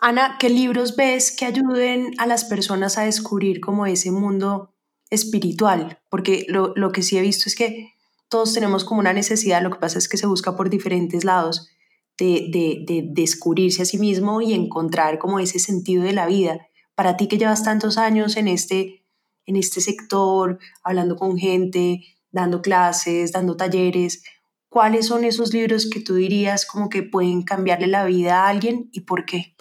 Ana, 0.00 0.38
¿qué 0.40 0.50
libros 0.50 0.96
ves 0.96 1.30
que 1.30 1.44
ayuden 1.44 2.14
a 2.18 2.26
las 2.26 2.44
personas 2.46 2.98
a 2.98 3.02
descubrir 3.02 3.60
como 3.60 3.86
ese 3.86 4.10
mundo 4.10 4.74
espiritual? 5.08 6.00
Porque 6.10 6.46
lo, 6.48 6.72
lo 6.74 6.90
que 6.90 7.04
sí 7.04 7.16
he 7.16 7.22
visto 7.22 7.44
es 7.46 7.54
que 7.54 7.92
todos 8.28 8.54
tenemos 8.54 8.82
como 8.82 8.98
una 8.98 9.12
necesidad, 9.12 9.62
lo 9.62 9.70
que 9.70 9.78
pasa 9.78 9.98
es 9.98 10.08
que 10.08 10.16
se 10.16 10.26
busca 10.26 10.56
por 10.56 10.68
diferentes 10.68 11.22
lados 11.22 11.68
de, 12.18 12.48
de, 12.50 12.84
de, 12.84 13.04
descubrirse 13.08 13.82
a 13.82 13.84
sí 13.84 13.98
mismo 13.98 14.40
y 14.40 14.52
encontrar 14.52 15.20
como 15.20 15.38
ese 15.38 15.60
sentido 15.60 16.02
de 16.02 16.12
la 16.12 16.26
vida. 16.26 16.67
Para 16.98 17.16
ti 17.16 17.28
que 17.28 17.38
llevas 17.38 17.62
tantos 17.62 17.96
años 17.96 18.36
en 18.36 18.48
este, 18.48 19.04
en 19.46 19.54
este 19.54 19.80
sector, 19.80 20.58
hablando 20.82 21.14
con 21.14 21.38
gente, 21.38 22.00
dando 22.32 22.60
clases, 22.60 23.30
dando 23.30 23.56
talleres, 23.56 24.24
¿cuáles 24.68 25.06
son 25.06 25.22
esos 25.22 25.54
libros 25.54 25.88
que 25.88 26.00
tú 26.00 26.16
dirías 26.16 26.66
como 26.66 26.88
que 26.88 27.04
pueden 27.04 27.42
cambiarle 27.42 27.86
la 27.86 28.04
vida 28.04 28.40
a 28.40 28.48
alguien 28.48 28.88
y 28.90 29.02
por 29.02 29.26
qué? 29.26 29.54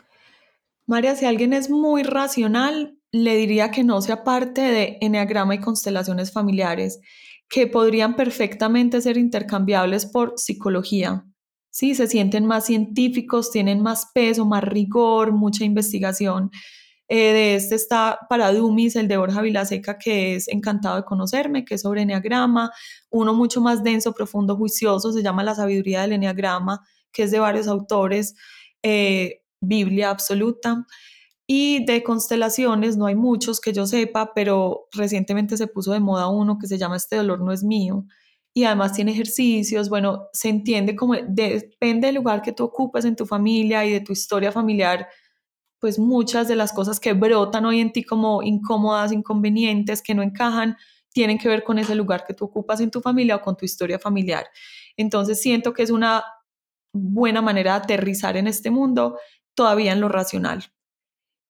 María, 0.87 1.15
si 1.15 1.25
alguien 1.25 1.53
es 1.53 1.69
muy 1.69 2.01
racional, 2.01 2.97
le 3.11 3.35
diría 3.35 3.69
que 3.69 3.83
no 3.83 4.01
sea 4.01 4.23
parte 4.23 4.61
de 4.61 4.97
Enneagrama 5.01 5.53
y 5.53 5.59
constelaciones 5.59 6.31
familiares 6.31 7.01
que 7.47 7.67
podrían 7.67 8.15
perfectamente 8.15 8.99
ser 8.99 9.15
intercambiables 9.15 10.07
por 10.07 10.39
psicología. 10.39 11.23
Sí, 11.69 11.93
se 11.93 12.07
sienten 12.07 12.47
más 12.47 12.65
científicos, 12.65 13.51
tienen 13.51 13.83
más 13.83 14.09
peso, 14.11 14.43
más 14.43 14.63
rigor, 14.63 15.33
mucha 15.33 15.65
investigación. 15.65 16.49
Eh, 17.09 17.33
de 17.33 17.55
este 17.55 17.75
está 17.75 18.19
para 18.29 18.51
Dumis, 18.51 18.95
el 18.97 19.07
de 19.07 19.17
Borja 19.17 19.41
Vilaseca, 19.41 19.97
que 19.97 20.35
es 20.35 20.47
encantado 20.49 20.97
de 20.97 21.03
conocerme, 21.05 21.63
que 21.63 21.75
es 21.75 21.81
sobre 21.81 22.01
Enneagrama. 22.01 22.71
Uno 23.09 23.33
mucho 23.33 23.61
más 23.61 23.83
denso, 23.83 24.13
profundo, 24.13 24.57
juicioso, 24.57 25.13
se 25.13 25.23
llama 25.23 25.43
La 25.43 25.55
sabiduría 25.55 26.01
del 26.01 26.13
Enneagrama, 26.13 26.81
que 27.11 27.23
es 27.23 27.31
de 27.31 27.39
varios 27.39 27.67
autores, 27.67 28.35
eh, 28.83 29.41
Biblia 29.61 30.09
absoluta. 30.09 30.85
Y 31.47 31.85
de 31.85 32.03
constelaciones 32.03 32.97
no 32.97 33.05
hay 33.05 33.15
muchos 33.15 33.61
que 33.61 33.71
yo 33.71 33.87
sepa, 33.87 34.33
pero 34.35 34.87
recientemente 34.91 35.55
se 35.55 35.67
puso 35.67 35.93
de 35.93 36.01
moda 36.01 36.27
uno 36.27 36.57
que 36.59 36.67
se 36.67 36.77
llama 36.77 36.97
Este 36.97 37.15
dolor 37.15 37.39
no 37.39 37.53
es 37.53 37.63
mío. 37.63 38.05
Y 38.53 38.65
además 38.65 38.93
tiene 38.93 39.11
ejercicios, 39.11 39.87
bueno, 39.87 40.27
se 40.33 40.49
entiende 40.49 40.95
como 40.95 41.13
depende 41.15 42.07
del 42.07 42.15
lugar 42.15 42.41
que 42.41 42.51
tú 42.51 42.63
ocupes 42.65 43.05
en 43.05 43.15
tu 43.15 43.25
familia 43.25 43.85
y 43.85 43.91
de 43.93 44.01
tu 44.01 44.11
historia 44.13 44.51
familiar, 44.51 45.07
pues 45.79 45.99
muchas 45.99 46.47
de 46.47 46.55
las 46.55 46.73
cosas 46.73 46.99
que 46.99 47.13
brotan 47.13 47.65
hoy 47.65 47.79
en 47.79 47.91
ti 47.91 48.03
como 48.03 48.41
incómodas, 48.41 49.11
inconvenientes, 49.11 50.01
que 50.01 50.15
no 50.15 50.23
encajan, 50.23 50.77
tienen 51.11 51.37
que 51.37 51.49
ver 51.49 51.63
con 51.63 51.79
ese 51.79 51.95
lugar 51.95 52.25
que 52.25 52.33
tú 52.33 52.45
ocupas 52.45 52.79
en 52.79 52.91
tu 52.91 53.01
familia 53.01 53.37
o 53.37 53.41
con 53.41 53.55
tu 53.55 53.65
historia 53.65 53.99
familiar. 53.99 54.45
Entonces 54.95 55.41
siento 55.41 55.73
que 55.73 55.83
es 55.83 55.89
una 55.89 56.23
buena 56.93 57.41
manera 57.41 57.73
de 57.73 57.77
aterrizar 57.83 58.37
en 58.37 58.47
este 58.47 58.71
mundo 58.71 59.17
todavía 59.53 59.93
en 59.93 60.01
lo 60.01 60.09
racional. 60.09 60.65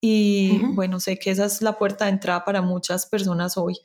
Y 0.02 0.60
bueno, 0.74 1.00
sé 1.00 1.18
que 1.18 1.32
esa 1.32 1.46
es 1.46 1.62
la 1.62 1.78
puerta 1.78 2.06
de 2.06 2.12
entrada 2.12 2.46
para 2.46 2.62
muchas 2.62 3.06
personas 3.08 3.58
hoy. 3.58 3.76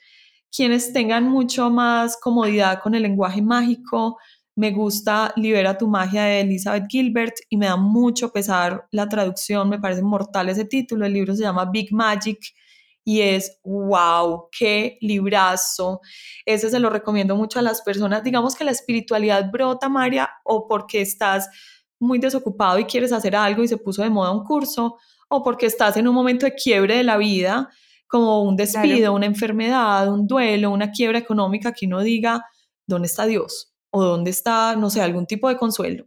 Quienes 0.54 0.92
tengan 0.92 1.24
mucho 1.24 1.70
más 1.70 2.18
comodidad 2.20 2.80
con 2.82 2.94
el 2.94 3.02
lenguaje 3.02 3.40
mágico, 3.40 4.18
me 4.54 4.70
gusta 4.70 5.32
Libera 5.36 5.78
tu 5.78 5.88
magia 5.88 6.24
de 6.24 6.40
Elizabeth 6.40 6.84
Gilbert 6.88 7.34
y 7.48 7.56
me 7.56 7.66
da 7.66 7.76
mucho 7.76 8.32
pesar 8.32 8.86
la 8.90 9.08
traducción, 9.08 9.68
me 9.68 9.78
parece 9.78 10.02
mortal 10.02 10.48
ese 10.48 10.64
título, 10.64 11.06
el 11.06 11.12
libro 11.14 11.34
se 11.34 11.42
llama 11.42 11.70
Big 11.70 11.92
Magic 11.92 12.38
y 13.04 13.20
es 13.20 13.58
wow, 13.64 14.48
qué 14.56 14.98
librazo. 15.00 16.00
Ese 16.46 16.70
se 16.70 16.78
lo 16.78 16.90
recomiendo 16.90 17.34
mucho 17.36 17.58
a 17.58 17.62
las 17.62 17.82
personas. 17.82 18.22
Digamos 18.22 18.54
que 18.54 18.64
la 18.64 18.70
espiritualidad 18.70 19.50
brota, 19.50 19.88
María, 19.88 20.30
o 20.44 20.68
porque 20.68 21.00
estás 21.00 21.48
muy 21.98 22.18
desocupado 22.18 22.78
y 22.78 22.84
quieres 22.84 23.12
hacer 23.12 23.34
algo 23.34 23.62
y 23.62 23.68
se 23.68 23.76
puso 23.76 24.02
de 24.02 24.10
moda 24.10 24.32
un 24.32 24.44
curso, 24.44 24.98
o 25.28 25.42
porque 25.42 25.66
estás 25.66 25.96
en 25.96 26.06
un 26.06 26.14
momento 26.14 26.46
de 26.46 26.54
quiebre 26.54 26.96
de 26.96 27.04
la 27.04 27.16
vida, 27.16 27.70
como 28.06 28.42
un 28.42 28.56
despido, 28.56 29.14
una 29.14 29.26
enfermedad, 29.26 30.12
un 30.12 30.26
duelo, 30.26 30.70
una 30.70 30.90
quiebra 30.90 31.18
económica, 31.18 31.72
que 31.72 31.86
uno 31.86 32.02
diga, 32.02 32.44
¿dónde 32.86 33.06
está 33.06 33.24
Dios? 33.24 33.71
O 33.92 34.02
¿dónde 34.02 34.30
está, 34.30 34.74
no 34.76 34.90
sé, 34.90 35.00
algún 35.00 35.26
tipo 35.26 35.48
de 35.48 35.56
consuelo? 35.56 36.06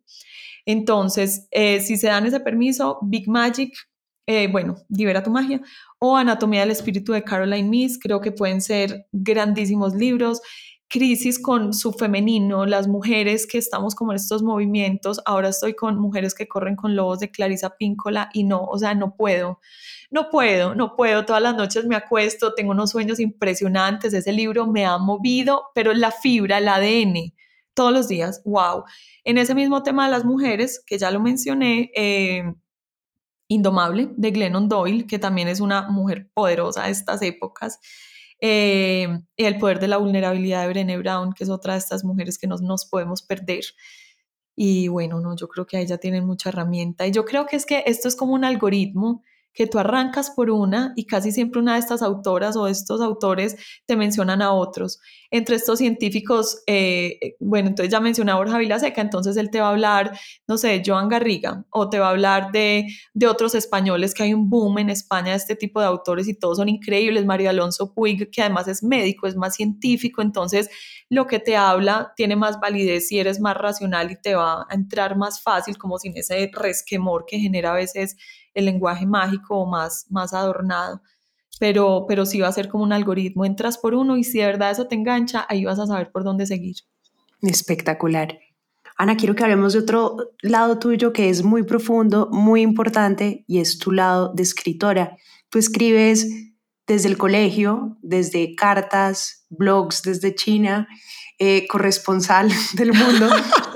Entonces, 0.66 1.48
eh, 1.52 1.80
si 1.82 1.98
se 1.98 2.08
dan 2.08 2.26
ese 2.26 2.40
permiso, 2.40 3.00
Big 3.04 3.30
Magic, 3.30 3.74
eh, 4.28 4.48
bueno, 4.52 4.76
Libera 4.90 5.24
tu 5.24 5.30
magia, 5.30 5.62
o 6.00 6.18
Anatomía 6.18 6.62
del 6.62 6.72
Espíritu 6.72 7.14
de 7.14 7.24
Caroline 7.24 7.70
Miss, 7.70 8.00
creo 8.02 8.22
que 8.22 8.32
pueden 8.32 8.62
ser 8.62 9.08
grandísimos 9.12 9.94
libros. 9.94 10.42
Crisis 10.88 11.40
con 11.40 11.74
su 11.74 11.94
femenino, 11.94 12.66
las 12.66 12.88
mujeres 12.88 13.48
que 13.48 13.58
estamos 13.58 13.96
como 13.96 14.12
en 14.12 14.18
estos 14.18 14.44
movimientos, 14.44 15.20
ahora 15.26 15.50
estoy 15.50 15.74
con 15.74 15.98
mujeres 16.00 16.36
que 16.36 16.48
corren 16.48 16.76
con 16.76 16.96
lobos 16.96 17.20
de 17.20 17.32
Clarisa 17.32 17.72
Píncola 17.76 18.30
y 18.34 18.44
no, 18.44 18.64
o 18.64 18.78
sea, 18.78 18.94
no 18.94 19.16
puedo, 19.16 19.60
no 20.12 20.30
puedo, 20.30 20.76
no 20.76 20.96
puedo, 20.96 21.26
todas 21.26 21.42
las 21.42 21.56
noches 21.56 21.86
me 21.86 21.96
acuesto, 21.96 22.54
tengo 22.54 22.72
unos 22.72 22.92
sueños 22.92 23.20
impresionantes, 23.20 24.14
ese 24.14 24.32
libro 24.32 24.68
me 24.68 24.86
ha 24.86 24.98
movido, 25.00 25.64
pero 25.74 25.92
la 25.94 26.12
fibra, 26.12 26.60
el 26.60 26.68
ADN, 26.68 27.34
todos 27.76 27.94
los 27.94 28.08
días, 28.08 28.42
wow. 28.46 28.84
En 29.24 29.38
ese 29.38 29.54
mismo 29.54 29.84
tema 29.84 30.06
de 30.06 30.12
las 30.12 30.26
mujeres, 30.26 30.82
que 30.86 30.98
ya 30.98 31.12
lo 31.12 31.20
mencioné, 31.20 31.92
eh, 31.96 32.44
Indomable, 33.48 34.10
de 34.18 34.32
Glennon 34.32 34.68
Doyle, 34.68 35.06
que 35.06 35.20
también 35.20 35.48
es 35.48 35.60
una 35.60 35.88
mujer 35.90 36.30
poderosa 36.34 36.86
de 36.86 36.92
estas 36.92 37.22
épocas, 37.22 37.80
eh, 38.42 39.20
el 39.38 39.58
poder 39.60 39.80
de 39.80 39.88
la 39.88 39.98
vulnerabilidad 39.98 40.64
de 40.64 40.70
Brené 40.70 40.98
Brown, 40.98 41.34
que 41.34 41.44
es 41.44 41.50
otra 41.50 41.74
de 41.74 41.80
estas 41.80 42.04
mujeres 42.04 42.40
que 42.40 42.48
no 42.48 42.58
nos 42.58 42.86
podemos 42.86 43.22
perder. 43.22 43.64
Y 44.56 44.88
bueno, 44.88 45.20
no, 45.20 45.36
yo 45.36 45.48
creo 45.48 45.68
que 45.68 45.78
ahí 45.78 45.86
ya 45.86 45.98
tienen 45.98 46.26
mucha 46.26 46.50
herramienta. 46.50 47.06
Y 47.06 47.12
yo 47.12 47.26
creo 47.26 47.46
que 47.46 47.58
es 47.58 47.66
que 47.66 47.84
esto 47.86 48.08
es 48.08 48.16
como 48.16 48.34
un 48.34 48.46
algoritmo 48.46 49.24
que 49.56 49.68
tú 49.68 49.80
arrancas 49.80 50.30
por 50.30 50.52
una 50.52 50.94
y 50.98 51.06
casi 51.06 51.32
siempre 51.32 51.62
una 51.62 51.74
de 51.74 51.80
estas 51.80 52.02
autoras 52.02 52.58
o 52.58 52.68
estos 52.68 53.02
autores 53.02 53.56
te 53.86 53.96
mencionan 53.96 54.42
a 54.42 54.52
otros. 54.52 55.00
Entre 55.32 55.56
estos 55.56 55.80
científicos, 55.80 56.62
eh, 56.68 57.18
eh, 57.22 57.36
bueno, 57.40 57.70
entonces 57.70 57.92
ya 57.92 58.02
mencioné 58.02 58.34
a 58.34 58.36
Borja 58.36 58.58
Vilaseca, 58.58 59.02
entonces 59.02 59.38
él 59.38 59.50
te 59.50 59.62
va 59.62 59.68
a 59.68 59.72
hablar, 59.72 60.20
no 60.48 60.58
sé, 60.58 60.84
Joan 60.86 61.08
Garriga, 61.08 61.66
o 61.72 61.90
te 61.90 62.00
va 62.00 62.08
a 62.08 62.10
hablar 62.12 62.52
de, 62.52 62.88
de 63.14 63.28
otros 63.28 63.56
españoles, 63.56 64.14
que 64.14 64.24
hay 64.24 64.34
un 64.34 64.50
boom 64.50 64.78
en 64.80 64.90
España 64.90 65.32
de 65.32 65.38
este 65.38 65.56
tipo 65.56 65.80
de 65.80 65.88
autores 65.88 66.28
y 66.28 66.38
todos 66.38 66.58
son 66.58 66.68
increíbles. 66.68 67.26
María 67.26 67.52
Alonso 67.52 67.94
Puig, 67.94 68.30
que 68.30 68.42
además 68.42 68.68
es 68.68 68.84
médico, 68.84 69.26
es 69.26 69.38
más 69.38 69.56
científico, 69.56 70.22
entonces 70.22 70.70
lo 71.10 71.28
que 71.28 71.40
te 71.40 71.56
habla 71.56 72.14
tiene 72.18 72.36
más 72.36 72.60
validez 72.60 73.08
si 73.08 73.20
eres 73.20 73.40
más 73.40 73.56
racional 73.56 74.12
y 74.12 74.22
te 74.22 74.36
va 74.36 74.66
a 74.70 74.74
entrar 74.74 75.16
más 75.16 75.42
fácil, 75.42 75.78
como 75.78 75.98
sin 75.98 76.18
ese 76.18 76.52
resquemor 76.54 77.26
que 77.26 77.40
genera 77.40 77.72
a 77.72 77.76
veces 77.76 78.18
el 78.56 78.66
lenguaje 78.66 79.06
mágico 79.06 79.60
o 79.60 79.66
más, 79.68 80.08
más 80.10 80.34
adornado. 80.34 81.02
Pero, 81.60 82.06
pero 82.08 82.26
sí 82.26 82.40
va 82.40 82.48
a 82.48 82.52
ser 82.52 82.68
como 82.68 82.84
un 82.84 82.92
algoritmo, 82.92 83.46
entras 83.46 83.78
por 83.78 83.94
uno 83.94 84.18
y 84.18 84.24
si 84.24 84.40
de 84.40 84.46
verdad 84.48 84.72
eso 84.72 84.88
te 84.88 84.96
engancha, 84.96 85.46
ahí 85.48 85.64
vas 85.64 85.80
a 85.80 85.86
saber 85.86 86.12
por 86.12 86.24
dónde 86.24 86.46
seguir. 86.48 86.76
Espectacular. 87.42 88.40
Ana, 88.98 89.18
quiero 89.18 89.36
que 89.36 89.44
hablemos 89.44 89.74
de 89.74 89.80
otro 89.80 90.18
lado 90.42 90.80
tuyo 90.80 91.14
que 91.14 91.30
es 91.30 91.44
muy 91.44 91.64
profundo, 91.64 92.30
muy 92.32 92.62
importante 92.62 93.44
y 93.48 93.60
es 93.60 93.78
tu 93.78 93.92
lado 93.92 94.34
de 94.34 94.44
escritora. 94.44 95.18
Tú 95.50 95.60
escribes 95.60 96.28
desde 96.88 97.10
el 97.10 97.18
colegio, 97.18 97.98
desde 98.02 98.56
cartas, 98.56 99.46
blogs 99.50 100.02
desde 100.02 100.36
China, 100.36 100.88
eh, 101.40 101.68
corresponsal 101.68 102.50
del 102.74 102.94
mundo. 102.94 103.30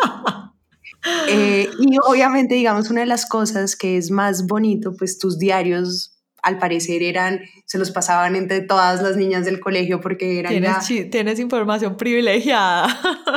Eh, 1.31 1.69
y 1.79 1.97
obviamente, 2.07 2.55
digamos, 2.55 2.89
una 2.89 3.01
de 3.01 3.07
las 3.07 3.25
cosas 3.27 3.75
que 3.75 3.97
es 3.97 4.09
más 4.09 4.47
bonito, 4.47 4.93
pues 4.97 5.19
tus 5.19 5.37
diarios 5.37 6.15
al 6.41 6.57
parecer 6.57 7.03
eran, 7.03 7.41
se 7.65 7.77
los 7.77 7.91
pasaban 7.91 8.35
entre 8.35 8.61
todas 8.61 9.01
las 9.01 9.17
niñas 9.17 9.45
del 9.45 9.59
colegio 9.59 9.99
porque 9.99 10.39
eran... 10.39 10.51
Tienes, 10.51 11.11
tienes 11.11 11.39
información 11.39 11.97
privilegiada. 11.97 12.87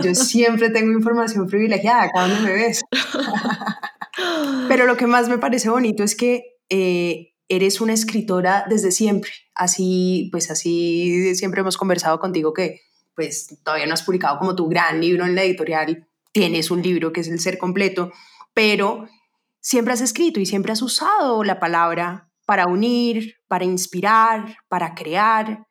Yo 0.02 0.14
siempre 0.14 0.70
tengo 0.70 0.92
información 0.92 1.46
privilegiada, 1.46 2.10
cuando 2.12 2.40
me 2.40 2.52
ves. 2.52 2.82
Pero 4.68 4.86
lo 4.86 4.96
que 4.96 5.06
más 5.06 5.28
me 5.28 5.38
parece 5.38 5.68
bonito 5.68 6.04
es 6.04 6.14
que 6.14 6.58
eh, 6.68 7.34
eres 7.48 7.80
una 7.80 7.92
escritora 7.92 8.64
desde 8.68 8.92
siempre. 8.92 9.30
Así, 9.54 10.28
pues 10.32 10.50
así 10.50 11.34
siempre 11.34 11.60
hemos 11.60 11.76
conversado 11.76 12.18
contigo 12.18 12.52
que 12.52 12.80
pues 13.14 13.58
todavía 13.62 13.86
no 13.86 13.94
has 13.94 14.02
publicado 14.02 14.38
como 14.38 14.56
tu 14.56 14.68
gran 14.68 15.00
libro 15.00 15.26
en 15.26 15.34
la 15.34 15.42
editorial 15.42 16.08
tienes 16.33 16.70
un 16.70 16.83
libro 16.83 17.12
que 17.12 17.20
es 17.20 17.28
el 17.28 17.41
ser 17.41 17.59
completo, 17.59 18.12
pero 18.55 19.07
siempre 19.61 19.95
has 19.95 20.01
escrito 20.01 20.41
y 20.41 20.47
siempre 20.47 20.72
has 20.72 20.83
usado 20.83 21.45
la 21.45 21.61
palabra 21.61 22.30
para 22.47 22.66
unir, 22.66 23.37
para 23.49 23.64
inspirar, 23.64 24.57
para 24.68 24.95
crear. 24.95 25.66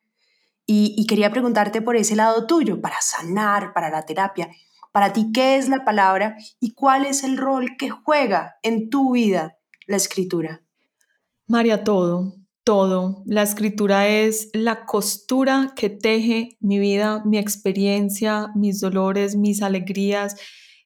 Y, 0.66 1.06
quería 1.06 1.30
preguntarte 1.30 1.82
por 1.82 1.96
ese 1.96 2.16
lado 2.16 2.46
tuyo, 2.46 2.80
para 2.80 2.96
sanar, 3.00 3.74
para 3.74 3.90
la 3.90 4.06
terapia. 4.06 4.50
Para 4.90 5.12
ti, 5.12 5.30
¿qué 5.32 5.56
es 5.56 5.68
la 5.68 5.84
palabra 5.84 6.36
y 6.60 6.72
cuál 6.72 7.04
es 7.04 7.24
el 7.24 7.36
rol 7.36 7.76
que 7.78 7.90
juega 7.90 8.56
en 8.62 8.88
tu 8.88 9.12
vida 9.12 9.58
la 9.86 9.96
escritura? 9.96 10.62
María, 11.46 11.84
todo, 11.84 12.34
todo. 12.64 13.22
La 13.26 13.42
escritura 13.42 14.08
es 14.08 14.50
la 14.52 14.86
costura 14.86 15.72
que 15.76 15.90
teje 15.90 16.56
mi 16.60 16.78
vida, 16.78 17.22
mi 17.24 17.38
experiencia, 17.38 18.50
mis 18.54 18.80
dolores, 18.80 19.36
mis 19.36 19.62
alegrías. 19.62 20.36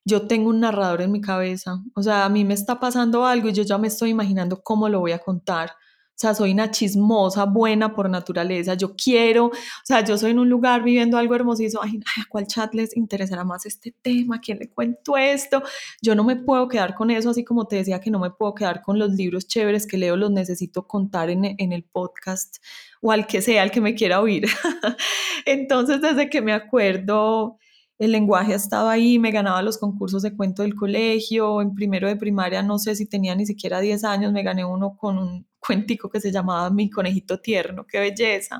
Yo 0.04 0.26
tengo 0.26 0.50
un 0.50 0.60
narrador 0.60 1.02
en 1.02 1.12
mi 1.12 1.20
cabeza. 1.20 1.82
O 1.94 2.02
sea, 2.02 2.24
a 2.24 2.28
mí 2.28 2.44
me 2.44 2.54
está 2.54 2.80
pasando 2.80 3.26
algo 3.26 3.48
y 3.48 3.52
yo 3.52 3.62
ya 3.62 3.78
me 3.78 3.88
estoy 3.88 4.10
imaginando 4.10 4.62
cómo 4.62 4.88
lo 4.88 5.00
voy 5.00 5.12
a 5.12 5.18
contar. 5.18 5.72
O 6.16 6.18
sea, 6.18 6.34
soy 6.34 6.52
una 6.52 6.70
chismosa, 6.70 7.44
buena 7.44 7.92
por 7.94 8.08
naturaleza. 8.08 8.72
Yo 8.72 8.96
quiero, 8.96 9.48
o 9.48 9.52
sea, 9.84 10.02
yo 10.02 10.16
soy 10.16 10.30
en 10.30 10.38
un 10.38 10.48
lugar 10.48 10.82
viviendo 10.82 11.18
algo 11.18 11.34
hermosísimo. 11.34 11.82
Ay, 11.82 12.00
¿a 12.18 12.26
cuál 12.30 12.46
chat 12.46 12.72
les 12.74 12.96
interesará 12.96 13.44
más 13.44 13.66
este 13.66 13.94
tema? 14.00 14.36
¿A 14.36 14.40
quién 14.40 14.58
le 14.58 14.70
cuento 14.70 15.18
esto? 15.18 15.62
Yo 16.00 16.14
no 16.14 16.24
me 16.24 16.36
puedo 16.36 16.68
quedar 16.68 16.94
con 16.94 17.10
eso, 17.10 17.28
así 17.28 17.44
como 17.44 17.66
te 17.66 17.76
decía 17.76 18.00
que 18.00 18.10
no 18.10 18.18
me 18.18 18.30
puedo 18.30 18.54
quedar 18.54 18.80
con 18.80 18.98
los 18.98 19.10
libros 19.10 19.46
chéveres 19.46 19.86
que 19.86 19.98
leo, 19.98 20.16
los 20.16 20.30
necesito 20.30 20.86
contar 20.86 21.28
en, 21.28 21.54
en 21.58 21.72
el 21.72 21.84
podcast 21.84 22.64
o 23.02 23.12
al 23.12 23.26
que 23.26 23.42
sea, 23.42 23.62
al 23.62 23.70
que 23.70 23.82
me 23.82 23.94
quiera 23.94 24.22
oír. 24.22 24.46
Entonces, 25.44 26.00
desde 26.00 26.30
que 26.30 26.40
me 26.40 26.54
acuerdo, 26.54 27.58
el 27.98 28.12
lenguaje 28.12 28.54
estaba 28.54 28.92
ahí, 28.92 29.18
me 29.18 29.30
ganaba 29.30 29.62
los 29.62 29.78
concursos 29.78 30.22
de 30.22 30.36
cuento 30.36 30.62
del 30.62 30.74
colegio, 30.74 31.62
en 31.62 31.74
primero 31.74 32.08
de 32.08 32.16
primaria 32.16 32.62
no 32.62 32.78
sé 32.78 32.94
si 32.94 33.06
tenía 33.06 33.34
ni 33.34 33.46
siquiera 33.46 33.80
10 33.80 34.04
años, 34.04 34.32
me 34.32 34.42
gané 34.42 34.64
uno 34.64 34.96
con 34.96 35.16
un 35.18 35.46
cuentico 35.66 36.08
que 36.10 36.20
se 36.20 36.30
llamaba 36.30 36.70
Mi 36.70 36.90
conejito 36.90 37.40
tierno, 37.40 37.86
qué 37.86 37.98
belleza. 37.98 38.58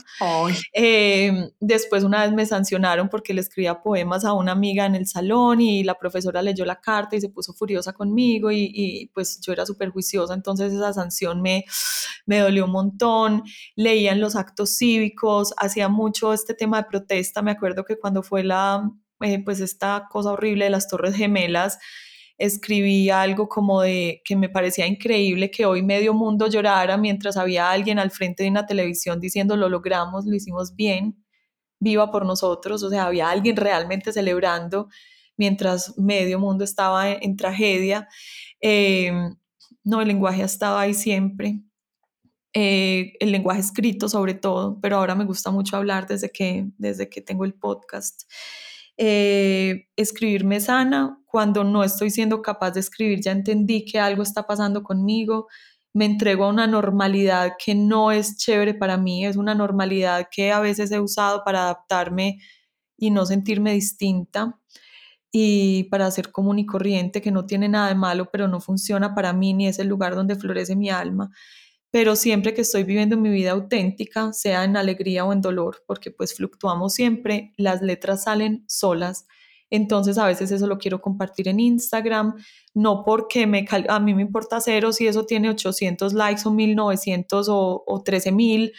Eh, 0.73 1.51
después 1.61 2.03
una 2.03 2.25
vez 2.25 2.33
me 2.33 2.47
sancionaron 2.47 3.09
porque 3.09 3.33
le 3.35 3.43
escribía 3.43 3.81
poemas 3.81 4.25
a 4.25 4.33
una 4.33 4.53
amiga 4.53 4.87
en 4.87 4.97
el 4.97 5.07
salón 5.07 5.61
y 5.61 5.85
la 5.85 5.95
profesora 5.95 6.43
leyó 6.43 6.65
la 6.65 6.81
carta 6.81 7.15
y 7.15 7.21
se 7.21 7.29
puso 7.29 7.53
furiosa 7.53 7.93
conmigo 7.93 8.51
y, 8.51 9.11
pues 9.15 9.41
yo 9.41 9.53
era 9.53 9.67
súper 9.67 9.91
juiciosa, 9.91 10.35
entonces 10.35 10.73
esa 10.73 10.93
sanción 10.93 11.43
me, 11.43 11.65
me 12.25 12.39
dolió 12.39 12.65
un 12.65 12.73
montón. 12.73 13.43
Leía 13.77 14.13
en 14.13 14.21
los 14.21 14.35
actos 14.35 14.77
cívicos, 14.77 15.55
hacía 15.59 15.89
mucho 15.89 16.33
este 16.33 16.55
tema 16.55 16.79
de 16.79 16.89
protesta, 16.89 17.43
me 17.43 17.53
acuerdo 17.53 17.85
que 17.85 17.99
cuando 17.99 18.23
fue 18.23 18.43
la, 18.43 18.91
eh, 19.21 19.43
pues 19.45 19.61
esta 19.61 20.07
cosa 20.11 20.33
horrible 20.33 20.65
de 20.65 20.71
las 20.71 20.89
Torres 20.89 21.15
Gemelas, 21.17 21.79
escribí 22.39 23.09
algo 23.11 23.49
como 23.49 23.81
de 23.81 24.21
que 24.25 24.37
me 24.37 24.49
parecía 24.49 24.87
increíble 24.87 25.51
que 25.51 25.65
hoy 25.65 25.83
medio 25.83 26.13
mundo 26.13 26.49
llorara 26.49 26.97
mientras 26.99 27.37
había 27.37 27.71
alguien 27.71 27.99
al 27.99 28.11
frente 28.11 28.43
de 28.43 28.51
una 28.51 28.67
televisión 28.67 29.21
diciendo 29.21 29.57
lo 29.57 29.69
logramos, 29.69 30.27
lo 30.27 30.35
hicimos 30.35 30.75
bien, 30.77 31.25
viva 31.81 32.11
por 32.11 32.27
nosotros, 32.27 32.83
o 32.83 32.91
sea, 32.91 33.07
había 33.07 33.31
alguien 33.31 33.57
realmente 33.57 34.13
celebrando 34.13 34.89
mientras 35.37 35.97
medio 35.99 36.39
mundo 36.39 36.65
estaba 36.65 37.13
en, 37.13 37.37
tragedia. 37.37 38.09
Eh, 38.61 39.13
no, 39.85 40.01
el 40.01 40.09
lenguaje 40.09 40.43
estaba 40.43 40.81
ahí 40.81 40.95
siempre. 40.95 41.61
Eh, 42.55 43.13
el 43.21 43.33
lenguaje 43.33 43.61
escrito 43.61 44.09
sobre 44.09 44.35
todo, 44.35 44.81
pero 44.81 44.97
ahora 44.97 45.15
me 45.15 45.27
gusta 45.27 45.51
mucho 45.51 45.77
hablar 45.77 46.07
desde 46.07 46.31
que, 46.31 46.67
desde 46.79 47.09
que 47.09 47.21
tengo 47.21 47.45
el 47.45 47.55
podcast. 47.55 48.23
Eh, 48.99 49.89
escribirme 49.97 50.61
sana, 50.61 51.19
cuando 51.27 51.65
no 51.65 51.85
estoy 51.85 52.11
siendo 52.11 52.41
capaz 52.41 52.71
de 52.73 52.81
escribir, 52.81 53.21
ya 53.21 53.33
entendí 53.33 53.85
que 53.85 53.99
algo 54.01 54.23
está 54.23 54.47
pasando 54.47 54.83
conmigo, 54.83 55.49
me 55.93 56.07
entrego 56.07 56.45
a 56.45 56.49
una 56.49 56.67
normalidad 56.67 57.55
que 57.63 57.75
no 57.75 58.11
es 58.13 58.37
chévere 58.39 58.75
para 58.75 58.97
mí, 58.97 59.27
es 59.27 59.37
una 59.37 59.55
normalidad 59.55 60.29
que 60.31 60.53
a 60.53 60.61
veces 60.61 60.91
he 60.93 61.01
usado 61.01 61.43
para 61.45 61.65
adaptarme 61.65 62.39
y 62.99 63.11
no 63.11 63.27
sentirme 63.27 63.73
distinta 63.75 64.59
y 65.33 65.85
para 65.85 66.11
ser 66.11 66.33
común 66.33 66.59
y 66.59 66.67
corriente, 66.67 67.23
que 67.23 67.31
no 67.31 67.47
tiene 67.47 67.69
nada 67.69 67.89
de 67.89 67.95
malo, 67.97 68.31
pero 68.33 68.49
no 68.49 68.61
funciona 68.61 69.15
para 69.15 69.33
mí 69.33 69.55
ni 69.55 69.69
es 69.69 69.79
el 69.79 69.89
lugar 69.89 70.15
donde 70.15 70.37
florece 70.37 70.77
mi 70.77 70.91
alma 70.91 71.31
pero 71.97 72.15
siempre 72.15 72.53
que 72.53 72.61
estoy 72.61 72.85
viviendo 72.85 73.17
mi 73.17 73.31
vida 73.31 73.53
auténtica, 73.53 74.31
sea 74.35 74.65
en 74.65 74.77
alegría 74.77 75.25
o 75.25 75.33
en 75.33 75.41
dolor, 75.41 75.83
porque 75.87 76.11
pues 76.11 76.35
fluctuamos 76.35 76.93
siempre, 76.93 77.55
las 77.57 77.81
letras 77.81 78.25
salen 78.25 78.67
solas. 78.69 79.27
Entonces 79.71 80.19
a 80.19 80.27
veces 80.27 80.51
eso 80.51 80.67
lo 80.67 80.77
quiero 80.77 81.01
compartir 81.01 81.49
en 81.49 81.59
Instagram, 81.59 82.35
no 82.75 83.03
porque 83.03 83.47
me, 83.47 83.65
a 83.89 83.99
mí 83.99 84.13
me 84.13 84.21
importa 84.21 84.61
cero 84.61 84.93
si 84.93 85.07
eso 85.07 85.25
tiene 85.25 85.49
800 85.49 86.13
likes 86.13 86.43
o 86.45 86.51
1900 86.51 87.49
o, 87.49 87.83
o 87.87 88.03
13000, 88.03 88.75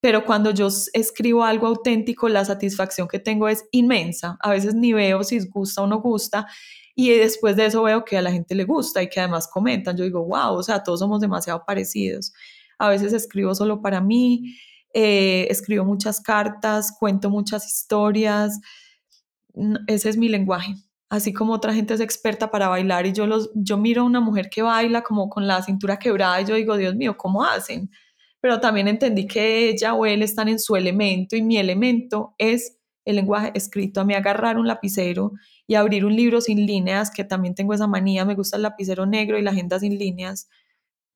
pero 0.00 0.24
cuando 0.24 0.50
yo 0.50 0.68
escribo 0.94 1.44
algo 1.44 1.66
auténtico, 1.66 2.30
la 2.30 2.46
satisfacción 2.46 3.08
que 3.08 3.18
tengo 3.18 3.46
es 3.46 3.66
inmensa. 3.72 4.38
A 4.40 4.48
veces 4.48 4.74
ni 4.74 4.94
veo 4.94 5.22
si 5.22 5.38
gusta 5.50 5.82
o 5.82 5.86
no 5.86 6.00
gusta. 6.00 6.46
Y 6.94 7.10
después 7.10 7.56
de 7.56 7.66
eso 7.66 7.82
veo 7.82 8.06
que 8.06 8.16
a 8.16 8.22
la 8.22 8.32
gente 8.32 8.54
le 8.54 8.64
gusta 8.64 9.02
y 9.02 9.08
que 9.10 9.20
además 9.20 9.48
comentan. 9.48 9.96
Yo 9.98 10.04
digo, 10.04 10.24
wow, 10.24 10.54
o 10.54 10.62
sea, 10.62 10.82
todos 10.82 11.00
somos 11.00 11.20
demasiado 11.20 11.64
parecidos. 11.66 12.32
A 12.78 12.88
veces 12.88 13.12
escribo 13.12 13.54
solo 13.54 13.82
para 13.82 14.00
mí, 14.00 14.56
eh, 14.92 15.46
escribo 15.50 15.84
muchas 15.84 16.20
cartas, 16.20 16.96
cuento 16.98 17.30
muchas 17.30 17.66
historias. 17.66 18.60
Ese 19.86 20.08
es 20.08 20.16
mi 20.16 20.28
lenguaje. 20.28 20.74
Así 21.08 21.32
como 21.32 21.52
otra 21.52 21.74
gente 21.74 21.94
es 21.94 22.00
experta 22.00 22.50
para 22.50 22.68
bailar 22.68 23.06
y 23.06 23.12
yo, 23.12 23.26
los, 23.26 23.50
yo 23.54 23.76
miro 23.76 24.02
a 24.02 24.04
una 24.04 24.20
mujer 24.20 24.48
que 24.50 24.62
baila 24.62 25.02
como 25.02 25.28
con 25.28 25.46
la 25.46 25.62
cintura 25.62 25.98
quebrada 25.98 26.40
y 26.40 26.44
yo 26.46 26.54
digo, 26.54 26.76
Dios 26.76 26.96
mío, 26.96 27.16
¿cómo 27.16 27.44
hacen? 27.44 27.90
Pero 28.40 28.60
también 28.60 28.88
entendí 28.88 29.26
que 29.26 29.68
ella 29.68 29.94
o 29.94 30.06
él 30.06 30.22
están 30.22 30.48
en 30.48 30.58
su 30.58 30.76
elemento 30.76 31.36
y 31.36 31.42
mi 31.42 31.56
elemento 31.58 32.34
es 32.38 32.78
el 33.04 33.16
lenguaje 33.16 33.52
escrito. 33.54 34.00
A 34.00 34.04
mí 34.04 34.14
agarrar 34.14 34.58
un 34.58 34.66
lapicero 34.66 35.32
y 35.66 35.74
abrir 35.74 36.04
un 36.04 36.16
libro 36.16 36.40
sin 36.40 36.66
líneas, 36.66 37.10
que 37.10 37.24
también 37.24 37.54
tengo 37.54 37.74
esa 37.74 37.86
manía, 37.86 38.24
me 38.24 38.34
gusta 38.34 38.56
el 38.56 38.62
lapicero 38.62 39.06
negro 39.06 39.38
y 39.38 39.42
la 39.42 39.50
agenda 39.50 39.78
sin 39.78 39.98
líneas, 39.98 40.48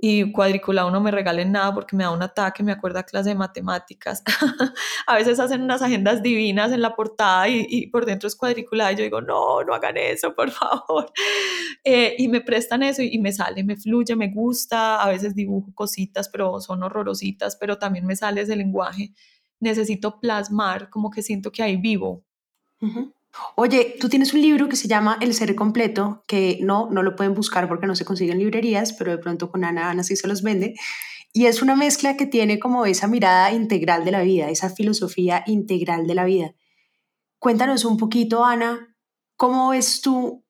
y 0.00 0.30
cuadriculado 0.30 0.92
no 0.92 1.00
me 1.00 1.10
regalen 1.10 1.50
nada 1.50 1.74
porque 1.74 1.96
me 1.96 2.04
da 2.04 2.12
un 2.12 2.22
ataque, 2.22 2.62
me 2.62 2.70
acuerda 2.70 3.02
clase 3.02 3.30
de 3.30 3.34
matemáticas. 3.34 4.22
a 5.06 5.16
veces 5.16 5.40
hacen 5.40 5.62
unas 5.62 5.82
agendas 5.82 6.22
divinas 6.22 6.70
en 6.70 6.82
la 6.82 6.94
portada 6.94 7.48
y, 7.48 7.88
por 7.88 8.06
dentro 8.06 8.28
es 8.28 8.36
cuadriculada 8.36 8.92
y 8.92 8.96
yo 8.96 9.02
digo, 9.02 9.20
no, 9.20 9.64
no 9.64 9.74
hagan 9.74 9.96
eso, 9.96 10.34
por 10.34 10.50
favor. 10.52 11.12
Eh, 11.82 12.14
y 12.16 12.28
me 12.28 12.40
prestan 12.40 12.84
eso 12.84 13.02
y, 13.02 13.18
me 13.18 13.32
sale, 13.32 13.64
me 13.64 13.76
fluye, 13.76 14.14
me 14.14 14.28
gusta, 14.28 15.02
a 15.02 15.08
veces 15.08 15.34
dibujo 15.34 15.74
cositas, 15.74 16.28
pero 16.28 16.60
son 16.60 16.84
horrorositas, 16.84 17.56
pero 17.56 17.76
también 17.76 18.06
me 18.06 18.14
sale 18.14 18.42
ese 18.42 18.54
lenguaje. 18.54 19.12
Necesito 19.58 20.20
plasmar, 20.20 20.90
como 20.90 21.10
que 21.10 21.22
siento 21.22 21.50
que 21.50 21.64
ahí 21.64 21.76
vivo. 21.76 22.24
Oye, 23.56 23.96
tú 24.00 24.08
tienes 24.08 24.32
un 24.34 24.42
libro 24.42 24.68
que 24.68 24.76
se 24.76 24.88
llama 24.88 25.18
El 25.20 25.34
Ser 25.34 25.54
Completo, 25.54 26.24
que 26.26 26.58
no, 26.62 26.88
no 26.90 27.02
lo 27.02 27.16
pueden 27.16 27.34
buscar 27.34 27.68
porque 27.68 27.86
no 27.86 27.94
se 27.94 28.04
consigue 28.04 28.32
en 28.32 28.38
librerías, 28.38 28.92
pero 28.92 29.10
de 29.10 29.18
pronto 29.18 29.50
con 29.50 29.64
Ana, 29.64 29.90
Ana 29.90 30.02
sí 30.02 30.16
se 30.16 30.28
los 30.28 30.42
vende. 30.42 30.74
Y 31.32 31.46
es 31.46 31.62
una 31.62 31.76
mezcla 31.76 32.16
que 32.16 32.26
tiene 32.26 32.58
como 32.58 32.86
esa 32.86 33.06
mirada 33.06 33.52
integral 33.52 34.04
de 34.04 34.12
la 34.12 34.22
vida, 34.22 34.48
esa 34.48 34.70
filosofía 34.70 35.44
integral 35.46 36.06
de 36.06 36.14
la 36.14 36.24
vida. 36.24 36.54
Cuéntanos 37.38 37.84
un 37.84 37.96
poquito, 37.96 38.44
Ana, 38.44 38.96
¿cómo 39.36 39.70
ves 39.70 40.00
tú 40.00 40.44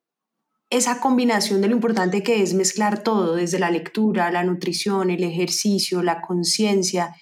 esa 0.70 1.00
combinación 1.00 1.60
de 1.60 1.68
lo 1.68 1.74
importante 1.74 2.22
que 2.22 2.42
es 2.42 2.54
mezclar 2.54 3.02
todo, 3.02 3.34
desde 3.34 3.58
la 3.58 3.70
lectura, 3.70 4.30
la 4.30 4.44
nutrición, 4.44 5.10
el 5.10 5.24
ejercicio, 5.24 6.02
la 6.02 6.22
conciencia? 6.22 7.14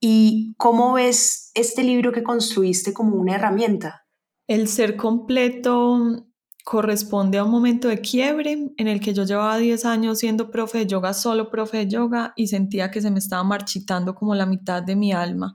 ¿Y 0.00 0.54
cómo 0.56 0.94
ves 0.94 1.50
este 1.54 1.82
libro 1.82 2.12
que 2.12 2.22
construiste 2.22 2.92
como 2.92 3.16
una 3.16 3.34
herramienta? 3.34 4.05
El 4.46 4.68
ser 4.68 4.96
completo 4.96 6.24
corresponde 6.64 7.38
a 7.38 7.44
un 7.44 7.50
momento 7.50 7.88
de 7.88 8.00
quiebre 8.00 8.72
en 8.76 8.88
el 8.88 9.00
que 9.00 9.14
yo 9.14 9.24
llevaba 9.24 9.56
10 9.56 9.84
años 9.84 10.18
siendo 10.18 10.50
profe 10.50 10.78
de 10.78 10.86
yoga, 10.86 11.14
solo 11.14 11.50
profe 11.50 11.78
de 11.78 11.88
yoga, 11.88 12.32
y 12.36 12.48
sentía 12.48 12.90
que 12.90 13.00
se 13.00 13.10
me 13.10 13.20
estaba 13.20 13.44
marchitando 13.44 14.14
como 14.14 14.34
la 14.34 14.46
mitad 14.46 14.82
de 14.82 14.96
mi 14.96 15.12
alma. 15.12 15.54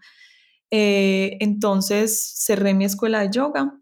Eh, 0.72 1.38
entonces 1.42 2.34
cerré 2.38 2.74
mi 2.74 2.86
escuela 2.86 3.20
de 3.22 3.30
yoga 3.30 3.74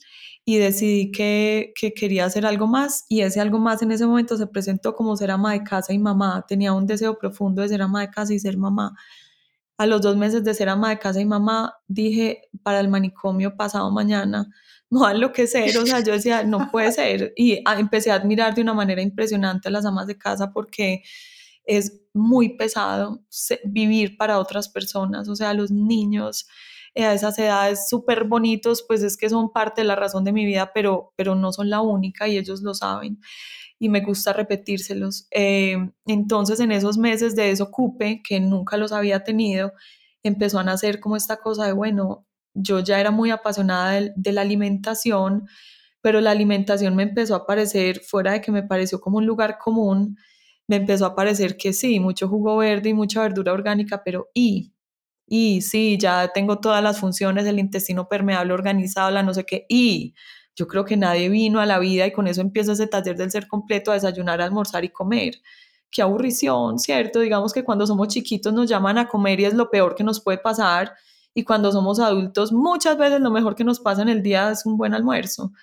y 0.44 0.58
decidí 0.58 1.12
que, 1.12 1.72
que, 1.80 1.94
quería 1.94 2.26
hacer 2.26 2.46
algo 2.48 2.66
más 2.66 3.06
y 3.08 3.22
ese 3.22 3.40
algo 3.40 3.60
más 3.60 3.84
en 3.84 3.92
ese 3.92 4.08
momento 4.08 4.38
se 4.38 4.48
presentó 4.48 4.96
como 4.96 5.16
ser 5.16 5.30
ama 5.32 5.54
de 5.54 5.64
casa 5.64 5.94
y 5.94 6.00
mamá. 6.00 6.46
Tenía 6.48 6.74
un 6.74 6.88
deseo 6.88 7.20
profundo 7.20 7.62
de 7.62 7.70
ser 7.70 7.82
ama 7.84 8.02
de 8.02 8.10
casa 8.10 8.34
y 8.34 8.40
ser 8.40 8.58
mamá. 8.58 8.96
A 9.78 9.86
los 9.86 10.02
dos 10.02 10.18
meses 10.18 10.44
de 10.44 10.54
ser 10.56 10.70
ama 10.70 10.90
de 10.90 11.00
casa 11.00 11.22
y 11.22 11.26
mamá 11.26 11.76
dije 11.88 12.50
para 12.64 12.80
el 12.80 12.90
manicomio 12.90 13.56
pasado 13.56 13.92
mañana 13.92 14.50
no 14.90 15.06
a 15.06 15.12
enloquecer, 15.12 15.78
o 15.78 15.86
sea, 15.86 16.00
yo 16.02 16.14
decía, 16.14 16.44
no 16.44 16.70
puede 16.72 16.92
ser, 16.92 17.34
y 17.36 17.64
empecé 17.78 18.12
a 18.12 18.16
admirar 18.16 18.56
de 18.56 18.62
una 18.62 18.74
manera 18.74 19.02
impresionante 19.02 19.68
a 19.68 19.72
las 19.72 19.86
amas 19.86 20.08
de 20.08 20.18
casa 20.18 20.52
porque 20.52 21.04
es 21.66 22.02
muy 22.14 22.58
pesado 22.58 23.24
vivir 23.66 24.18
para 24.18 24.40
otras 24.40 24.70
personas, 24.70 25.30
o 25.30 25.36
sea, 25.36 25.54
los 25.54 25.72
niños, 25.72 26.48
eh, 26.96 27.06
a 27.06 27.14
esas 27.14 27.38
edades 27.38 27.88
súper 27.88 28.24
bonitos, 28.24 28.84
pues 28.88 29.04
es 29.04 29.16
que 29.16 29.30
son 29.30 29.52
parte 29.52 29.82
de 29.82 29.88
la 29.88 29.96
razón 29.96 30.24
de 30.24 30.34
mi 30.34 30.46
vida, 30.46 30.72
pero, 30.74 31.14
pero 31.16 31.36
no 31.36 31.52
son 31.54 31.70
la 31.70 31.82
única 31.82 32.28
y 32.28 32.38
ellos 32.38 32.62
lo 32.62 32.74
saben 32.74 33.20
y 33.80 33.90
me 33.90 34.02
gusta 34.02 34.34
repetírselos. 34.34 35.28
Eh, 35.32 35.78
entonces 36.06 36.60
en 36.60 36.72
esos 36.72 36.98
meses 36.98 37.36
de 37.36 37.44
desocupe, 37.44 38.22
que 38.24 38.40
nunca 38.40 38.78
los 38.78 38.92
había 38.92 39.24
tenido, 39.24 39.72
empezó 40.22 40.60
a 40.60 40.64
nacer 40.64 41.00
como 41.00 41.16
esta 41.16 41.38
cosa 41.38 41.66
de, 41.66 41.72
bueno, 41.72 42.28
yo 42.62 42.80
ya 42.80 43.00
era 43.00 43.12
muy 43.12 43.32
apasionada 43.32 43.94
de, 43.94 44.14
de 44.16 44.32
la 44.34 44.42
alimentación, 44.42 45.48
pero 46.02 46.22
la 46.22 46.32
alimentación 46.32 46.96
me 46.96 47.04
empezó 47.04 47.36
a 47.36 47.46
parecer, 47.46 48.02
fuera 48.02 48.34
de 48.34 48.42
que 48.42 48.52
me 48.52 48.64
pareció 48.64 49.02
como 49.02 49.18
un 49.18 49.26
lugar 49.26 49.58
común, 49.58 50.18
me 50.68 50.78
empezó 50.78 51.06
a 51.06 51.16
parecer 51.16 51.58
que 51.58 51.74
sí, 51.74 52.00
mucho 52.00 52.28
jugo 52.30 52.58
verde 52.58 52.90
y 52.90 52.94
mucha 52.94 53.22
verdura 53.22 53.54
orgánica, 53.54 54.02
pero 54.04 54.30
y, 54.34 54.74
y 55.28 55.62
sí, 55.62 55.98
ya 56.00 56.30
tengo 56.34 56.60
todas 56.60 56.84
las 56.84 57.00
funciones, 57.00 57.46
el 57.48 57.60
intestino 57.60 58.08
permeable 58.08 58.54
organizado, 58.54 59.12
la 59.12 59.24
no 59.24 59.34
sé 59.34 59.46
qué, 59.46 59.66
y 59.70 60.16
yo 60.56 60.68
creo 60.68 60.86
que 60.86 60.98
nadie 60.98 61.30
vino 61.30 61.60
a 61.62 61.66
la 61.66 61.80
vida 61.80 62.06
y 62.06 62.12
con 62.12 62.28
eso 62.28 62.42
empieza 62.42 62.74
ese 62.74 62.88
taller 62.88 63.16
del 63.16 63.32
ser 63.32 63.48
completo 63.48 63.92
a 63.92 63.94
desayunar, 63.96 64.42
almorzar 64.42 64.84
y 64.84 64.90
comer. 64.90 65.36
Qué 65.90 66.02
aburrición, 66.02 66.80
¿cierto? 66.80 67.22
Digamos 67.22 67.54
que 67.54 67.64
cuando 67.64 67.88
somos 67.88 68.10
chiquitos 68.10 68.54
nos 68.54 68.70
llaman 68.70 68.98
a 68.98 69.08
comer 69.08 69.40
y 69.40 69.46
es 69.46 69.54
lo 69.54 69.70
peor 69.72 69.96
que 69.96 70.04
nos 70.04 70.22
puede 70.22 70.38
pasar 70.38 70.94
y 71.40 71.44
cuando 71.46 71.72
somos 71.72 72.02
adultos 72.02 72.52
muchas 72.52 72.98
veces 72.98 73.22
lo 73.22 73.32
mejor 73.32 73.56
que 73.56 73.64
nos 73.64 73.80
pasa 73.80 74.02
en 74.02 74.10
el 74.10 74.22
día 74.22 74.52
es 74.52 74.66
un 74.66 74.76
buen 74.76 74.94
almuerzo. 74.94 75.54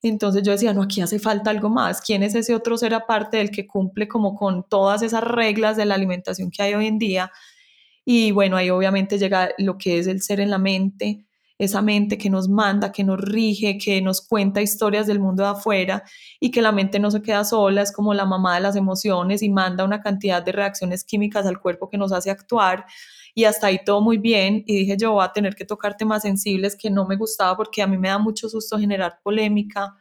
Entonces 0.00 0.44
yo 0.44 0.52
decía, 0.52 0.72
no, 0.72 0.82
aquí 0.82 1.00
hace 1.00 1.18
falta 1.18 1.50
algo 1.50 1.68
más. 1.68 2.00
¿Quién 2.00 2.22
es 2.22 2.36
ese 2.36 2.54
otro 2.54 2.76
ser 2.76 2.94
aparte 2.94 3.38
del 3.38 3.50
que 3.50 3.66
cumple 3.66 4.06
como 4.06 4.36
con 4.36 4.68
todas 4.68 5.02
esas 5.02 5.24
reglas 5.24 5.76
de 5.76 5.84
la 5.84 5.96
alimentación 5.96 6.52
que 6.52 6.62
hay 6.62 6.74
hoy 6.74 6.86
en 6.86 6.98
día? 6.98 7.32
Y 8.04 8.30
bueno, 8.30 8.56
ahí 8.56 8.70
obviamente 8.70 9.18
llega 9.18 9.50
lo 9.58 9.78
que 9.78 9.98
es 9.98 10.06
el 10.06 10.22
ser 10.22 10.38
en 10.38 10.48
la 10.48 10.58
mente, 10.58 11.26
esa 11.58 11.82
mente 11.82 12.18
que 12.18 12.30
nos 12.30 12.48
manda, 12.48 12.92
que 12.92 13.02
nos 13.02 13.20
rige, 13.20 13.78
que 13.78 14.00
nos 14.00 14.20
cuenta 14.20 14.62
historias 14.62 15.08
del 15.08 15.18
mundo 15.18 15.42
de 15.42 15.48
afuera 15.48 16.04
y 16.38 16.52
que 16.52 16.62
la 16.62 16.70
mente 16.70 17.00
no 17.00 17.10
se 17.10 17.20
queda 17.20 17.42
sola, 17.42 17.82
es 17.82 17.90
como 17.90 18.14
la 18.14 18.26
mamá 18.26 18.54
de 18.54 18.60
las 18.60 18.76
emociones 18.76 19.42
y 19.42 19.50
manda 19.50 19.82
una 19.82 20.02
cantidad 20.02 20.40
de 20.40 20.52
reacciones 20.52 21.02
químicas 21.02 21.46
al 21.46 21.58
cuerpo 21.58 21.90
que 21.90 21.98
nos 21.98 22.12
hace 22.12 22.30
actuar 22.30 22.86
y 23.36 23.44
hasta 23.44 23.66
ahí 23.66 23.80
todo 23.84 24.00
muy 24.00 24.16
bien 24.16 24.64
y 24.66 24.78
dije 24.78 24.96
yo 24.96 25.12
voy 25.12 25.24
a 25.24 25.30
tener 25.30 25.54
que 25.54 25.66
tocar 25.66 25.94
temas 25.94 26.22
sensibles 26.22 26.74
que 26.74 26.88
no 26.88 27.06
me 27.06 27.16
gustaba 27.16 27.54
porque 27.54 27.82
a 27.82 27.86
mí 27.86 27.98
me 27.98 28.08
da 28.08 28.18
mucho 28.18 28.48
susto 28.48 28.78
generar 28.78 29.20
polémica, 29.22 29.94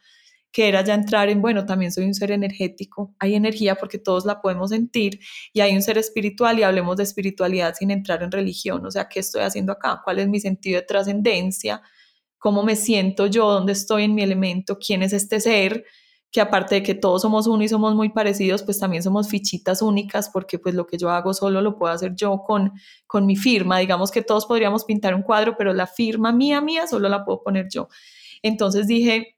que 0.53 0.69
era 0.69 0.81
ya 0.83 0.93
entrar 0.93 1.27
en, 1.27 1.41
bueno, 1.41 1.65
también 1.65 1.91
soy 1.91 2.05
un 2.05 2.13
ser 2.13 2.31
energético, 2.31 3.13
hay 3.19 3.35
energía 3.35 3.75
porque 3.75 3.99
todos 3.99 4.25
la 4.25 4.41
podemos 4.41 4.69
sentir 4.69 5.19
y 5.51 5.59
hay 5.59 5.75
un 5.75 5.81
ser 5.81 5.97
espiritual 5.97 6.57
y 6.59 6.63
hablemos 6.63 6.95
de 6.95 7.03
espiritualidad 7.03 7.75
sin 7.77 7.91
entrar 7.91 8.23
en 8.23 8.31
religión, 8.31 8.85
o 8.85 8.91
sea, 8.91 9.09
¿qué 9.09 9.19
estoy 9.19 9.41
haciendo 9.41 9.73
acá? 9.73 10.01
¿Cuál 10.05 10.19
es 10.19 10.29
mi 10.29 10.39
sentido 10.39 10.79
de 10.79 10.87
trascendencia? 10.87 11.81
¿Cómo 12.37 12.63
me 12.63 12.77
siento 12.77 13.27
yo? 13.27 13.51
¿Dónde 13.51 13.73
estoy 13.73 14.05
en 14.05 14.15
mi 14.15 14.23
elemento? 14.23 14.79
¿Quién 14.79 15.03
es 15.03 15.11
este 15.11 15.41
ser? 15.41 15.83
Que 16.35 16.41
aparte 16.41 16.75
de 16.75 16.83
que 16.83 16.95
todos 16.95 17.21
somos 17.21 17.47
uno 17.47 17.63
y 17.63 17.69
somos 17.69 17.95
muy 17.95 18.09
parecidos, 18.09 18.61
pues 18.61 18.77
también 18.77 19.01
somos 19.01 19.29
fichitas 19.29 19.81
únicas 19.81 20.29
porque 20.29 20.59
pues 20.59 20.75
lo 20.75 20.85
que 20.85 20.97
yo 20.97 21.09
hago 21.09 21.33
solo 21.33 21.61
lo 21.61 21.77
puedo 21.77 21.93
hacer 21.93 22.13
yo 22.13 22.43
con, 22.45 22.73
con 23.07 23.25
mi 23.25 23.37
firma. 23.37 23.77
Digamos 23.77 24.11
que 24.11 24.21
todos 24.21 24.45
podríamos 24.45 24.83
pintar 24.83 25.15
un 25.15 25.21
cuadro, 25.21 25.55
pero 25.57 25.73
la 25.73 25.87
firma 25.87 26.33
mía, 26.33 26.59
mía, 26.59 26.87
solo 26.87 27.07
la 27.07 27.23
puedo 27.23 27.41
poner 27.41 27.69
yo. 27.71 27.87
Entonces 28.41 28.85
dije, 28.85 29.37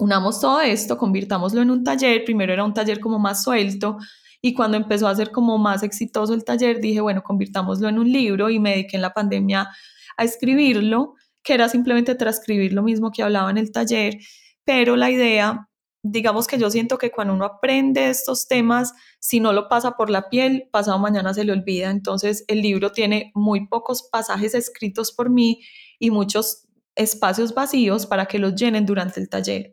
unamos 0.00 0.40
todo 0.40 0.60
esto, 0.60 0.98
convirtámoslo 0.98 1.62
en 1.62 1.70
un 1.70 1.84
taller, 1.84 2.24
primero 2.24 2.52
era 2.52 2.64
un 2.64 2.74
taller 2.74 2.98
como 2.98 3.20
más 3.20 3.44
suelto 3.44 3.98
y 4.42 4.54
cuando 4.54 4.76
empezó 4.76 5.06
a 5.06 5.14
ser 5.14 5.30
como 5.30 5.56
más 5.56 5.84
exitoso 5.84 6.34
el 6.34 6.42
taller, 6.42 6.80
dije, 6.80 7.00
bueno, 7.00 7.22
convirtámoslo 7.22 7.88
en 7.88 8.00
un 8.00 8.10
libro 8.10 8.50
y 8.50 8.58
me 8.58 8.70
dediqué 8.70 8.96
en 8.96 9.02
la 9.02 9.14
pandemia 9.14 9.70
a 10.16 10.24
escribirlo, 10.24 11.14
que 11.44 11.54
era 11.54 11.68
simplemente 11.68 12.16
transcribir 12.16 12.72
lo 12.72 12.82
mismo 12.82 13.12
que 13.12 13.22
hablaba 13.22 13.52
en 13.52 13.58
el 13.58 13.70
taller, 13.70 14.18
pero 14.64 14.96
la 14.96 15.12
idea, 15.12 15.68
digamos 16.04 16.46
que 16.46 16.58
yo 16.58 16.70
siento 16.70 16.98
que 16.98 17.10
cuando 17.10 17.32
uno 17.32 17.46
aprende 17.46 18.10
estos 18.10 18.46
temas, 18.46 18.92
si 19.18 19.40
no 19.40 19.52
lo 19.52 19.68
pasa 19.68 19.96
por 19.96 20.10
la 20.10 20.28
piel, 20.28 20.68
pasado 20.70 20.98
mañana 20.98 21.32
se 21.32 21.44
le 21.44 21.52
olvida, 21.52 21.90
entonces 21.90 22.44
el 22.46 22.60
libro 22.60 22.92
tiene 22.92 23.32
muy 23.34 23.66
pocos 23.66 24.02
pasajes 24.12 24.54
escritos 24.54 25.12
por 25.12 25.30
mí 25.30 25.62
y 25.98 26.10
muchos 26.10 26.68
espacios 26.94 27.54
vacíos 27.54 28.06
para 28.06 28.26
que 28.26 28.38
los 28.38 28.54
llenen 28.54 28.84
durante 28.84 29.18
el 29.18 29.28
taller 29.28 29.72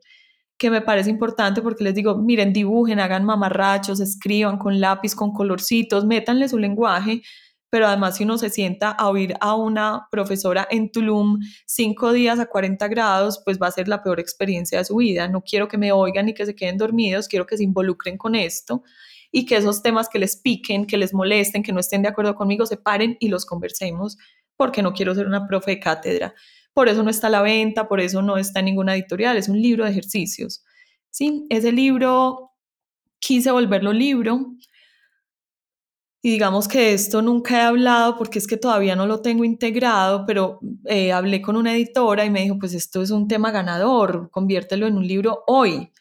que 0.57 0.69
me 0.69 0.81
parece 0.81 1.09
importante 1.09 1.63
porque 1.63 1.83
les 1.83 1.95
digo, 1.95 2.15
miren, 2.19 2.53
dibujen, 2.53 2.99
hagan 2.99 3.25
mamarrachos, 3.25 3.99
escriban 3.99 4.59
con 4.59 4.79
lápiz, 4.79 5.15
con 5.15 5.33
colorcitos, 5.33 6.05
métanle 6.05 6.47
su 6.47 6.59
lenguaje, 6.59 7.23
pero 7.71 7.87
además 7.87 8.17
si 8.17 8.25
uno 8.25 8.37
se 8.37 8.49
sienta 8.49 8.91
a 8.91 9.07
oír 9.09 9.33
a 9.39 9.55
una 9.55 10.07
profesora 10.11 10.67
en 10.69 10.91
Tulum 10.91 11.39
cinco 11.65 12.11
días 12.11 12.37
a 12.37 12.45
40 12.45 12.85
grados, 12.89 13.41
pues 13.45 13.59
va 13.59 13.67
a 13.67 13.71
ser 13.71 13.87
la 13.87 14.03
peor 14.03 14.19
experiencia 14.19 14.77
de 14.77 14.85
su 14.85 14.97
vida. 14.97 15.29
No 15.29 15.41
quiero 15.41 15.69
que 15.69 15.77
me 15.77 15.93
oigan 15.93 16.25
ni 16.25 16.33
que 16.33 16.45
se 16.45 16.53
queden 16.53 16.77
dormidos, 16.77 17.29
quiero 17.29 17.45
que 17.45 17.55
se 17.55 17.63
involucren 17.63 18.17
con 18.17 18.35
esto 18.35 18.83
y 19.31 19.45
que 19.45 19.55
esos 19.55 19.81
temas 19.81 20.09
que 20.09 20.19
les 20.19 20.35
piquen, 20.35 20.85
que 20.85 20.97
les 20.97 21.13
molesten, 21.13 21.63
que 21.63 21.71
no 21.71 21.79
estén 21.79 22.01
de 22.01 22.09
acuerdo 22.09 22.35
conmigo, 22.35 22.65
se 22.65 22.75
paren 22.75 23.15
y 23.21 23.29
los 23.29 23.45
conversemos, 23.45 24.17
porque 24.57 24.81
no 24.81 24.91
quiero 24.91 25.15
ser 25.15 25.25
una 25.25 25.47
profe 25.47 25.71
de 25.71 25.79
cátedra. 25.79 26.35
Por 26.73 26.89
eso 26.89 27.03
no 27.03 27.09
está 27.09 27.27
a 27.27 27.29
la 27.29 27.41
venta, 27.41 27.87
por 27.87 28.01
eso 28.01 28.21
no 28.21 28.35
está 28.37 28.59
en 28.59 28.65
ninguna 28.65 28.95
editorial, 28.95 29.37
es 29.37 29.47
un 29.47 29.61
libro 29.61 29.85
de 29.85 29.91
ejercicios. 29.91 30.65
Sí, 31.09 31.45
ese 31.49 31.71
libro 31.71 32.51
quise 33.19 33.51
volverlo 33.51 33.93
libro. 33.93 34.47
Y 36.23 36.29
digamos 36.29 36.67
que 36.67 36.93
esto 36.93 37.21
nunca 37.21 37.57
he 37.57 37.61
hablado 37.61 38.15
porque 38.15 38.37
es 38.37 38.45
que 38.45 38.57
todavía 38.57 38.95
no 38.95 39.07
lo 39.07 39.21
tengo 39.21 39.43
integrado, 39.43 40.25
pero 40.27 40.59
eh, 40.85 41.11
hablé 41.11 41.41
con 41.41 41.55
una 41.55 41.73
editora 41.75 42.23
y 42.25 42.29
me 42.29 42.41
dijo, 42.43 42.59
pues 42.59 42.73
esto 42.75 43.01
es 43.01 43.09
un 43.09 43.27
tema 43.27 43.49
ganador, 43.51 44.29
conviértelo 44.29 44.85
en 44.85 44.97
un 44.97 45.07
libro 45.07 45.43
hoy. 45.47 45.91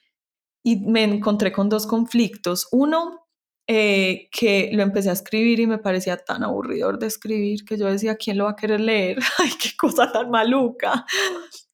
Y 0.63 0.77
me 0.81 1.05
encontré 1.05 1.53
con 1.53 1.71
dos 1.71 1.87
conflictos. 1.87 2.69
Uno, 2.71 3.21
eh, 3.67 4.29
que 4.33 4.71
lo 4.73 4.83
empecé 4.83 5.11
a 5.11 5.13
escribir 5.13 5.61
y 5.61 5.67
me 5.67 5.79
parecía 5.79 6.17
tan 6.17 6.43
aburridor 6.43 6.99
de 6.99 7.07
escribir 7.07 7.65
que 7.65 7.79
yo 7.79 7.87
decía, 7.87 8.17
¿quién 8.17 8.37
lo 8.37 8.45
va 8.45 8.51
a 8.51 8.57
querer 8.57 8.81
leer? 8.81 9.19
¡Ay, 9.39 9.51
qué 9.63 9.71
cosa 9.77 10.11
tan 10.13 10.29
maluca! 10.29 11.07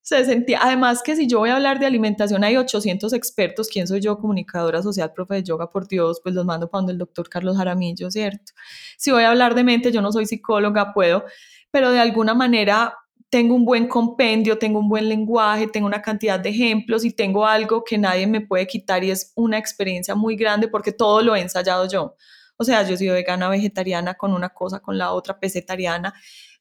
Se 0.06 0.24
sentía, 0.24 0.60
además 0.62 1.02
que 1.02 1.16
si 1.16 1.26
yo 1.26 1.40
voy 1.40 1.50
a 1.50 1.56
hablar 1.56 1.80
de 1.80 1.86
alimentación, 1.86 2.44
hay 2.44 2.56
800 2.56 3.12
expertos, 3.12 3.66
¿quién 3.66 3.88
soy 3.88 4.00
yo? 4.00 4.16
Comunicadora 4.18 4.80
social, 4.80 5.12
profe 5.12 5.34
de 5.34 5.42
yoga, 5.42 5.68
por 5.68 5.88
Dios, 5.88 6.20
pues 6.22 6.32
los 6.32 6.46
mando 6.46 6.70
para 6.70 6.88
el 6.92 6.96
doctor 6.96 7.28
Carlos 7.28 7.56
Jaramillo, 7.56 8.08
¿cierto? 8.12 8.52
Si 8.96 9.10
voy 9.10 9.24
a 9.24 9.30
hablar 9.30 9.56
de 9.56 9.64
mente, 9.64 9.90
yo 9.90 10.00
no 10.00 10.12
soy 10.12 10.26
psicóloga, 10.26 10.94
puedo, 10.94 11.24
pero 11.72 11.90
de 11.90 11.98
alguna 11.98 12.34
manera 12.34 12.94
tengo 13.30 13.56
un 13.56 13.64
buen 13.64 13.88
compendio, 13.88 14.56
tengo 14.58 14.78
un 14.78 14.88
buen 14.88 15.08
lenguaje, 15.08 15.66
tengo 15.66 15.88
una 15.88 16.02
cantidad 16.02 16.38
de 16.38 16.50
ejemplos 16.50 17.04
y 17.04 17.10
tengo 17.10 17.44
algo 17.44 17.82
que 17.82 17.98
nadie 17.98 18.28
me 18.28 18.40
puede 18.40 18.68
quitar 18.68 19.02
y 19.02 19.10
es 19.10 19.32
una 19.34 19.58
experiencia 19.58 20.14
muy 20.14 20.36
grande 20.36 20.68
porque 20.68 20.92
todo 20.92 21.20
lo 21.20 21.34
he 21.34 21.40
ensayado 21.40 21.88
yo. 21.88 22.14
O 22.56 22.62
sea, 22.62 22.84
yo 22.88 22.96
soy 22.96 23.08
vegana, 23.08 23.48
vegetariana, 23.48 24.14
con 24.14 24.32
una 24.32 24.50
cosa, 24.50 24.78
con 24.78 24.98
la 24.98 25.10
otra, 25.10 25.40
pesetariana, 25.40 26.14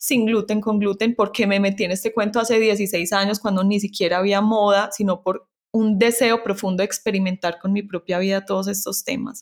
sin 0.05 0.27
gluten, 0.27 0.61
con 0.61 0.77
gluten, 0.77 1.15
porque 1.15 1.47
me 1.47 1.59
metí 1.59 1.83
en 1.83 1.89
este 1.89 2.13
cuento 2.13 2.39
hace 2.39 2.59
16 2.59 3.11
años 3.11 3.39
cuando 3.39 3.63
ni 3.63 3.79
siquiera 3.79 4.19
había 4.19 4.39
moda, 4.39 4.91
sino 4.91 5.23
por 5.23 5.49
un 5.71 5.97
deseo 5.97 6.43
profundo 6.43 6.81
de 6.81 6.85
experimentar 6.85 7.57
con 7.57 7.73
mi 7.73 7.81
propia 7.81 8.19
vida 8.19 8.45
todos 8.45 8.67
estos 8.67 9.03
temas. 9.03 9.41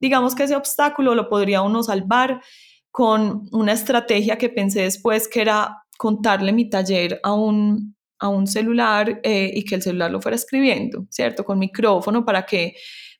Digamos 0.00 0.34
que 0.34 0.42
ese 0.42 0.56
obstáculo 0.56 1.14
lo 1.14 1.28
podría 1.28 1.62
uno 1.62 1.84
salvar 1.84 2.42
con 2.90 3.48
una 3.52 3.70
estrategia 3.70 4.36
que 4.36 4.48
pensé 4.48 4.82
después 4.82 5.28
que 5.28 5.42
era 5.42 5.84
contarle 5.96 6.52
mi 6.52 6.68
taller 6.68 7.20
a 7.22 7.32
un, 7.32 7.94
a 8.18 8.26
un 8.26 8.48
celular 8.48 9.20
eh, 9.22 9.52
y 9.54 9.64
que 9.64 9.76
el 9.76 9.82
celular 9.82 10.10
lo 10.10 10.20
fuera 10.20 10.34
escribiendo, 10.34 11.06
¿cierto? 11.08 11.44
Con 11.44 11.60
micrófono 11.60 12.24
para 12.24 12.44
que, 12.44 12.74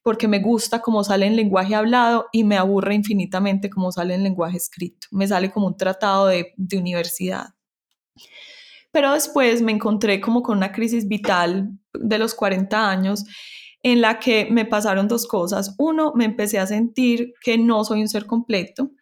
porque 0.04 0.28
me 0.28 0.38
gusta 0.38 0.80
cómo 0.80 1.02
sale 1.02 1.26
en 1.26 1.34
lenguaje 1.34 1.74
hablado 1.74 2.26
y 2.30 2.44
me 2.44 2.56
aburre 2.56 2.94
infinitamente 2.94 3.68
cómo 3.68 3.90
sale 3.90 4.14
en 4.14 4.22
lenguaje 4.22 4.56
escrito. 4.56 5.08
Me 5.10 5.26
sale 5.26 5.50
como 5.50 5.66
un 5.66 5.76
tratado 5.76 6.26
de, 6.26 6.52
de 6.56 6.78
universidad. 6.78 7.48
Pero 8.92 9.12
después 9.12 9.60
me 9.62 9.72
encontré 9.72 10.20
como 10.20 10.42
con 10.42 10.58
una 10.58 10.70
crisis 10.70 11.08
vital 11.08 11.70
de 11.92 12.18
los 12.18 12.36
40 12.36 12.88
años 12.88 13.24
en 13.82 14.00
la 14.00 14.20
que 14.20 14.46
me 14.48 14.64
pasaron 14.64 15.08
dos 15.08 15.26
cosas. 15.26 15.74
Uno, 15.78 16.12
me 16.14 16.24
empecé 16.24 16.60
a 16.60 16.66
sentir 16.68 17.32
que 17.42 17.58
no 17.58 17.82
soy 17.82 18.00
un 18.00 18.08
ser 18.08 18.26
completo 18.26 18.92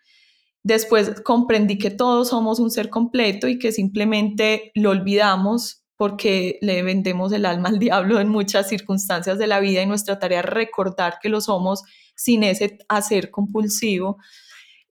Después 0.64 1.20
comprendí 1.22 1.76
que 1.76 1.90
todos 1.90 2.28
somos 2.28 2.60
un 2.60 2.70
ser 2.70 2.88
completo 2.88 3.48
y 3.48 3.58
que 3.58 3.72
simplemente 3.72 4.70
lo 4.74 4.90
olvidamos 4.90 5.81
porque 6.02 6.58
le 6.62 6.82
vendemos 6.82 7.30
el 7.30 7.46
alma 7.46 7.68
al 7.68 7.78
diablo 7.78 8.18
en 8.18 8.28
muchas 8.28 8.68
circunstancias 8.68 9.38
de 9.38 9.46
la 9.46 9.60
vida 9.60 9.82
y 9.82 9.86
nuestra 9.86 10.18
tarea 10.18 10.40
es 10.40 10.46
recordar 10.46 11.20
que 11.22 11.28
lo 11.28 11.40
somos 11.40 11.84
sin 12.16 12.42
ese 12.42 12.76
hacer 12.88 13.30
compulsivo. 13.30 14.18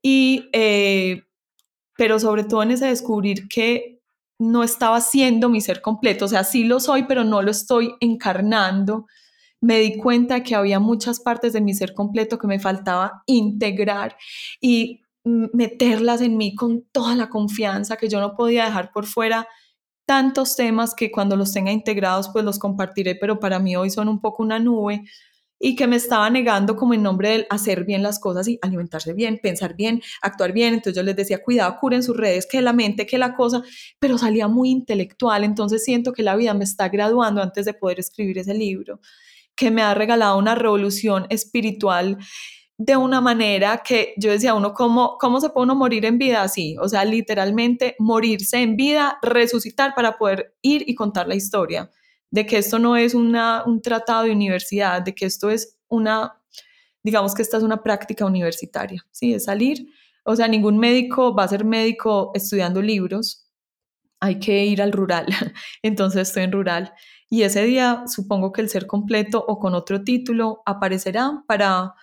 Y, 0.01 0.47
eh, 0.53 1.23
pero 1.97 2.17
sobre 2.17 2.45
todo 2.45 2.63
en 2.63 2.71
ese 2.71 2.85
descubrir 2.85 3.49
que 3.49 3.99
no 4.39 4.63
estaba 4.63 5.01
siendo 5.01 5.49
mi 5.49 5.59
ser 5.59 5.81
completo, 5.81 6.23
o 6.23 6.27
sea, 6.29 6.45
sí 6.45 6.63
lo 6.63 6.79
soy, 6.79 7.03
pero 7.03 7.25
no 7.25 7.41
lo 7.41 7.51
estoy 7.51 7.93
encarnando. 7.99 9.05
Me 9.59 9.79
di 9.79 9.97
cuenta 9.97 10.43
que 10.43 10.55
había 10.55 10.79
muchas 10.79 11.19
partes 11.19 11.51
de 11.51 11.59
mi 11.59 11.73
ser 11.73 11.93
completo 11.93 12.39
que 12.39 12.47
me 12.47 12.61
faltaba 12.61 13.21
integrar 13.25 14.15
y 14.61 15.01
meterlas 15.25 16.21
en 16.21 16.37
mí 16.37 16.55
con 16.55 16.83
toda 16.93 17.17
la 17.17 17.27
confianza 17.27 17.97
que 17.97 18.07
yo 18.07 18.21
no 18.21 18.33
podía 18.33 18.63
dejar 18.63 18.93
por 18.93 19.05
fuera 19.05 19.45
tantos 20.05 20.55
temas 20.55 20.93
que 20.95 21.11
cuando 21.11 21.35
los 21.35 21.53
tenga 21.53 21.71
integrados 21.71 22.29
pues 22.29 22.43
los 22.43 22.59
compartiré, 22.59 23.15
pero 23.15 23.39
para 23.39 23.59
mí 23.59 23.75
hoy 23.75 23.89
son 23.89 24.07
un 24.07 24.19
poco 24.19 24.43
una 24.43 24.59
nube 24.59 25.03
y 25.61 25.75
que 25.75 25.87
me 25.87 25.95
estaba 25.95 26.29
negando 26.29 26.75
como 26.75 26.95
en 26.95 27.03
nombre 27.03 27.29
del 27.29 27.47
hacer 27.49 27.85
bien 27.85 28.01
las 28.01 28.19
cosas 28.19 28.47
y 28.47 28.57
alimentarse 28.63 29.13
bien, 29.13 29.39
pensar 29.41 29.75
bien, 29.75 30.01
actuar 30.21 30.53
bien. 30.53 30.73
Entonces 30.73 30.95
yo 30.95 31.03
les 31.03 31.15
decía, 31.15 31.43
cuidado, 31.43 31.77
curen 31.79 32.01
sus 32.01 32.17
redes, 32.17 32.47
que 32.47 32.61
la 32.61 32.73
mente, 32.73 33.05
que 33.05 33.19
la 33.19 33.35
cosa, 33.35 33.61
pero 33.99 34.17
salía 34.17 34.47
muy 34.47 34.71
intelectual. 34.71 35.43
Entonces 35.43 35.83
siento 35.83 36.13
que 36.13 36.23
la 36.23 36.35
vida 36.35 36.55
me 36.55 36.63
está 36.63 36.89
graduando 36.89 37.41
antes 37.43 37.65
de 37.65 37.75
poder 37.75 37.99
escribir 37.99 38.39
ese 38.39 38.55
libro, 38.55 38.99
que 39.55 39.69
me 39.69 39.83
ha 39.83 39.93
regalado 39.93 40.37
una 40.39 40.55
revolución 40.55 41.27
espiritual 41.29 42.17
de 42.83 42.97
una 42.97 43.21
manera 43.21 43.83
que 43.85 44.15
yo 44.17 44.31
decía, 44.31 44.55
uno, 44.55 44.73
¿cómo, 44.73 45.17
¿cómo 45.19 45.39
se 45.39 45.49
puede 45.49 45.65
uno 45.65 45.75
morir 45.75 46.03
en 46.05 46.17
vida 46.17 46.41
así? 46.41 46.75
O 46.79 46.89
sea, 46.89 47.05
literalmente 47.05 47.95
morirse 47.99 48.57
en 48.57 48.75
vida, 48.75 49.19
resucitar 49.21 49.93
para 49.93 50.17
poder 50.17 50.55
ir 50.63 50.83
y 50.87 50.95
contar 50.95 51.27
la 51.27 51.35
historia 51.35 51.91
de 52.31 52.45
que 52.47 52.57
esto 52.57 52.79
no 52.79 52.97
es 52.97 53.13
una, 53.13 53.63
un 53.65 53.83
tratado 53.83 54.23
de 54.23 54.31
universidad, 54.31 55.03
de 55.03 55.13
que 55.13 55.25
esto 55.25 55.51
es 55.51 55.77
una, 55.89 56.41
digamos 57.03 57.35
que 57.35 57.43
esta 57.43 57.57
es 57.57 57.63
una 57.63 57.83
práctica 57.83 58.25
universitaria, 58.25 59.05
¿sí? 59.11 59.35
Es 59.35 59.43
salir, 59.45 59.85
o 60.23 60.35
sea, 60.35 60.47
ningún 60.47 60.79
médico 60.79 61.35
va 61.35 61.43
a 61.43 61.49
ser 61.49 61.63
médico 61.63 62.31
estudiando 62.33 62.81
libros, 62.81 63.47
hay 64.19 64.39
que 64.39 64.65
ir 64.65 64.81
al 64.81 64.91
rural, 64.91 65.27
entonces 65.83 66.29
estoy 66.29 66.43
en 66.43 66.51
rural. 66.51 66.93
Y 67.29 67.43
ese 67.43 67.63
día 67.63 68.05
supongo 68.07 68.51
que 68.51 68.61
el 68.61 68.69
ser 68.69 68.87
completo 68.87 69.43
o 69.47 69.59
con 69.59 69.75
otro 69.75 70.03
título 70.03 70.63
aparecerá 70.65 71.43
para 71.47 71.93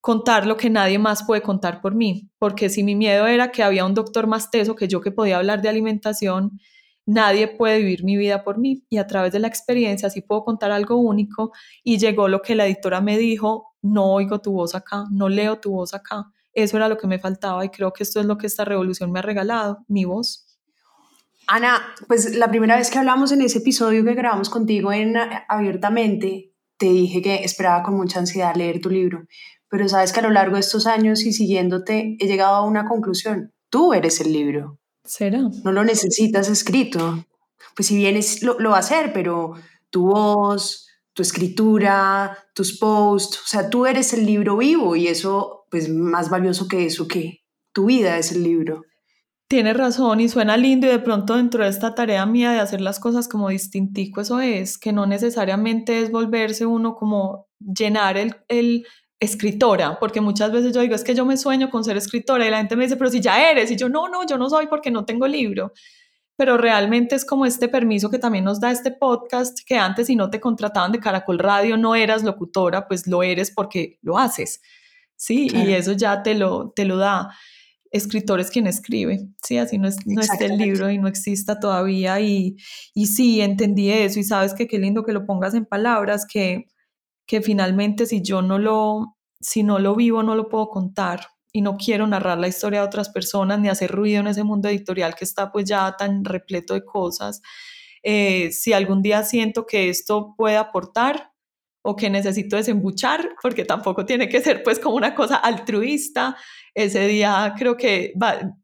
contar 0.00 0.46
lo 0.46 0.56
que 0.56 0.70
nadie 0.70 0.98
más 0.98 1.24
puede 1.24 1.42
contar 1.42 1.80
por 1.80 1.94
mí, 1.94 2.30
porque 2.38 2.68
si 2.68 2.82
mi 2.82 2.94
miedo 2.94 3.26
era 3.26 3.50
que 3.50 3.62
había 3.62 3.84
un 3.84 3.94
doctor 3.94 4.26
más 4.26 4.50
teso 4.50 4.74
que 4.74 4.88
yo 4.88 5.00
que 5.00 5.10
podía 5.10 5.38
hablar 5.38 5.60
de 5.60 5.68
alimentación, 5.68 6.58
nadie 7.04 7.48
puede 7.48 7.78
vivir 7.78 8.04
mi 8.04 8.16
vida 8.16 8.44
por 8.44 8.58
mí 8.58 8.84
y 8.88 8.98
a 8.98 9.06
través 9.06 9.32
de 9.32 9.38
la 9.38 9.48
experiencia 9.48 10.10
sí 10.10 10.20
puedo 10.20 10.44
contar 10.44 10.70
algo 10.70 10.96
único 10.96 11.52
y 11.82 11.98
llegó 11.98 12.28
lo 12.28 12.42
que 12.42 12.54
la 12.54 12.66
editora 12.66 13.00
me 13.00 13.18
dijo, 13.18 13.74
no 13.82 14.12
oigo 14.12 14.40
tu 14.40 14.52
voz 14.52 14.74
acá, 14.74 15.04
no 15.10 15.28
leo 15.28 15.58
tu 15.58 15.72
voz 15.72 15.94
acá. 15.94 16.30
Eso 16.52 16.76
era 16.76 16.88
lo 16.88 16.98
que 16.98 17.06
me 17.06 17.18
faltaba 17.18 17.64
y 17.64 17.70
creo 17.70 17.92
que 17.92 18.02
esto 18.02 18.20
es 18.20 18.26
lo 18.26 18.36
que 18.36 18.46
esta 18.46 18.64
revolución 18.64 19.10
me 19.10 19.20
ha 19.20 19.22
regalado, 19.22 19.84
mi 19.88 20.04
voz. 20.04 20.58
Ana, 21.46 21.80
pues 22.06 22.36
la 22.36 22.50
primera 22.50 22.76
vez 22.76 22.90
que 22.90 22.98
hablamos 22.98 23.32
en 23.32 23.40
ese 23.40 23.58
episodio 23.58 24.04
que 24.04 24.14
grabamos 24.14 24.50
contigo 24.50 24.92
en 24.92 25.14
Abiertamente, 25.48 26.52
te 26.76 26.86
dije 26.86 27.22
que 27.22 27.36
esperaba 27.36 27.82
con 27.82 27.96
mucha 27.96 28.18
ansiedad 28.18 28.54
leer 28.54 28.80
tu 28.80 28.90
libro, 28.90 29.26
pero 29.68 29.88
sabes 29.88 30.12
que 30.12 30.20
a 30.20 30.24
lo 30.24 30.30
largo 30.30 30.54
de 30.54 30.60
estos 30.60 30.86
años 30.86 31.24
y 31.24 31.32
siguiéndote 31.32 32.16
he 32.18 32.26
llegado 32.26 32.56
a 32.56 32.64
una 32.64 32.86
conclusión. 32.86 33.52
Tú 33.70 33.92
eres 33.92 34.20
el 34.20 34.32
libro. 34.32 34.78
¿Será? 35.04 35.40
No 35.64 35.72
lo 35.72 35.84
necesitas 35.84 36.48
escrito. 36.48 37.24
Pues 37.74 37.88
si 37.88 37.96
vienes, 37.96 38.42
lo, 38.42 38.58
lo 38.58 38.70
va 38.70 38.76
a 38.76 38.80
hacer, 38.80 39.12
pero 39.12 39.54
tu 39.90 40.06
voz, 40.06 40.88
tu 41.18 41.22
escritura, 41.22 42.38
tus 42.54 42.78
posts, 42.78 43.40
o 43.40 43.46
sea, 43.46 43.70
tú 43.70 43.86
eres 43.86 44.12
el 44.12 44.24
libro 44.24 44.56
vivo 44.56 44.94
y 44.94 45.08
eso, 45.08 45.64
pues 45.68 45.88
más 45.88 46.30
valioso 46.30 46.68
que 46.68 46.86
eso, 46.86 47.08
que 47.08 47.40
tu 47.72 47.86
vida 47.86 48.18
es 48.18 48.30
el 48.30 48.44
libro. 48.44 48.84
Tienes 49.48 49.76
razón 49.76 50.20
y 50.20 50.28
suena 50.28 50.56
lindo 50.56 50.86
y 50.86 50.90
de 50.90 51.00
pronto 51.00 51.34
dentro 51.34 51.64
de 51.64 51.70
esta 51.70 51.96
tarea 51.96 52.24
mía 52.24 52.52
de 52.52 52.60
hacer 52.60 52.80
las 52.80 53.00
cosas 53.00 53.26
como 53.26 53.48
distintico, 53.48 54.20
eso 54.20 54.38
es, 54.38 54.78
que 54.78 54.92
no 54.92 55.06
necesariamente 55.06 56.02
es 56.02 56.12
volverse 56.12 56.66
uno 56.66 56.94
como 56.94 57.48
llenar 57.58 58.16
el, 58.16 58.36
el, 58.46 58.86
escritora, 59.20 59.98
porque 59.98 60.20
muchas 60.20 60.52
veces 60.52 60.72
yo 60.72 60.80
digo, 60.80 60.94
es 60.94 61.02
que 61.02 61.14
yo 61.14 61.24
me 61.26 61.36
sueño 61.36 61.70
con 61.70 61.84
ser 61.84 61.96
escritora 61.96 62.46
y 62.46 62.50
la 62.50 62.58
gente 62.58 62.76
me 62.76 62.84
dice, 62.84 62.96
pero 62.96 63.10
si 63.10 63.20
ya 63.20 63.50
eres, 63.50 63.70
y 63.70 63.76
yo 63.76 63.88
no, 63.88 64.08
no, 64.08 64.26
yo 64.26 64.38
no 64.38 64.48
soy 64.48 64.68
porque 64.68 64.90
no 64.90 65.04
tengo 65.04 65.26
libro, 65.26 65.72
pero 66.36 66.56
realmente 66.56 67.16
es 67.16 67.24
como 67.24 67.46
este 67.46 67.68
permiso 67.68 68.10
que 68.10 68.20
también 68.20 68.44
nos 68.44 68.60
da 68.60 68.70
este 68.70 68.92
podcast, 68.92 69.58
que 69.66 69.76
antes 69.76 70.06
si 70.06 70.14
no 70.14 70.30
te 70.30 70.40
contrataban 70.40 70.92
de 70.92 71.00
Caracol 71.00 71.40
Radio 71.40 71.76
no 71.76 71.96
eras 71.96 72.22
locutora, 72.22 72.86
pues 72.86 73.08
lo 73.08 73.24
eres 73.24 73.50
porque 73.50 73.98
lo 74.02 74.18
haces, 74.18 74.60
¿sí? 75.16 75.48
Y 75.52 75.72
eso 75.72 75.92
ya 75.92 76.22
te 76.22 76.34
lo, 76.34 76.70
te 76.70 76.84
lo 76.84 76.96
da. 76.96 77.30
Escritor 77.90 78.38
es 78.38 78.50
quien 78.50 78.68
escribe, 78.68 79.30
¿sí? 79.42 79.58
Así 79.58 79.78
no, 79.78 79.88
es, 79.88 79.96
no 80.06 80.20
esté 80.20 80.44
el 80.44 80.58
libro 80.58 80.90
y 80.90 80.98
no 80.98 81.08
exista 81.08 81.58
todavía 81.58 82.20
y, 82.20 82.54
y 82.94 83.06
sí, 83.06 83.40
entendí 83.40 83.90
eso 83.90 84.20
y 84.20 84.24
sabes 84.24 84.54
que 84.54 84.68
qué 84.68 84.78
lindo 84.78 85.02
que 85.02 85.12
lo 85.12 85.26
pongas 85.26 85.54
en 85.54 85.64
palabras, 85.64 86.24
que 86.24 86.66
que 87.28 87.42
finalmente 87.42 88.06
si 88.06 88.22
yo 88.22 88.40
no 88.40 88.58
lo, 88.58 89.18
si 89.38 89.62
no 89.62 89.78
lo 89.78 89.94
vivo, 89.94 90.22
no 90.22 90.34
lo 90.34 90.48
puedo 90.48 90.70
contar 90.70 91.28
y 91.52 91.60
no 91.60 91.76
quiero 91.76 92.06
narrar 92.06 92.38
la 92.38 92.48
historia 92.48 92.80
de 92.80 92.86
otras 92.86 93.10
personas 93.10 93.60
ni 93.60 93.68
hacer 93.68 93.90
ruido 93.90 94.20
en 94.20 94.28
ese 94.28 94.44
mundo 94.44 94.68
editorial 94.68 95.14
que 95.14 95.24
está 95.24 95.52
pues 95.52 95.66
ya 95.66 95.94
tan 95.96 96.24
repleto 96.24 96.72
de 96.72 96.84
cosas. 96.84 97.42
Eh, 98.02 98.50
si 98.50 98.72
algún 98.72 99.02
día 99.02 99.22
siento 99.24 99.66
que 99.66 99.90
esto 99.90 100.34
puede 100.38 100.56
aportar 100.56 101.32
o 101.82 101.96
que 101.96 102.08
necesito 102.08 102.56
desembuchar, 102.56 103.30
porque 103.42 103.64
tampoco 103.66 104.06
tiene 104.06 104.28
que 104.28 104.40
ser 104.40 104.62
pues 104.62 104.78
como 104.78 104.96
una 104.96 105.14
cosa 105.14 105.36
altruista, 105.36 106.34
ese 106.74 107.08
día 107.08 107.54
creo 107.58 107.76
que 107.76 108.14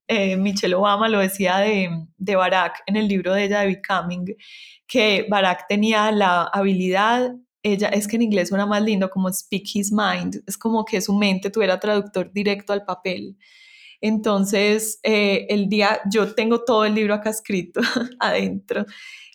eh, 0.09 0.37
Michelle 0.39 0.75
Obama 0.75 1.09
lo 1.09 1.19
decía 1.19 1.59
de, 1.59 1.91
de 2.17 2.37
Barack 2.37 2.83
en 2.87 2.97
el 2.97 3.09
libro 3.09 3.35
de 3.35 3.45
ella 3.45 3.61
de 3.61 3.67
Becoming, 3.67 4.37
que 4.87 5.27
Barack 5.29 5.67
tenía 5.69 6.11
la 6.13 6.45
habilidad 6.45 7.35
ella, 7.65 7.89
es 7.89 8.07
que 8.07 8.17
en 8.17 8.23
inglés 8.23 8.51
suena 8.51 8.67
más 8.67 8.83
lindo 8.83 9.11
como 9.11 9.33
speak 9.33 9.75
his 9.75 9.91
mind, 9.91 10.43
es 10.47 10.57
como 10.57 10.85
que 10.85 11.01
su 11.01 11.15
mente 11.15 11.51
tuviera 11.51 11.81
traductor 11.81 12.31
directo 12.33 12.73
al 12.73 12.85
papel. 12.85 13.37
Entonces, 14.03 15.01
eh, 15.03 15.47
el 15.49 15.69
día, 15.71 16.01
yo 16.13 16.35
tengo 16.35 16.63
todo 16.63 16.85
el 16.85 16.95
libro 16.95 17.15
acá 17.15 17.31
escrito 17.31 17.81
adentro 18.21 18.85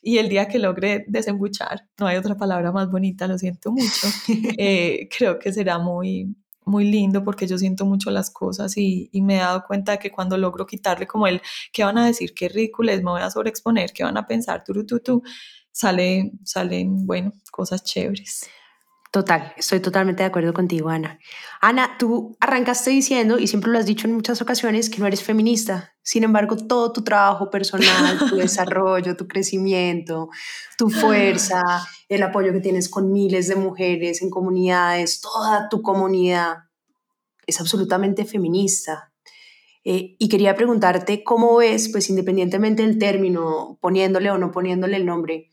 y 0.02 0.20
el 0.20 0.30
día 0.30 0.48
que 0.48 0.60
logre 0.60 1.06
desembuchar, 1.08 1.88
no 2.00 2.06
hay 2.06 2.18
otra 2.18 2.38
palabra 2.38 2.72
más 2.72 2.90
bonita, 2.90 3.28
lo 3.28 3.38
siento 3.38 3.72
mucho, 3.72 4.08
eh, 4.58 5.10
creo 5.18 5.40
que 5.40 5.52
será 5.52 5.80
muy, 5.80 6.36
muy 6.66 6.86
lindo 6.86 7.24
porque 7.24 7.48
yo 7.48 7.58
siento 7.58 7.86
mucho 7.86 8.12
las 8.12 8.30
cosas 8.30 8.78
y, 8.78 9.10
y, 9.12 9.22
me 9.24 9.38
he 9.38 9.40
dado 9.40 9.64
cuenta 9.66 9.94
de 9.94 10.00
que 10.00 10.12
cuando 10.12 10.38
logro 10.38 10.68
quitarle 10.68 11.08
como 11.08 11.26
el, 11.26 11.42
¿qué 11.74 11.84
van 11.84 11.98
a 11.98 12.06
decir? 12.06 12.36
¿Qué 12.36 12.48
ridículo 12.48 12.92
es? 12.92 13.00
Me 13.00 13.10
voy 13.10 13.22
a 13.22 13.32
sobreexponer, 13.32 13.92
¿qué 13.92 14.04
van 14.04 14.18
a 14.18 14.28
pensar? 14.28 14.64
Tú, 14.64 14.86
tú, 14.86 15.00
tú 15.00 15.24
sale, 15.72 16.32
salen, 16.44 17.06
bueno, 17.06 17.34
cosas 17.52 17.84
chéveres. 17.84 18.50
Total, 19.12 19.54
estoy 19.58 19.80
totalmente 19.80 20.22
de 20.22 20.28
acuerdo 20.28 20.54
contigo, 20.54 20.90
Ana. 20.90 21.18
Ana, 21.62 21.98
tú 21.98 22.38
arrancaste 22.40 22.92
diciendo, 22.92 23.40
y 23.40 23.48
siempre 23.48 23.72
lo 23.72 23.80
has 23.80 23.88
dicho 23.88 24.06
en 24.06 24.14
muchas 24.14 24.40
ocasiones, 24.40 24.88
que 24.88 25.00
no 25.00 25.08
eres 25.08 25.24
feminista. 25.24 25.96
Sin 26.04 26.24
embargo, 26.24 26.56
todo 26.56 26.92
tu 26.94 27.04
trabajo 27.04 27.50
personal, 27.50 28.20
tu 28.20 28.36
desarrollo, 28.36 29.18
tu 29.18 29.28
crecimiento, 29.28 30.30
tu 30.78 30.92
fuerza, 30.92 31.64
el 32.08 32.22
apoyo 32.22 32.54
que 32.54 32.60
tienes 32.60 32.88
con 32.88 33.12
miles 33.12 33.48
de 33.48 33.56
mujeres 33.56 34.22
en 34.22 34.30
comunidades, 34.30 35.22
toda 35.22 35.70
tu 35.70 35.82
comunidad 35.82 36.66
es 37.48 37.60
absolutamente 37.60 38.26
feminista. 38.26 39.12
Eh, 39.84 40.18
y 40.20 40.30
quería 40.30 40.56
preguntarte 40.56 41.24
cómo 41.24 41.58
ves, 41.58 41.90
pues 41.90 42.12
independientemente 42.12 42.84
del 42.84 43.00
término, 43.00 43.80
poniéndole 43.82 44.30
o 44.30 44.38
no 44.38 44.52
poniéndole 44.52 44.98
el 44.98 45.08
nombre, 45.08 45.50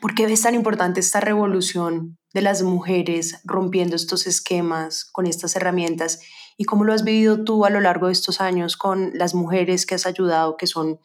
¿Por 0.00 0.14
qué 0.14 0.26
ves 0.26 0.42
tan 0.42 0.54
importante 0.54 0.98
esta 0.98 1.20
revolución 1.20 2.18
de 2.34 2.42
las 2.42 2.62
mujeres 2.62 3.40
rompiendo 3.44 3.94
estos 3.94 4.26
esquemas 4.26 5.04
con 5.04 5.26
estas 5.26 5.54
herramientas? 5.54 6.20
¿Y 6.56 6.64
cómo 6.64 6.84
lo 6.84 6.92
has 6.92 7.04
vivido 7.04 7.44
tú 7.44 7.64
a 7.64 7.70
lo 7.70 7.80
largo 7.80 8.06
de 8.06 8.12
estos 8.12 8.40
años 8.40 8.76
con 8.76 9.12
las 9.14 9.34
mujeres 9.34 9.86
que 9.86 9.94
has 9.94 10.06
ayudado, 10.06 10.56
que 10.56 10.66
son 10.66 10.98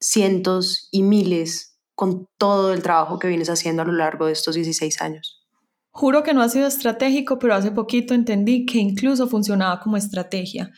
cientos 0.00 0.88
y 0.90 1.02
miles, 1.02 1.78
con 1.94 2.26
todo 2.38 2.72
el 2.72 2.82
trabajo 2.82 3.18
que 3.18 3.28
vienes 3.28 3.50
haciendo 3.50 3.82
a 3.82 3.86
lo 3.86 3.92
largo 3.92 4.26
de 4.26 4.32
estos 4.32 4.54
16 4.54 5.02
años? 5.02 5.46
Juro 5.90 6.22
que 6.22 6.34
no 6.34 6.42
ha 6.42 6.48
sido 6.48 6.66
estratégico, 6.66 7.38
pero 7.38 7.54
hace 7.54 7.70
poquito 7.70 8.14
entendí 8.14 8.64
que 8.64 8.78
incluso 8.78 9.28
funcionaba 9.28 9.80
como 9.80 9.96
estrategia. 9.96 10.70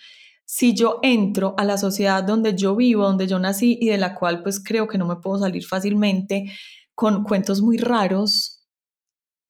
Si 0.44 0.74
yo 0.74 0.98
entro 1.02 1.54
a 1.58 1.64
la 1.64 1.76
sociedad 1.76 2.24
donde 2.24 2.56
yo 2.56 2.74
vivo, 2.74 3.04
donde 3.04 3.26
yo 3.26 3.38
nací 3.38 3.78
y 3.80 3.88
de 3.88 3.98
la 3.98 4.14
cual 4.14 4.42
pues 4.42 4.62
creo 4.62 4.88
que 4.88 4.96
no 4.96 5.06
me 5.06 5.16
puedo 5.16 5.38
salir 5.38 5.64
fácilmente, 5.64 6.46
con 6.98 7.22
cuentos 7.22 7.62
muy 7.62 7.76
raros, 7.76 8.66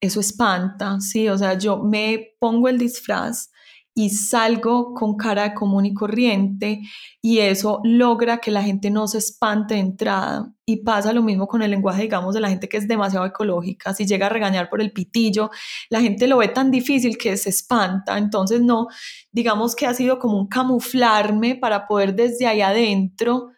eso 0.03 0.21
espanta, 0.21 1.01
¿sí? 1.01 1.31
O 1.31 1.39
sea, 1.39 1.57
yo 1.57 1.79
me 1.79 2.35
pongo 2.39 2.69
el 2.69 2.77
disfraz 2.77 3.51
y 3.95 4.11
salgo 4.11 4.93
con 4.93 5.17
cara 5.17 5.55
común 5.55 5.87
y 5.87 5.95
corriente 5.95 6.83
y 7.23 7.39
eso 7.39 7.81
logra 7.85 8.37
que 8.37 8.51
la 8.51 8.63
gente 8.63 8.91
no 8.91 9.09
se 9.09 9.17
espante 9.17 9.77
de 9.77 9.81
entrada. 9.81 10.53
Y 10.67 10.83
pasa 10.83 11.15
lo 11.15 11.23
mismo 11.23 11.49
con 11.49 11.63
el 11.63 11.71
lenguaje, 11.71 12.03
digamos, 12.03 12.35
de 12.35 12.43
la 12.43 12.51
gente 12.51 12.69
que 12.69 12.77
es 12.77 12.87
demasiado 12.87 13.25
ecológica, 13.25 13.95
si 13.95 14.05
llega 14.05 14.27
a 14.27 14.29
regañar 14.29 14.69
por 14.69 14.83
el 14.83 14.93
pitillo, 14.93 15.51
la 15.89 16.03
gente 16.03 16.27
lo 16.27 16.37
ve 16.37 16.49
tan 16.49 16.71
difícil 16.71 17.17
que 17.17 17.35
se 17.39 17.49
espanta, 17.49 18.19
entonces 18.19 18.61
no, 18.61 18.89
digamos 19.33 19.75
que 19.75 19.87
ha 19.87 19.95
sido 19.95 20.19
como 20.19 20.39
un 20.39 20.49
camuflarme 20.49 21.55
para 21.57 21.87
poder 21.87 22.15
desde 22.15 22.47
ahí 22.47 22.61
adentro 22.61 23.53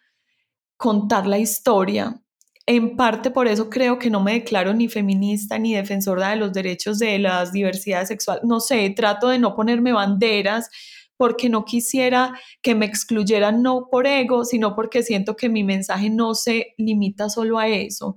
contar 0.76 1.26
la 1.26 1.38
historia 1.38 2.22
en 2.66 2.96
parte 2.96 3.30
por 3.30 3.48
eso 3.48 3.68
creo 3.70 3.98
que 3.98 4.10
no 4.10 4.20
me 4.22 4.34
declaro 4.34 4.74
ni 4.74 4.88
feminista 4.88 5.58
ni 5.58 5.74
defensora 5.74 6.30
de 6.30 6.36
los 6.36 6.52
derechos 6.52 6.98
de 6.98 7.18
las 7.18 7.52
diversidades 7.52 8.08
sexuales. 8.08 8.44
No 8.44 8.60
sé, 8.60 8.90
trato 8.90 9.28
de 9.28 9.38
no 9.38 9.54
ponerme 9.54 9.92
banderas 9.92 10.70
porque 11.16 11.48
no 11.48 11.64
quisiera 11.64 12.32
que 12.62 12.74
me 12.74 12.86
excluyeran, 12.86 13.62
no 13.62 13.88
por 13.90 14.06
ego, 14.06 14.44
sino 14.44 14.74
porque 14.74 15.02
siento 15.02 15.36
que 15.36 15.48
mi 15.48 15.64
mensaje 15.64 16.08
no 16.08 16.34
se 16.34 16.74
limita 16.78 17.28
solo 17.28 17.58
a 17.58 17.68
eso. 17.68 18.16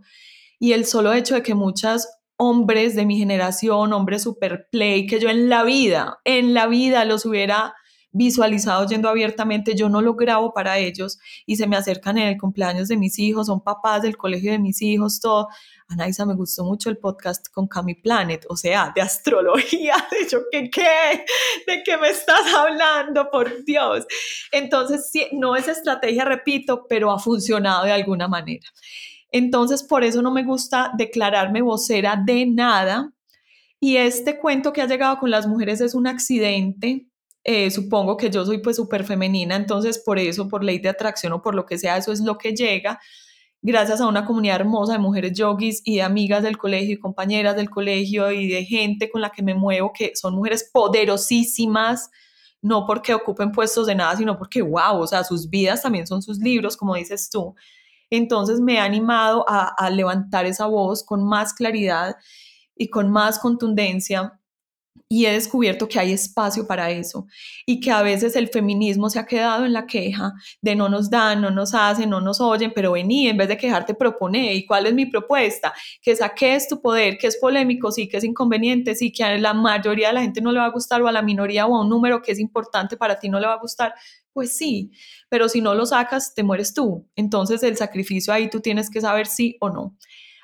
Y 0.59 0.71
el 0.71 0.85
solo 0.85 1.11
hecho 1.13 1.35
de 1.35 1.43
que 1.43 1.55
muchas 1.55 2.07
hombres 2.37 2.95
de 2.95 3.05
mi 3.05 3.17
generación, 3.17 3.91
hombres 3.91 4.23
super 4.23 4.67
play, 4.71 5.05
que 5.05 5.19
yo 5.19 5.29
en 5.29 5.49
la 5.49 5.63
vida, 5.63 6.19
en 6.23 6.53
la 6.53 6.67
vida 6.67 7.03
los 7.05 7.25
hubiera 7.25 7.73
visualizado 8.13 8.87
yendo 8.87 9.09
abiertamente, 9.09 9.75
yo 9.75 9.89
no 9.89 10.01
lo 10.01 10.13
grabo 10.13 10.53
para 10.53 10.77
ellos 10.77 11.19
y 11.45 11.57
se 11.57 11.67
me 11.67 11.75
acercan 11.75 12.17
en 12.17 12.29
el 12.29 12.37
cumpleaños 12.37 12.87
de 12.87 12.95
mis 12.95 13.19
hijos, 13.19 13.47
son 13.47 13.61
papás 13.61 14.03
del 14.03 14.15
colegio 14.15 14.51
de 14.51 14.59
mis 14.59 14.81
hijos, 14.81 15.19
todo. 15.19 15.49
Anaisa, 15.89 16.25
me 16.25 16.35
gustó 16.35 16.63
mucho 16.63 16.89
el 16.89 16.97
podcast 16.97 17.47
con 17.51 17.67
Cami 17.67 17.95
Planet, 17.95 18.45
o 18.49 18.55
sea, 18.55 18.91
de 18.95 19.01
astrología, 19.01 19.95
de 20.11 20.29
yo, 20.29 20.39
¿qué 20.51 20.69
qué? 20.69 21.25
¿De 21.67 21.83
qué 21.83 21.97
me 21.97 22.09
estás 22.09 22.53
hablando? 22.55 23.29
Por 23.29 23.65
Dios. 23.65 24.05
Entonces, 24.51 25.09
sí, 25.11 25.27
no 25.33 25.55
es 25.55 25.67
estrategia, 25.67 26.23
repito, 26.23 26.85
pero 26.87 27.11
ha 27.11 27.19
funcionado 27.19 27.83
de 27.83 27.91
alguna 27.91 28.27
manera. 28.27 28.67
Entonces, 29.31 29.83
por 29.83 30.03
eso 30.03 30.21
no 30.21 30.31
me 30.31 30.43
gusta 30.43 30.91
declararme 30.95 31.61
vocera 31.63 32.15
de 32.23 32.45
nada. 32.45 33.11
Y 33.79 33.97
este 33.97 34.37
cuento 34.37 34.71
que 34.71 34.81
ha 34.81 34.87
llegado 34.87 35.17
con 35.17 35.31
las 35.31 35.47
mujeres 35.47 35.81
es 35.81 35.95
un 35.95 36.07
accidente. 36.07 37.07
Eh, 37.43 37.69
supongo 37.71 38.15
que 38.17 38.29
yo 38.29 38.45
soy 38.45 38.59
pues 38.59 38.77
súper 38.77 39.03
femenina, 39.03 39.55
entonces 39.55 39.99
por 39.99 40.17
eso, 40.17 40.47
por 40.47 40.63
ley 40.63 40.79
de 40.79 40.89
atracción 40.89 41.33
o 41.33 41.41
por 41.41 41.55
lo 41.55 41.65
que 41.65 41.77
sea, 41.77 41.97
eso 41.97 42.11
es 42.11 42.21
lo 42.21 42.37
que 42.37 42.53
llega 42.53 42.99
gracias 43.63 44.01
a 44.01 44.07
una 44.07 44.25
comunidad 44.25 44.57
hermosa 44.57 44.93
de 44.93 44.99
mujeres 44.99 45.31
yogis 45.33 45.81
y 45.85 45.95
de 45.95 46.01
amigas 46.03 46.43
del 46.43 46.57
colegio 46.57 46.95
y 46.95 46.99
compañeras 46.99 47.55
del 47.55 47.69
colegio 47.69 48.29
y 48.31 48.49
de 48.49 48.65
gente 48.65 49.09
con 49.09 49.21
la 49.21 49.31
que 49.31 49.41
me 49.41 49.55
muevo, 49.55 49.93
que 49.93 50.11
son 50.15 50.35
mujeres 50.35 50.69
poderosísimas, 50.71 52.11
no 52.61 52.85
porque 52.85 53.13
ocupen 53.13 53.53
puestos 53.53 53.87
de 53.87 53.95
nada, 53.95 54.17
sino 54.17 54.37
porque, 54.37 54.61
wow, 54.61 54.99
o 54.99 55.07
sea, 55.07 55.23
sus 55.23 55.49
vidas 55.49 55.81
también 55.81 56.05
son 56.05 56.21
sus 56.21 56.39
libros, 56.39 56.75
como 56.75 56.95
dices 56.95 57.29
tú. 57.29 57.55
Entonces 58.09 58.59
me 58.59 58.79
ha 58.79 58.83
animado 58.83 59.45
a, 59.47 59.89
levantar 59.89 60.45
esa 60.45 60.67
voz 60.67 61.03
con 61.03 61.23
más 61.23 61.53
claridad 61.53 62.17
y 62.75 62.89
con 62.89 63.09
más 63.09 63.39
contundencia 63.39 64.39
y 65.13 65.27
he 65.27 65.31
descubierto 65.31 65.87
que 65.87 65.99
hay 65.99 66.11
espacio 66.11 66.65
para 66.65 66.89
eso 66.89 67.27
y 67.67 67.79
que 67.79 67.91
a 67.91 68.01
veces 68.01 68.35
el 68.35 68.47
feminismo 68.47 69.11
se 69.11 69.19
ha 69.19 69.27
quedado 69.27 69.63
en 69.63 69.73
la 69.73 69.85
queja 69.85 70.33
de 70.59 70.75
no 70.75 70.89
nos 70.89 71.09
dan, 71.09 71.41
no 71.41 71.51
nos 71.51 71.75
hacen, 71.75 72.09
no 72.09 72.19
nos 72.19 72.41
oyen, 72.41 72.71
pero 72.73 72.93
vení, 72.93 73.27
en 73.27 73.37
vez 73.37 73.47
de 73.47 73.57
quejarte, 73.57 73.93
propone. 73.93 74.55
¿Y 74.55 74.65
cuál 74.65 74.87
es 74.87 74.93
mi 74.95 75.05
propuesta? 75.05 75.71
Que 76.01 76.15
saques 76.15 76.67
tu 76.67 76.81
poder, 76.81 77.19
que 77.19 77.27
es 77.27 77.37
polémico, 77.37 77.91
sí, 77.91 78.09
que 78.09 78.17
es 78.17 78.23
inconveniente, 78.23 78.95
sí, 78.95 79.11
que 79.11 79.23
a 79.23 79.37
la 79.37 79.53
mayoría 79.53 80.07
de 80.07 80.13
la 80.15 80.21
gente 80.21 80.41
no 80.41 80.51
le 80.51 80.59
va 80.59 80.65
a 80.65 80.71
gustar 80.71 81.01
o 81.03 81.07
a 81.07 81.11
la 81.11 81.21
minoría 81.21 81.67
o 81.67 81.75
a 81.75 81.81
un 81.81 81.89
número 81.89 82.21
que 82.21 82.31
es 82.31 82.39
importante 82.39 82.97
para 82.97 83.19
ti 83.19 83.29
no 83.29 83.39
le 83.39 83.45
va 83.45 83.53
a 83.53 83.59
gustar. 83.59 83.93
Pues 84.33 84.57
sí, 84.57 84.91
pero 85.29 85.47
si 85.47 85.61
no 85.61 85.75
lo 85.75 85.85
sacas, 85.85 86.33
te 86.33 86.41
mueres 86.41 86.73
tú. 86.73 87.07
Entonces 87.15 87.61
el 87.61 87.77
sacrificio 87.77 88.33
ahí 88.33 88.49
tú 88.49 88.61
tienes 88.61 88.89
que 88.89 88.99
saber 88.99 89.27
sí 89.27 89.57
o 89.59 89.69
no 89.69 89.95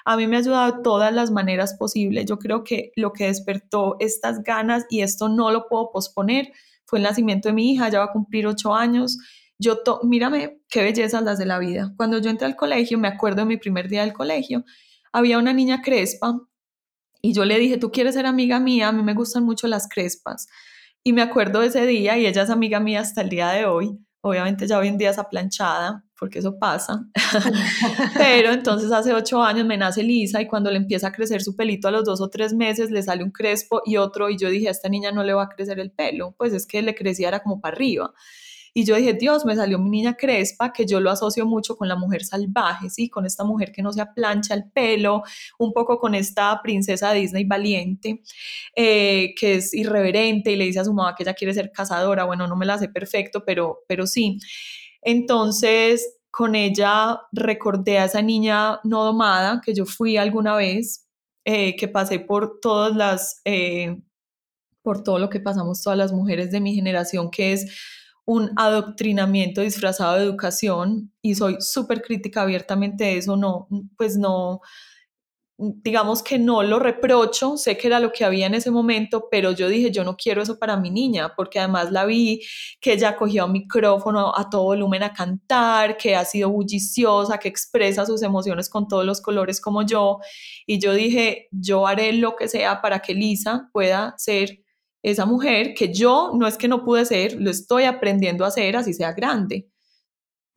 a 0.10 0.18
mí 0.18 0.26
me 0.26 0.38
ha 0.38 0.40
ayudado 0.40 0.72
de 0.72 0.82
todas 0.82 1.14
las 1.14 1.30
maneras 1.30 1.76
posibles. 1.76 2.26
Yo 2.26 2.40
creo 2.40 2.64
que 2.64 2.92
lo 2.96 3.14
que 3.14 3.26
despertó 3.26 3.96
estas 4.00 4.42
ganas, 4.42 4.88
y 4.90 5.02
esto 5.02 5.30
no 5.30 5.52
lo 5.52 5.68
puedo 5.68 5.92
posponer, 5.92 6.52
fue 6.86 6.98
el 6.98 7.04
nacimiento 7.04 7.50
de 7.50 7.54
mi 7.54 7.72
hija, 7.72 7.90
ya 7.90 8.00
va 8.00 8.06
a 8.06 8.12
cumplir 8.12 8.48
ocho 8.48 8.74
años. 8.74 9.20
Yo, 9.60 9.78
mírame 10.02 10.62
qué 10.68 10.82
bellezas 10.82 11.22
las 11.22 11.38
de 11.38 11.46
la 11.46 11.60
vida. 11.60 11.94
Cuando 11.96 12.18
yo 12.18 12.32
entré 12.32 12.48
al 12.48 12.56
colegio, 12.56 12.98
me 12.98 13.08
acuerdo 13.08 13.42
de 13.42 13.46
mi 13.46 13.58
primer 13.58 13.88
día 13.88 14.02
del 14.02 14.14
colegio, 14.14 14.66
había 15.14 15.38
una 15.38 15.54
niña 15.54 15.84
crespa 15.84 16.42
y 17.22 17.34
yo 17.34 17.46
le 17.46 17.60
dije, 17.60 17.78
tú 17.78 17.92
quieres 17.92 18.16
ser 18.16 18.26
amiga 18.26 18.60
mía, 18.60 18.88
a 18.88 18.92
mí 18.92 19.04
me 19.04 19.14
gustan 19.14 19.44
mucho 19.44 19.68
las 19.68 19.88
crespas. 19.88 20.48
Y 21.04 21.14
me 21.14 21.22
acuerdo 21.22 21.60
de 21.60 21.68
ese 21.68 21.86
día 21.86 22.18
y 22.18 22.26
ella 22.26 22.42
es 22.42 22.50
amiga 22.50 22.80
mía 22.80 23.02
hasta 23.02 23.22
el 23.22 23.30
día 23.30 23.50
de 23.50 23.68
hoy. 23.68 24.00
Obviamente 24.22 24.68
ya 24.68 24.78
hoy 24.78 24.90
en 24.90 24.98
día 24.98 25.12
es 25.12 25.18
aplanchada, 25.18 26.04
porque 26.18 26.40
eso 26.40 26.60
pasa. 26.60 27.06
Pero 28.18 28.52
entonces 28.52 28.92
hace 28.92 29.14
ocho 29.14 29.42
años 29.42 29.66
me 29.66 29.78
nace 29.78 30.04
Lisa 30.04 30.42
y 30.42 30.48
cuando 30.48 30.70
le 30.70 30.78
empieza 30.78 31.08
a 31.08 31.12
crecer 31.12 31.42
su 31.42 31.56
pelito 31.56 31.88
a 31.88 31.92
los 31.92 32.04
dos 32.04 32.22
o 32.22 32.30
tres 32.30 32.54
meses 32.54 32.92
le 32.92 33.02
sale 33.02 33.24
un 33.24 33.32
crespo 33.32 33.82
y 33.86 33.98
otro 33.98 34.30
y 34.30 34.38
yo 34.38 34.50
dije, 34.50 34.68
a 34.68 34.72
esta 34.72 34.90
niña 34.90 35.12
no 35.12 35.24
le 35.24 35.34
va 35.34 35.44
a 35.44 35.50
crecer 35.50 35.80
el 35.80 35.92
pelo, 35.92 36.36
pues 36.38 36.54
es 36.54 36.68
que 36.68 36.82
le 36.82 36.96
crecía 36.96 37.30
era 37.30 37.40
como 37.40 37.62
para 37.62 37.76
arriba. 37.76 38.14
Y 38.80 38.86
yo 38.86 38.96
dije, 38.96 39.12
Dios, 39.12 39.44
me 39.44 39.58
salió 39.58 39.78
mi 39.78 39.90
niña 39.90 40.16
crespa, 40.16 40.72
que 40.72 40.86
yo 40.86 41.02
lo 41.02 41.12
asocio 41.12 41.46
mucho 41.46 41.76
con 41.76 41.90
la 41.90 41.98
mujer 41.98 42.24
salvaje, 42.24 42.90
¿sí? 42.90 43.10
Con 43.10 43.26
esta 43.26 43.44
mujer 43.44 43.74
que 43.74 43.82
no 43.82 43.92
se 43.92 44.00
aplancha 44.00 44.54
el 44.54 44.72
pelo, 44.72 45.22
un 45.58 45.74
poco 45.74 46.00
con 46.00 46.16
esta 46.16 46.62
princesa 46.64 47.12
Disney 47.12 47.44
valiente, 47.44 48.22
eh, 48.74 49.34
que 49.38 49.56
es 49.56 49.74
irreverente 49.74 50.54
y 50.54 50.56
le 50.56 50.64
dice 50.64 50.80
a 50.80 50.86
su 50.86 50.94
mamá 50.94 51.14
que 51.14 51.24
ella 51.24 51.34
quiere 51.34 51.54
ser 51.54 51.74
cazadora. 51.74 52.24
Bueno, 52.24 52.48
no 52.48 52.56
me 52.56 52.66
la 52.66 52.78
sé 52.78 52.88
perfecto, 52.88 53.44
pero, 53.46 53.80
pero 53.86 54.08
sí. 54.08 54.40
Entonces, 55.02 56.16
con 56.32 56.56
ella 56.56 57.20
recordé 57.34 58.00
a 58.00 58.06
esa 58.06 58.22
niña 58.22 58.80
no 58.86 59.04
domada 59.04 59.62
que 59.62 59.74
yo 59.74 59.86
fui 59.86 60.16
alguna 60.16 60.56
vez, 60.56 61.06
eh, 61.44 61.76
que 61.76 61.90
pasé 61.90 62.20
por 62.22 62.62
todas 62.62 62.96
las, 62.96 63.42
eh, 63.44 63.98
por 64.82 65.04
todo 65.04 65.20
lo 65.20 65.30
que 65.30 65.42
pasamos 65.42 65.84
todas 65.84 65.98
las 65.98 66.14
mujeres 66.14 66.50
de 66.50 66.62
mi 66.62 66.74
generación, 66.76 67.30
que 67.30 67.52
es 67.52 67.99
un 68.30 68.52
adoctrinamiento 68.58 69.62
disfrazado 69.62 70.16
de 70.16 70.24
educación 70.24 71.12
y 71.20 71.34
soy 71.34 71.58
súper 71.62 72.04
crítica 72.04 72.44
abiertamente 72.44 73.04
de 73.06 73.18
eso, 73.18 73.36
no, 73.36 73.68
pues 73.98 74.18
no, 74.18 74.62
digamos 75.58 76.22
que 76.22 76.38
no 76.38 76.62
lo 76.62 76.78
reprocho, 76.78 77.58
sé 77.58 77.76
que 77.76 77.88
era 77.88 78.00
lo 78.00 78.12
que 78.12 78.24
había 78.24 78.46
en 78.46 78.54
ese 78.54 78.70
momento, 78.70 79.30
pero 79.32 79.52
yo 79.52 79.68
dije, 79.68 79.90
yo 79.90 80.04
no 80.04 80.16
quiero 80.16 80.44
eso 80.44 80.60
para 80.60 80.78
mi 80.78 80.92
niña, 80.92 81.34
porque 81.36 81.58
además 81.58 81.92
la 81.92 82.06
vi 82.06 82.42
que 82.80 82.94
ella 82.94 83.16
cogía 83.16 83.46
un 83.46 83.54
micrófono 83.54 84.32
a 84.38 84.48
todo 84.48 84.66
volumen 84.66 85.02
a 85.02 85.12
cantar, 85.12 85.98
que 85.98 86.16
ha 86.16 86.24
sido 86.24 86.52
bulliciosa, 86.52 87.40
que 87.40 87.48
expresa 87.48 88.06
sus 88.06 88.22
emociones 88.22 88.70
con 88.70 88.88
todos 88.88 89.06
los 89.06 89.22
colores 89.22 89.60
como 89.60 89.82
yo, 89.82 90.20
y 90.68 90.78
yo 90.78 90.94
dije, 90.94 91.48
yo 91.50 91.88
haré 91.88 92.14
lo 92.14 92.36
que 92.36 92.48
sea 92.48 92.80
para 92.80 93.00
que 93.00 93.16
Lisa 93.16 93.72
pueda 93.74 94.14
ser 94.20 94.60
esa 95.04 95.26
mujer 95.26 95.74
que 95.74 95.94
yo 95.94 96.32
no 96.36 96.48
es 96.48 96.58
que 96.58 96.68
no 96.68 96.84
pude 96.84 97.06
ser, 97.06 97.40
lo 97.40 97.50
estoy 97.50 97.86
aprendiendo 97.86 98.46
a 98.46 98.50
hacer 98.50 98.76
así 98.76 98.94
sea 98.94 99.14
grande 99.14 99.70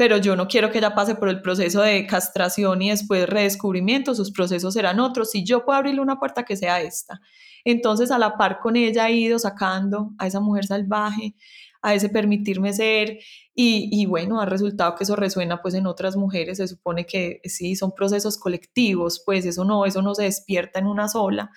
pero 0.03 0.17
yo 0.17 0.35
no 0.35 0.49
quiero 0.49 0.73
que 0.73 0.79
ella 0.79 0.97
pase 0.97 1.15
por 1.15 1.29
el 1.29 1.41
proceso 1.43 1.81
de 1.81 2.07
castración 2.09 2.83
y 2.83 2.91
después 2.91 3.29
redescubrimiento, 3.29 4.17
sus 4.17 4.33
procesos 4.33 4.75
serán 4.75 4.99
otros. 4.99 5.31
Si 5.31 5.45
yo 5.45 5.65
puedo 5.65 5.79
abrirle 5.79 6.01
una 6.01 6.19
puerta, 6.19 6.45
que 6.45 6.57
sea 6.57 6.81
esta. 6.81 7.21
Entonces, 7.65 8.11
a 8.11 8.19
la 8.19 8.37
par 8.37 8.59
con 8.59 8.75
ella 8.75 9.09
he 9.09 9.13
ido 9.13 9.39
sacando 9.39 10.11
a 10.19 10.27
esa 10.27 10.41
mujer 10.41 10.67
salvaje, 10.67 11.37
a 11.83 11.95
ese 11.95 12.09
permitirme 12.09 12.73
ser 12.73 13.21
y, 13.55 13.89
y, 13.93 14.07
bueno, 14.07 14.41
ha 14.41 14.47
resultado 14.47 14.97
que 14.97 15.05
eso 15.05 15.15
resuena 15.15 15.63
pues 15.63 15.75
en 15.75 15.87
otras 15.87 16.17
mujeres, 16.17 16.59
se 16.59 16.67
supone 16.67 17.07
que 17.07 17.41
sí, 17.45 17.77
son 17.77 17.93
procesos 17.93 18.39
colectivos, 18.39 19.23
pues 19.25 19.47
eso 19.47 19.65
no, 19.65 19.85
eso 19.87 20.03
no 20.03 20.17
se 20.17 20.25
despierta 20.25 20.81
en 20.81 20.89
una 20.89 21.07
sola 21.07 21.53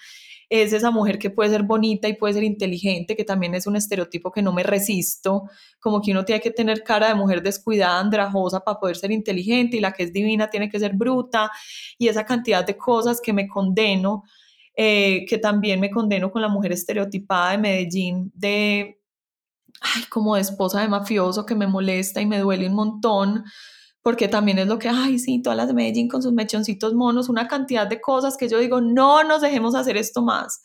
es 0.50 0.74
esa 0.74 0.92
mujer 0.92 1.18
que 1.18 1.30
puede 1.30 1.50
ser 1.50 1.64
bonita 1.64 2.08
y 2.08 2.14
puede 2.14 2.36
ser 2.36 2.44
inteligente, 2.44 3.16
que 3.16 3.24
también 3.24 3.56
es 3.56 3.68
un 3.68 3.76
estereotipo 3.76 4.32
que 4.32 4.42
no 4.42 4.54
me 4.54 4.64
resisto, 4.64 5.50
como 5.80 6.02
que 6.02 6.12
uno 6.12 6.26
tiene 6.26 6.42
que 6.42 6.52
tener 6.52 6.84
cara 6.84 7.08
de 7.10 7.16
mujer 7.16 7.42
descuidada, 7.42 8.00
andrajosa 8.00 8.60
para 8.60 8.80
poder 8.80 8.96
ser 8.96 9.12
inteligente 9.12 9.78
y 9.78 9.80
la 9.80 9.92
que 9.92 10.04
es 10.04 10.14
divina 10.14 10.50
tiene 10.50 10.70
que 10.70 10.80
ser 10.80 10.94
bruta 10.94 11.52
y 11.98 12.08
esa 12.08 12.26
cantidad 12.26 12.66
de 12.66 12.78
cosas 12.78 13.20
que 13.22 13.34
me 13.34 13.48
condeno, 13.48 14.24
eh, 14.76 15.26
que 15.28 15.38
también 15.38 15.80
me 15.80 15.90
condeno 15.90 16.32
con 16.32 16.42
la 16.42 16.50
mujer 16.50 16.72
estereotipada 16.72 17.52
de 17.52 17.58
Medellín, 17.58 18.32
de, 18.36 19.00
como 20.10 20.36
de 20.36 20.42
esposa 20.42 20.82
de 20.82 20.88
mafioso 20.88 21.46
que 21.46 21.56
me 21.56 21.68
molesta 21.68 22.22
y 22.22 22.26
me 22.26 22.40
duele 22.40 22.68
un 22.68 22.76
montón 22.76 23.44
porque 24.06 24.28
también 24.28 24.60
es 24.60 24.68
lo 24.68 24.78
que, 24.78 24.88
ay, 24.88 25.18
sí, 25.18 25.42
todas 25.42 25.58
las 25.58 25.68
de 25.68 25.74
Medellín 25.74 26.08
con 26.08 26.22
sus 26.22 26.32
mechoncitos 26.32 26.94
monos, 26.94 27.28
una 27.28 27.48
cantidad 27.48 27.88
de 27.88 28.00
cosas 28.00 28.38
que 28.38 28.48
yo 28.48 28.60
digo, 28.60 28.80
no 28.80 29.24
nos 29.24 29.42
dejemos 29.42 29.74
hacer 29.74 29.98
esto 29.98 30.22
más, 30.22 30.62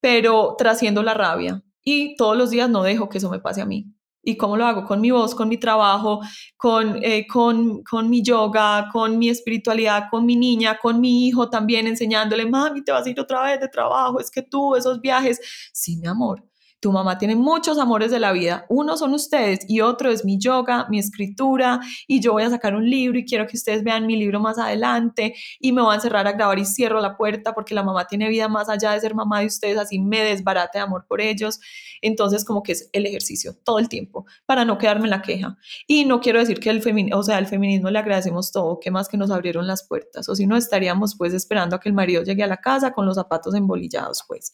pero 0.00 0.56
trasciendo 0.58 1.04
la 1.04 1.14
rabia. 1.14 1.62
Y 1.84 2.16
todos 2.16 2.36
los 2.36 2.50
días 2.50 2.68
no 2.68 2.82
dejo 2.82 3.08
que 3.08 3.18
eso 3.18 3.30
me 3.30 3.38
pase 3.38 3.62
a 3.62 3.66
mí. 3.66 3.86
¿Y 4.20 4.36
cómo 4.36 4.56
lo 4.56 4.66
hago? 4.66 4.84
Con 4.84 5.00
mi 5.00 5.12
voz, 5.12 5.36
con 5.36 5.48
mi 5.48 5.58
trabajo, 5.58 6.18
con, 6.56 6.98
eh, 7.04 7.28
con, 7.28 7.84
con 7.84 8.10
mi 8.10 8.20
yoga, 8.24 8.88
con 8.92 9.16
mi 9.16 9.28
espiritualidad, 9.28 10.06
con 10.10 10.26
mi 10.26 10.34
niña, 10.34 10.76
con 10.76 11.00
mi 11.00 11.28
hijo 11.28 11.48
también 11.48 11.86
enseñándole, 11.86 12.46
mami, 12.46 12.82
te 12.82 12.90
vas 12.90 13.06
a 13.06 13.10
ir 13.10 13.20
otra 13.20 13.44
vez 13.44 13.60
de 13.60 13.68
trabajo, 13.68 14.18
es 14.18 14.28
que 14.28 14.42
tú, 14.42 14.74
esos 14.74 15.00
viajes, 15.00 15.40
sí, 15.72 15.98
mi 15.98 16.08
amor, 16.08 16.42
tu 16.80 16.92
mamá 16.92 17.18
tiene 17.18 17.36
muchos 17.36 17.78
amores 17.78 18.10
de 18.10 18.20
la 18.20 18.32
vida. 18.32 18.66
Uno 18.68 18.96
son 18.96 19.14
ustedes 19.14 19.60
y 19.68 19.80
otro 19.80 20.10
es 20.10 20.24
mi 20.24 20.38
yoga, 20.38 20.86
mi 20.90 20.98
escritura 20.98 21.80
y 22.06 22.20
yo 22.20 22.32
voy 22.32 22.42
a 22.42 22.50
sacar 22.50 22.74
un 22.74 22.88
libro 22.88 23.18
y 23.18 23.24
quiero 23.24 23.46
que 23.46 23.56
ustedes 23.56 23.82
vean 23.82 24.06
mi 24.06 24.16
libro 24.16 24.40
más 24.40 24.58
adelante 24.58 25.34
y 25.58 25.72
me 25.72 25.82
voy 25.82 25.92
a 25.92 25.96
encerrar 25.96 26.26
a 26.26 26.32
grabar 26.32 26.58
y 26.58 26.64
cierro 26.64 27.00
la 27.00 27.16
puerta 27.16 27.54
porque 27.54 27.74
la 27.74 27.82
mamá 27.82 28.06
tiene 28.06 28.28
vida 28.28 28.48
más 28.48 28.68
allá 28.68 28.92
de 28.92 29.00
ser 29.00 29.14
mamá 29.14 29.40
de 29.40 29.46
ustedes, 29.46 29.78
así 29.78 29.98
me 29.98 30.20
desbarate 30.20 30.78
de 30.78 30.84
amor 30.84 31.06
por 31.08 31.20
ellos. 31.20 31.60
Entonces 32.02 32.44
como 32.44 32.62
que 32.62 32.72
es 32.72 32.90
el 32.92 33.06
ejercicio 33.06 33.54
todo 33.64 33.78
el 33.78 33.88
tiempo 33.88 34.26
para 34.44 34.64
no 34.64 34.78
quedarme 34.78 35.04
en 35.04 35.10
la 35.10 35.22
queja. 35.22 35.56
Y 35.86 36.04
no 36.04 36.20
quiero 36.20 36.38
decir 36.38 36.60
que 36.60 36.70
el 36.70 36.82
feminismo, 36.82 37.18
o 37.18 37.22
sea, 37.22 37.38
al 37.38 37.46
feminismo 37.46 37.90
le 37.90 37.98
agradecemos 37.98 38.52
todo, 38.52 38.80
que 38.80 38.90
más 38.90 39.08
que 39.08 39.16
nos 39.16 39.30
abrieron 39.30 39.66
las 39.66 39.86
puertas, 39.86 40.28
o 40.28 40.34
si 40.34 40.46
no 40.46 40.56
estaríamos 40.56 41.16
pues 41.16 41.32
esperando 41.32 41.76
a 41.76 41.80
que 41.80 41.88
el 41.88 41.94
marido 41.94 42.22
llegue 42.22 42.42
a 42.42 42.46
la 42.46 42.58
casa 42.58 42.92
con 42.92 43.06
los 43.06 43.16
zapatos 43.16 43.54
embolillados, 43.54 44.24
pues. 44.28 44.52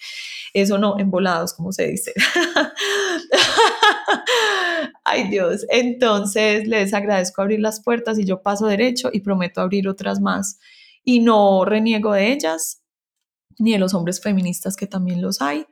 Eso 0.55 0.79
no, 0.79 0.99
embolados, 0.99 1.55
como 1.55 1.73
se 1.73 1.89
dice. 1.89 2.12
Ay 5.05 5.29
Dios, 5.29 5.67
entonces 5.69 6.67
les 6.67 6.95
agradezco 6.95 7.43
abrir 7.43 7.61
las 7.61 7.83
puertas 7.83 8.19
y 8.19 8.25
yo 8.25 8.43
paso 8.43 8.67
derecho 8.67 9.11
y 9.13 9.21
prometo 9.21 9.61
abrir 9.61 9.89
otras 9.89 10.21
más. 10.21 10.59
Y 11.05 11.21
no 11.21 11.65
reniego 11.65 12.13
de 12.13 12.33
ellas, 12.33 12.83
ni 13.59 13.73
de 13.73 13.79
los 13.79 13.95
hombres 13.95 14.21
feministas 14.21 14.77
que 14.77 14.87
también 14.87 15.21
los 15.21 15.43
hay, 15.43 15.67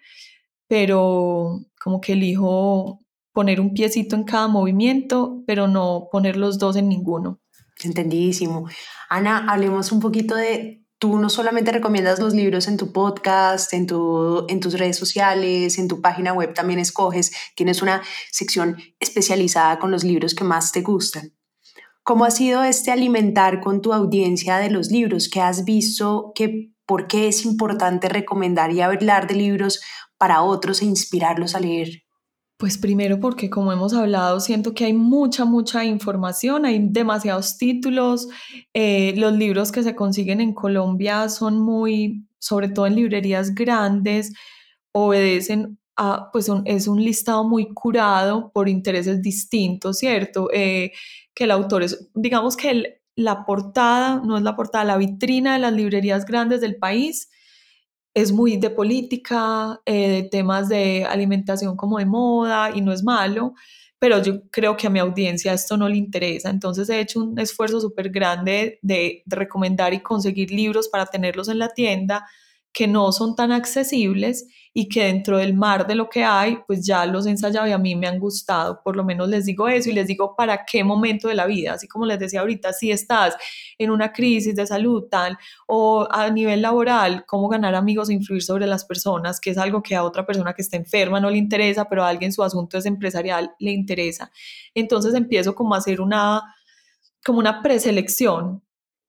pero 0.66 1.60
como 1.82 2.00
que 2.00 2.12
elijo 2.12 3.00
poner 3.32 3.60
un 3.60 3.74
piecito 3.74 4.16
en 4.16 4.24
cada 4.24 4.48
movimiento, 4.48 5.42
pero 5.46 5.68
no 5.68 6.08
poner 6.10 6.36
los 6.36 6.58
dos 6.58 6.76
en 6.76 6.88
ninguno. 6.88 7.40
Entendidísimo. 7.82 8.68
Ana, 9.08 9.46
hablemos 9.48 9.92
un 9.92 10.00
poquito 10.00 10.34
de, 10.34 10.79
tú 11.00 11.18
no 11.18 11.30
solamente 11.30 11.72
recomiendas 11.72 12.20
los 12.20 12.34
libros 12.34 12.68
en 12.68 12.76
tu 12.76 12.92
podcast, 12.92 13.72
en, 13.72 13.86
tu, 13.86 14.44
en 14.48 14.60
tus 14.60 14.74
redes 14.74 14.98
sociales, 14.98 15.78
en 15.78 15.88
tu 15.88 16.02
página 16.02 16.34
web 16.34 16.52
también 16.52 16.78
escoges, 16.78 17.32
tienes 17.56 17.80
una 17.80 18.02
sección 18.30 18.76
especializada 19.00 19.78
con 19.78 19.90
los 19.90 20.04
libros 20.04 20.34
que 20.34 20.44
más 20.44 20.72
te 20.72 20.82
gustan. 20.82 21.32
¿Cómo 22.02 22.26
ha 22.26 22.30
sido 22.30 22.62
este 22.64 22.92
alimentar 22.92 23.60
con 23.60 23.80
tu 23.80 23.94
audiencia 23.94 24.58
de 24.58 24.70
los 24.70 24.90
libros? 24.90 25.30
¿Qué 25.30 25.40
has 25.40 25.64
visto? 25.64 26.32
que 26.34 26.70
¿Por 26.84 27.06
qué 27.06 27.28
es 27.28 27.46
importante 27.46 28.08
recomendar 28.08 28.70
y 28.72 28.82
hablar 28.82 29.26
de 29.26 29.36
libros 29.36 29.80
para 30.18 30.42
otros 30.42 30.82
e 30.82 30.84
inspirarlos 30.84 31.54
a 31.54 31.60
leer? 31.60 32.02
Pues 32.60 32.76
primero 32.76 33.18
porque 33.20 33.48
como 33.48 33.72
hemos 33.72 33.94
hablado, 33.94 34.38
siento 34.38 34.74
que 34.74 34.84
hay 34.84 34.92
mucha, 34.92 35.46
mucha 35.46 35.82
información, 35.86 36.66
hay 36.66 36.78
demasiados 36.90 37.56
títulos, 37.56 38.28
eh, 38.74 39.14
los 39.16 39.32
libros 39.32 39.72
que 39.72 39.82
se 39.82 39.96
consiguen 39.96 40.42
en 40.42 40.52
Colombia 40.52 41.30
son 41.30 41.58
muy, 41.58 42.26
sobre 42.38 42.68
todo 42.68 42.86
en 42.86 42.96
librerías 42.96 43.54
grandes, 43.54 44.34
obedecen 44.92 45.78
a, 45.96 46.30
pues 46.32 46.50
es 46.66 46.86
un 46.86 47.02
listado 47.02 47.44
muy 47.44 47.72
curado 47.72 48.52
por 48.52 48.68
intereses 48.68 49.22
distintos, 49.22 49.96
¿cierto? 49.96 50.50
Eh, 50.52 50.92
que 51.32 51.44
el 51.44 51.52
autor 51.52 51.82
es, 51.82 52.10
digamos 52.14 52.58
que 52.58 53.00
la 53.16 53.46
portada, 53.46 54.20
no 54.22 54.36
es 54.36 54.42
la 54.42 54.54
portada, 54.54 54.84
la 54.84 54.98
vitrina 54.98 55.54
de 55.54 55.60
las 55.60 55.72
librerías 55.72 56.26
grandes 56.26 56.60
del 56.60 56.76
país 56.76 57.30
es 58.14 58.32
muy 58.32 58.56
de 58.56 58.70
política, 58.70 59.80
eh, 59.86 60.08
de 60.08 60.22
temas 60.24 60.68
de 60.68 61.04
alimentación 61.04 61.76
como 61.76 61.98
de 61.98 62.06
moda 62.06 62.70
y 62.74 62.80
no 62.80 62.92
es 62.92 63.02
malo, 63.02 63.54
pero 63.98 64.22
yo 64.22 64.48
creo 64.50 64.76
que 64.76 64.86
a 64.86 64.90
mi 64.90 64.98
audiencia 64.98 65.52
esto 65.52 65.76
no 65.76 65.88
le 65.88 65.96
interesa. 65.96 66.50
Entonces 66.50 66.88
he 66.88 67.00
hecho 67.00 67.20
un 67.20 67.38
esfuerzo 67.38 67.80
súper 67.80 68.10
grande 68.10 68.78
de, 68.82 69.22
de, 69.24 69.36
recomendar 69.36 69.92
y 69.94 70.00
conseguir 70.00 70.50
libros 70.50 70.88
para 70.88 71.06
tenerlos 71.06 71.48
en 71.48 71.58
la 71.58 71.68
tienda 71.68 72.26
que 72.72 72.86
no 72.86 73.12
son 73.12 73.34
tan 73.34 73.52
accesibles 73.52 74.46
y 74.72 74.88
que 74.88 75.04
dentro 75.04 75.38
del 75.38 75.54
mar 75.54 75.86
de 75.86 75.96
lo 75.96 76.08
que 76.08 76.22
hay, 76.22 76.58
pues 76.66 76.86
ya 76.86 77.04
los 77.04 77.26
he 77.26 77.30
ensayado 77.30 77.66
y 77.66 77.72
a 77.72 77.78
mí 77.78 77.96
me 77.96 78.06
han 78.06 78.20
gustado. 78.20 78.80
Por 78.84 78.94
lo 78.94 79.04
menos 79.04 79.28
les 79.28 79.44
digo 79.44 79.68
eso 79.68 79.90
y 79.90 79.92
les 79.92 80.06
digo 80.06 80.36
para 80.36 80.64
qué 80.64 80.84
momento 80.84 81.26
de 81.26 81.34
la 81.34 81.46
vida, 81.46 81.72
así 81.72 81.88
como 81.88 82.06
les 82.06 82.20
decía 82.20 82.40
ahorita, 82.40 82.72
si 82.72 82.92
estás 82.92 83.36
en 83.78 83.90
una 83.90 84.12
crisis 84.12 84.54
de 84.54 84.66
salud 84.66 85.04
tal 85.10 85.36
o 85.66 86.06
a 86.10 86.30
nivel 86.30 86.62
laboral, 86.62 87.24
cómo 87.26 87.48
ganar 87.48 87.74
amigos 87.74 88.10
e 88.10 88.12
influir 88.12 88.42
sobre 88.42 88.66
las 88.66 88.84
personas, 88.84 89.40
que 89.40 89.50
es 89.50 89.58
algo 89.58 89.82
que 89.82 89.96
a 89.96 90.04
otra 90.04 90.24
persona 90.24 90.52
que 90.52 90.62
está 90.62 90.76
enferma 90.76 91.20
no 91.20 91.30
le 91.30 91.38
interesa, 91.38 91.88
pero 91.88 92.04
a 92.04 92.08
alguien 92.08 92.32
su 92.32 92.44
asunto 92.44 92.78
es 92.78 92.86
empresarial 92.86 93.52
le 93.58 93.72
interesa. 93.72 94.30
Entonces 94.74 95.14
empiezo 95.14 95.54
como 95.54 95.74
a 95.74 95.78
hacer 95.78 96.00
una 96.00 96.42
como 97.24 97.38
una 97.38 97.62
preselección 97.62 98.62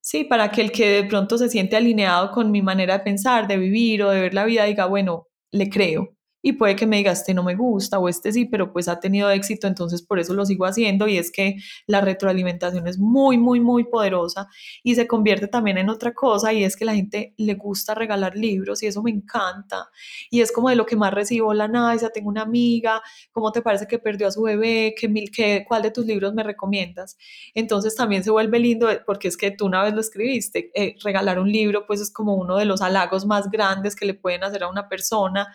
Sí, 0.04 0.24
para 0.24 0.50
que 0.52 0.62
el 0.62 0.72
que 0.72 0.90
de 0.90 1.04
pronto 1.04 1.38
se 1.38 1.48
siente 1.50 1.76
alineado 1.76 2.32
con 2.32 2.52
mi 2.52 2.62
manera 2.62 2.98
de 2.98 3.04
pensar, 3.04 3.48
de 3.48 3.58
vivir 3.58 4.02
o 4.04 4.10
de 4.10 4.20
ver 4.22 4.34
la 4.34 4.46
vida, 4.46 4.66
diga, 4.66 4.86
bueno, 4.88 5.28
le 5.52 5.70
creo 5.70 6.16
y 6.42 6.54
puede 6.54 6.76
que 6.76 6.88
me 6.88 6.98
diga, 6.98 7.12
este 7.12 7.34
no 7.34 7.44
me 7.44 7.56
gusta 7.56 8.00
o 8.00 8.10
este 8.10 8.32
sí, 8.32 8.46
pero 8.46 8.74
pues 8.74 8.88
ha 8.88 9.00
tenido 9.00 9.30
éxito, 9.30 9.68
entonces 9.68 10.02
por 10.02 10.20
eso 10.20 10.34
lo 10.34 10.46
sigo 10.46 10.66
haciendo 10.66 11.08
y 11.08 11.18
es 11.18 11.32
que 11.32 11.58
la 11.86 12.02
retroalimentación 12.02 12.88
es 12.88 12.98
muy, 12.98 13.38
muy, 13.38 13.60
muy 13.60 13.84
poderosa 13.84 14.48
y 14.84 14.96
se 14.96 15.08
convierte 15.08 15.48
también 15.48 15.78
en 15.78 15.90
otra 15.90 16.14
cosa 16.14 16.52
y 16.54 16.64
es 16.64 16.76
que 16.76 16.86
la 16.86 16.96
gente 16.96 17.34
le 17.38 17.54
gusta 17.56 17.94
regalar 17.94 18.36
libros 18.36 18.82
y 18.84 18.88
eso 18.88 19.04
me 19.04 19.12
encanta 19.12 19.90
y 20.30 20.42
es 20.42 20.52
como 20.52 20.70
de 20.70 20.76
lo 20.76 20.86
que 20.86 20.96
más 20.96 21.14
recibo, 21.14 21.54
la 21.54 21.68
Naisa, 21.68 22.10
tengo 22.10 22.30
una 22.30 22.42
amiga, 22.42 23.02
¿cómo 23.32 23.52
te 23.52 23.62
parece 23.62 23.88
que 23.88 24.00
perdió 24.00 24.28
a 24.28 24.32
su 24.32 24.42
bebé? 24.42 24.96
¿Qué, 25.00 25.12
qué, 25.34 25.66
¿Cuál 25.68 25.84
de 25.84 25.92
tus 25.92 26.06
libros 26.06 26.34
me 26.34 26.44
recomiendas? 26.44 27.18
Entonces 27.54 27.96
también 27.96 28.24
se 28.24 28.32
vuelve 28.32 28.60
lindo 28.60 28.90
porque 29.06 29.28
es 29.28 29.38
que 29.38 29.52
tú 29.52 29.68
una 29.68 29.84
vez 29.84 29.94
lo 29.94 30.02
escribiste, 30.02 30.72
eh, 30.74 30.96
regalar 31.04 31.40
un 31.40 31.52
libro 31.52 31.86
pues 31.86 32.02
es 32.02 32.12
como 32.12 32.36
uno 32.36 32.58
de 32.58 32.66
los 32.66 32.82
halagos 32.82 33.26
más 33.26 33.50
grandes 33.50 33.96
que 33.96 34.06
le 34.06 34.14
pueden 34.14 34.44
hacer 34.44 34.64
a 34.64 34.70
una 34.70 34.90
persona 34.90 35.48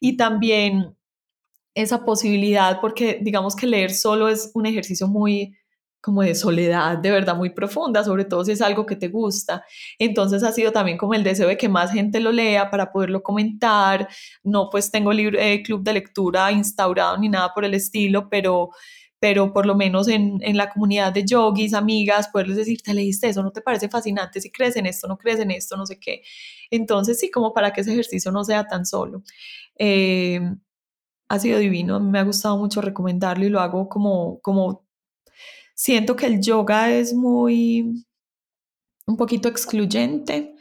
y 0.00 0.16
también 0.16 0.31
esa 1.74 2.04
posibilidad, 2.04 2.80
porque 2.80 3.18
digamos 3.22 3.56
que 3.56 3.66
leer 3.66 3.92
solo 3.92 4.28
es 4.28 4.50
un 4.54 4.66
ejercicio 4.66 5.06
muy 5.08 5.56
como 6.02 6.22
de 6.22 6.34
soledad, 6.34 6.98
de 6.98 7.12
verdad 7.12 7.36
muy 7.36 7.50
profunda, 7.50 8.02
sobre 8.02 8.24
todo 8.24 8.44
si 8.44 8.50
es 8.52 8.60
algo 8.60 8.84
que 8.84 8.96
te 8.96 9.08
gusta. 9.08 9.64
Entonces 10.00 10.42
ha 10.42 10.50
sido 10.50 10.72
también 10.72 10.98
como 10.98 11.14
el 11.14 11.22
deseo 11.22 11.46
de 11.46 11.56
que 11.56 11.68
más 11.68 11.92
gente 11.92 12.18
lo 12.18 12.32
lea 12.32 12.70
para 12.70 12.90
poderlo 12.90 13.22
comentar. 13.22 14.08
No 14.42 14.68
pues 14.68 14.90
tengo 14.90 15.12
libre, 15.12 15.54
eh, 15.54 15.62
club 15.62 15.84
de 15.84 15.92
lectura 15.94 16.50
instaurado 16.50 17.16
ni 17.18 17.28
nada 17.28 17.54
por 17.54 17.64
el 17.64 17.74
estilo, 17.74 18.28
pero 18.28 18.70
pero 19.22 19.52
por 19.52 19.66
lo 19.66 19.76
menos 19.76 20.08
en, 20.08 20.38
en, 20.40 20.56
la 20.56 20.68
comunidad 20.68 21.12
de 21.12 21.24
yogis, 21.24 21.74
amigas, 21.74 22.26
poderles 22.26 22.56
decir, 22.56 22.82
te 22.82 22.92
leíste 22.92 23.28
eso, 23.28 23.40
no 23.40 23.52
te 23.52 23.60
parece 23.60 23.88
fascinante, 23.88 24.40
si 24.40 24.50
crees 24.50 24.74
en 24.74 24.84
esto, 24.84 25.06
no 25.06 25.16
crees 25.16 25.38
en 25.38 25.52
esto, 25.52 25.76
no 25.76 25.86
sé 25.86 26.00
qué. 26.00 26.22
Entonces, 26.72 27.20
sí, 27.20 27.30
como 27.30 27.54
para 27.54 27.72
que 27.72 27.82
ese 27.82 27.92
ejercicio 27.92 28.32
no 28.32 28.42
sea 28.42 28.66
tan 28.66 28.84
solo. 28.84 29.22
Eh, 29.78 30.40
ha 31.28 31.38
sido 31.38 31.60
divino, 31.60 32.00
me 32.00 32.18
ha 32.18 32.24
gustado 32.24 32.58
mucho 32.58 32.80
recomendarlo 32.80 33.44
y 33.44 33.48
lo 33.48 33.60
hago 33.60 33.88
como, 33.88 34.40
como, 34.40 34.88
siento 35.76 36.16
que 36.16 36.26
el 36.26 36.40
yoga 36.40 36.90
es 36.90 37.14
muy, 37.14 38.04
un 39.06 39.16
poquito 39.16 39.48
excluyente, 39.48 40.56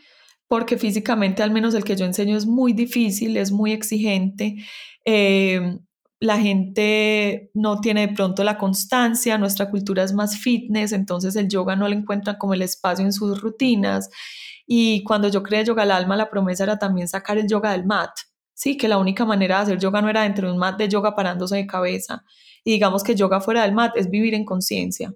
porque 0.47 0.77
físicamente 0.77 1.41
al 1.41 1.49
menos 1.49 1.73
el 1.73 1.83
que 1.83 1.95
yo 1.95 2.05
enseño 2.05 2.37
es 2.37 2.45
muy 2.45 2.73
difícil, 2.73 3.37
es 3.37 3.51
muy 3.51 3.71
exigente. 3.71 4.57
Eh, 5.03 5.79
la 6.21 6.39
gente 6.39 7.49
no 7.55 7.81
tiene 7.81 8.07
de 8.07 8.13
pronto 8.13 8.43
la 8.43 8.59
constancia, 8.59 9.39
nuestra 9.39 9.71
cultura 9.71 10.03
es 10.03 10.13
más 10.13 10.37
fitness, 10.37 10.91
entonces 10.91 11.35
el 11.35 11.49
yoga 11.49 11.75
no 11.75 11.87
le 11.87 11.95
encuentran 11.95 12.37
como 12.37 12.53
el 12.53 12.61
espacio 12.61 13.03
en 13.03 13.11
sus 13.11 13.41
rutinas. 13.41 14.07
Y 14.67 15.03
cuando 15.03 15.29
yo 15.29 15.41
creé 15.41 15.65
Yoga 15.65 15.81
al 15.81 15.89
Alma, 15.89 16.15
la 16.15 16.29
promesa 16.29 16.63
era 16.63 16.77
también 16.77 17.07
sacar 17.07 17.39
el 17.39 17.47
yoga 17.47 17.71
del 17.71 17.85
mat. 17.85 18.11
Sí, 18.53 18.77
que 18.77 18.87
la 18.87 18.99
única 18.99 19.25
manera 19.25 19.57
de 19.57 19.63
hacer 19.63 19.79
yoga 19.79 19.99
no 19.99 20.09
era 20.09 20.21
dentro 20.21 20.47
de 20.47 20.53
un 20.53 20.59
mat 20.59 20.77
de 20.77 20.87
yoga 20.87 21.15
parándose 21.15 21.55
de 21.55 21.65
cabeza. 21.65 22.23
Y 22.63 22.71
digamos 22.73 23.03
que 23.03 23.15
yoga 23.15 23.41
fuera 23.41 23.63
del 23.63 23.73
mat 23.73 23.97
es 23.97 24.09
vivir 24.11 24.35
en 24.35 24.45
conciencia. 24.45 25.11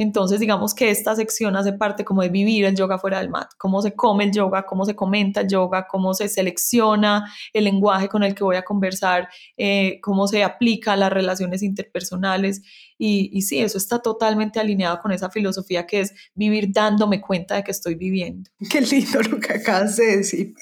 Entonces, 0.00 0.40
digamos 0.40 0.72
que 0.72 0.90
esta 0.90 1.14
sección 1.14 1.56
hace 1.56 1.74
parte 1.74 2.06
como 2.06 2.22
de 2.22 2.30
vivir 2.30 2.64
el 2.64 2.74
yoga 2.74 2.98
fuera 2.98 3.18
del 3.18 3.28
mat, 3.28 3.50
cómo 3.58 3.82
se 3.82 3.94
come 3.94 4.24
el 4.24 4.32
yoga, 4.32 4.64
cómo 4.64 4.86
se 4.86 4.96
comenta 4.96 5.42
el 5.42 5.48
yoga, 5.48 5.86
cómo 5.86 6.14
se 6.14 6.26
selecciona 6.30 7.30
el 7.52 7.64
lenguaje 7.64 8.08
con 8.08 8.22
el 8.22 8.34
que 8.34 8.42
voy 8.42 8.56
a 8.56 8.62
conversar, 8.62 9.28
eh, 9.58 10.00
cómo 10.00 10.26
se 10.26 10.42
aplica 10.42 10.94
a 10.94 10.96
las 10.96 11.12
relaciones 11.12 11.62
interpersonales. 11.62 12.62
Y, 12.96 13.28
y 13.30 13.42
sí, 13.42 13.58
eso 13.58 13.76
está 13.76 13.98
totalmente 13.98 14.58
alineado 14.58 15.00
con 15.00 15.12
esa 15.12 15.28
filosofía 15.28 15.86
que 15.86 16.00
es 16.00 16.14
vivir 16.34 16.72
dándome 16.72 17.20
cuenta 17.20 17.56
de 17.56 17.62
que 17.62 17.70
estoy 17.70 17.94
viviendo. 17.94 18.50
Qué 18.70 18.80
lindo 18.80 19.20
lo 19.20 19.38
que 19.38 19.52
acabas 19.52 19.96
de 19.96 20.16
decir. 20.16 20.54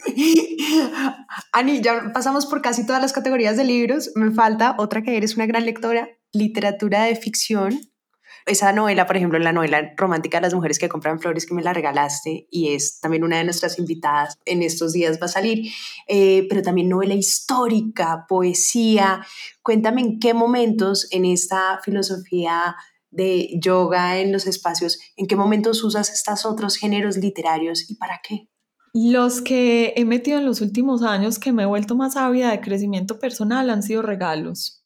Ani, 1.53 1.81
ya 1.81 2.11
pasamos 2.13 2.45
por 2.45 2.61
casi 2.61 2.85
todas 2.85 3.01
las 3.01 3.13
categorías 3.13 3.57
de 3.57 3.63
libros. 3.63 4.11
Me 4.17 4.33
falta 4.33 4.75
otra 4.79 5.03
que 5.03 5.17
eres 5.17 5.37
una 5.37 5.47
gran 5.47 5.65
lectora, 5.65 6.09
literatura 6.33 7.05
de 7.05 7.15
ficción 7.15 7.79
esa 8.49 8.73
novela, 8.73 9.07
por 9.07 9.17
ejemplo, 9.17 9.39
la 9.39 9.53
novela 9.53 9.93
romántica 9.97 10.39
de 10.39 10.43
las 10.43 10.55
mujeres 10.55 10.79
que 10.79 10.89
compran 10.89 11.21
flores 11.21 11.47
que 11.47 11.55
me 11.55 11.63
la 11.63 11.73
regalaste 11.73 12.49
y 12.51 12.75
es 12.75 13.01
también 13.01 13.25
una 13.25 13.39
de 13.39 13.45
nuestras 13.45 13.79
invitadas 13.79 14.39
en 14.45 14.63
estos 14.63 14.93
días 14.93 15.19
va 15.21 15.27
a 15.27 15.29
salir, 15.29 15.71
eh, 16.07 16.47
pero 16.49 16.63
también 16.63 16.89
novela 16.89 17.15
histórica, 17.15 18.27
poesía. 18.29 19.25
Cuéntame 19.63 20.01
en 20.01 20.19
qué 20.19 20.35
momentos 20.35 21.07
en 21.11 21.25
esta 21.25 21.81
filosofía 21.85 22.77
de 23.11 23.59
yoga 23.61 24.19
en 24.19 24.33
los 24.33 24.47
espacios, 24.47 24.99
en 25.17 25.27
qué 25.27 25.37
momentos 25.37 25.83
usas 25.85 26.11
estos 26.11 26.45
otros 26.45 26.77
géneros 26.77 27.17
literarios 27.17 27.91
y 27.91 27.95
para 27.97 28.21
qué. 28.27 28.49
Los 28.95 29.43
que 29.43 29.93
he 29.97 30.05
metido 30.05 30.39
en 30.39 30.47
los 30.47 30.61
últimos 30.61 31.03
años 31.03 31.39
que 31.39 31.53
me 31.53 31.63
he 31.63 31.67
vuelto 31.67 31.95
más 31.95 32.17
ávida 32.17 32.51
de 32.51 32.61
crecimiento 32.61 33.19
personal 33.19 33.71
han 33.71 33.83
sido 33.83 34.03
regalos 34.03 34.78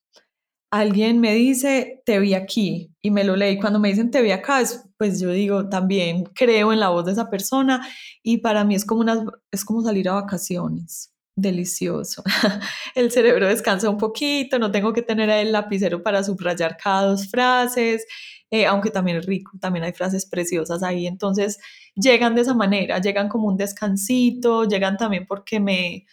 alguien 0.73 1.21
me 1.21 1.35
dice, 1.35 2.03
te 2.07 2.19
vi 2.19 2.33
aquí 2.33 2.91
y 3.03 3.11
me 3.11 3.25
lo 3.25 3.37
leí. 3.37 3.61
Cuando 3.61 3.79
me 3.79 3.91
dicen, 3.91 4.11
te 4.11 4.23
vi 4.23 4.31
acá, 4.31 4.63
pues 4.97 5.21
yo 5.21 5.31
digo, 5.31 5.69
también 5.69 6.25
creo 6.35 6.73
en 6.73 6.81
la 6.81 6.89
voz 6.89 7.05
de 7.05 7.13
esa 7.13 7.29
persona 7.29 7.87
y 8.23 8.39
para 8.39 8.65
mí 8.65 8.75
es 8.75 8.87
como, 8.87 9.03
una, 9.03 9.23
es 9.51 9.65
como 9.67 9.83
salir 9.83 10.09
a 10.09 10.15
vacaciones. 10.15 11.13
Delicioso. 11.37 12.23
El 12.95 13.11
cerebro 13.11 13.49
descansa 13.49 13.91
un 13.91 13.99
poquito, 13.99 14.59
no 14.59 14.71
tengo 14.71 14.93
que 14.95 15.03
tener 15.03 15.31
el 15.31 15.53
lapicero 15.53 16.03
para 16.03 16.25
subrayar 16.25 16.77
cada 16.77 17.07
dos 17.07 17.29
frases. 17.29 18.07
Eh, 18.53 18.67
aunque 18.67 18.91
también 18.91 19.17
es 19.17 19.25
rico, 19.25 19.53
también 19.59 19.83
hay 19.83 19.95
frases 19.95 20.27
preciosas 20.27 20.83
ahí. 20.83 21.07
Entonces 21.07 21.59
llegan 21.95 22.35
de 22.35 22.43
esa 22.43 22.53
manera, 22.53 22.99
llegan 22.99 23.31
como 23.31 23.49
un 23.49 23.57
descansito, 23.57 24.65
llegan 24.65 24.99
también 24.99 25.27
porque 25.27 25.59
me, 25.59 26.07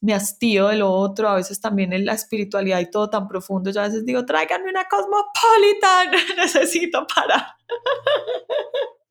me 0.00 0.12
hastío 0.12 0.66
de 0.68 0.76
lo 0.78 0.90
otro, 0.90 1.28
a 1.28 1.36
veces 1.36 1.60
también 1.60 1.92
en 1.92 2.04
la 2.04 2.14
espiritualidad 2.14 2.80
y 2.80 2.90
todo 2.90 3.08
tan 3.10 3.28
profundo, 3.28 3.70
yo 3.70 3.80
a 3.80 3.84
veces 3.84 4.04
digo, 4.04 4.26
tráiganme 4.26 4.70
una 4.70 4.86
cosmopolitan, 4.88 6.10
necesito 6.36 7.06
parar. 7.06 7.46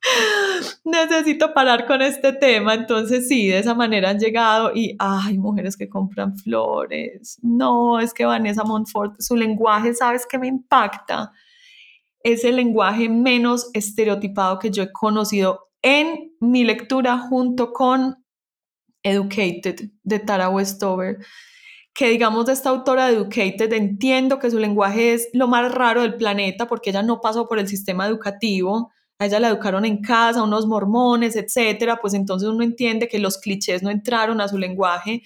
necesito 0.83 1.53
parar 1.53 1.87
con 1.87 2.01
este 2.01 2.33
tema. 2.33 2.73
Entonces, 2.73 3.29
sí, 3.29 3.47
de 3.47 3.59
esa 3.59 3.73
manera 3.75 4.09
han 4.09 4.19
llegado 4.19 4.73
y, 4.75 4.97
ay, 4.99 5.37
mujeres 5.37 5.77
que 5.77 5.87
compran 5.87 6.37
flores. 6.37 7.39
No, 7.41 8.01
es 8.01 8.13
que 8.13 8.25
Vanessa 8.25 8.65
Montfort, 8.65 9.21
su 9.21 9.37
lenguaje, 9.37 9.93
¿sabes 9.93 10.27
qué 10.29 10.37
me 10.37 10.47
impacta? 10.47 11.31
Es 12.23 12.43
el 12.43 12.55
lenguaje 12.55 13.09
menos 13.09 13.69
estereotipado 13.73 14.59
que 14.59 14.71
yo 14.71 14.83
he 14.83 14.91
conocido 14.91 15.69
en 15.81 16.33
mi 16.39 16.63
lectura 16.63 17.19
junto 17.19 17.73
con 17.73 18.25
Educated 19.03 19.89
de 20.03 20.19
Tara 20.19 20.49
Westover 20.49 21.19
que 21.93 22.09
digamos 22.09 22.45
de 22.47 22.53
esta 22.53 22.69
autora 22.69 23.07
de 23.07 23.13
Educated 23.13 23.71
entiendo 23.73 24.39
que 24.39 24.49
su 24.49 24.57
lenguaje 24.57 25.13
es 25.13 25.29
lo 25.33 25.47
más 25.47 25.71
raro 25.71 26.01
del 26.01 26.15
planeta 26.15 26.67
porque 26.67 26.89
ella 26.89 27.03
no 27.03 27.21
pasó 27.21 27.47
por 27.47 27.59
el 27.59 27.67
sistema 27.67 28.07
educativo, 28.07 28.91
a 29.19 29.27
ella 29.27 29.39
la 29.39 29.49
educaron 29.49 29.85
en 29.85 30.01
casa, 30.01 30.43
unos 30.43 30.65
mormones, 30.65 31.35
etcétera, 31.35 31.99
pues 32.01 32.15
entonces 32.15 32.49
uno 32.49 32.63
entiende 32.63 33.07
que 33.07 33.19
los 33.19 33.37
clichés 33.37 33.83
no 33.83 33.91
entraron 33.91 34.41
a 34.41 34.47
su 34.47 34.57
lenguaje, 34.57 35.21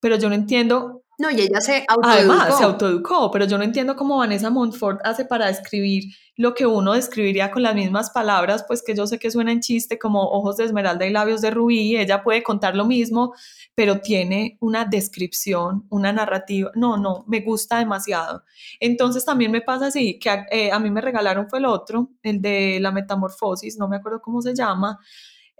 pero 0.00 0.16
yo 0.16 0.28
no 0.28 0.34
entiendo. 0.34 1.01
No, 1.22 1.30
y 1.30 1.40
ella 1.40 1.60
se 1.60 1.84
autoeducó. 1.86 2.32
Además, 2.32 2.58
se 2.58 2.64
autoeducó, 2.64 3.30
pero 3.30 3.44
yo 3.44 3.56
no 3.56 3.62
entiendo 3.62 3.94
cómo 3.94 4.18
Vanessa 4.18 4.50
Montfort 4.50 5.00
hace 5.04 5.24
para 5.24 5.46
describir 5.46 6.12
lo 6.34 6.52
que 6.52 6.66
uno 6.66 6.94
describiría 6.94 7.52
con 7.52 7.62
las 7.62 7.76
mismas 7.76 8.10
palabras, 8.10 8.64
pues 8.66 8.82
que 8.82 8.96
yo 8.96 9.06
sé 9.06 9.20
que 9.20 9.30
suena 9.30 9.52
en 9.52 9.60
chiste 9.60 10.00
como 10.00 10.20
ojos 10.20 10.56
de 10.56 10.64
esmeralda 10.64 11.06
y 11.06 11.10
labios 11.10 11.40
de 11.40 11.52
rubí, 11.52 11.96
ella 11.96 12.24
puede 12.24 12.42
contar 12.42 12.74
lo 12.74 12.86
mismo, 12.86 13.34
pero 13.76 14.00
tiene 14.00 14.56
una 14.58 14.84
descripción, 14.84 15.86
una 15.90 16.12
narrativa. 16.12 16.72
No, 16.74 16.96
no, 16.96 17.22
me 17.28 17.38
gusta 17.38 17.78
demasiado. 17.78 18.42
Entonces 18.80 19.24
también 19.24 19.52
me 19.52 19.60
pasa 19.60 19.86
así, 19.86 20.18
que 20.18 20.28
a, 20.28 20.44
eh, 20.50 20.72
mí 20.80 20.90
me 20.90 21.02
regalaron 21.02 21.48
fue 21.48 21.60
el 21.60 21.66
otro, 21.66 22.10
el 22.24 22.42
de 22.42 22.78
la 22.80 22.90
metamorfosis, 22.90 23.78
no 23.78 23.86
me 23.86 23.98
acuerdo 23.98 24.20
cómo 24.20 24.42
se 24.42 24.56
llama. 24.56 24.98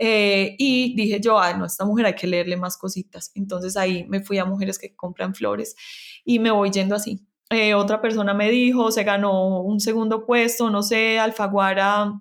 Eh, 0.04 0.56
y 0.58 0.96
dije 0.96 1.20
yo, 1.20 1.38
ay, 1.38 1.54
no, 1.56 1.64
esta 1.64 1.84
mujer 1.84 2.06
hay 2.06 2.14
que 2.16 2.26
leerle 2.26 2.56
más 2.56 2.76
cositas. 2.76 3.30
Entonces 3.36 3.76
ahí 3.76 4.04
me 4.08 4.20
fui 4.20 4.36
a 4.38 4.44
mujeres 4.44 4.76
que 4.76 4.96
compran 4.96 5.32
flores 5.32 5.76
y 6.24 6.40
me 6.40 6.50
voy 6.50 6.72
yendo 6.72 6.96
así. 6.96 7.24
Eh, 7.50 7.74
otra 7.74 8.00
persona 8.00 8.34
me 8.34 8.50
dijo, 8.50 8.90
se 8.90 9.04
ganó 9.04 9.60
un 9.60 9.78
segundo 9.78 10.26
puesto, 10.26 10.70
no 10.70 10.82
sé, 10.82 11.20
Alfaguara 11.20 12.20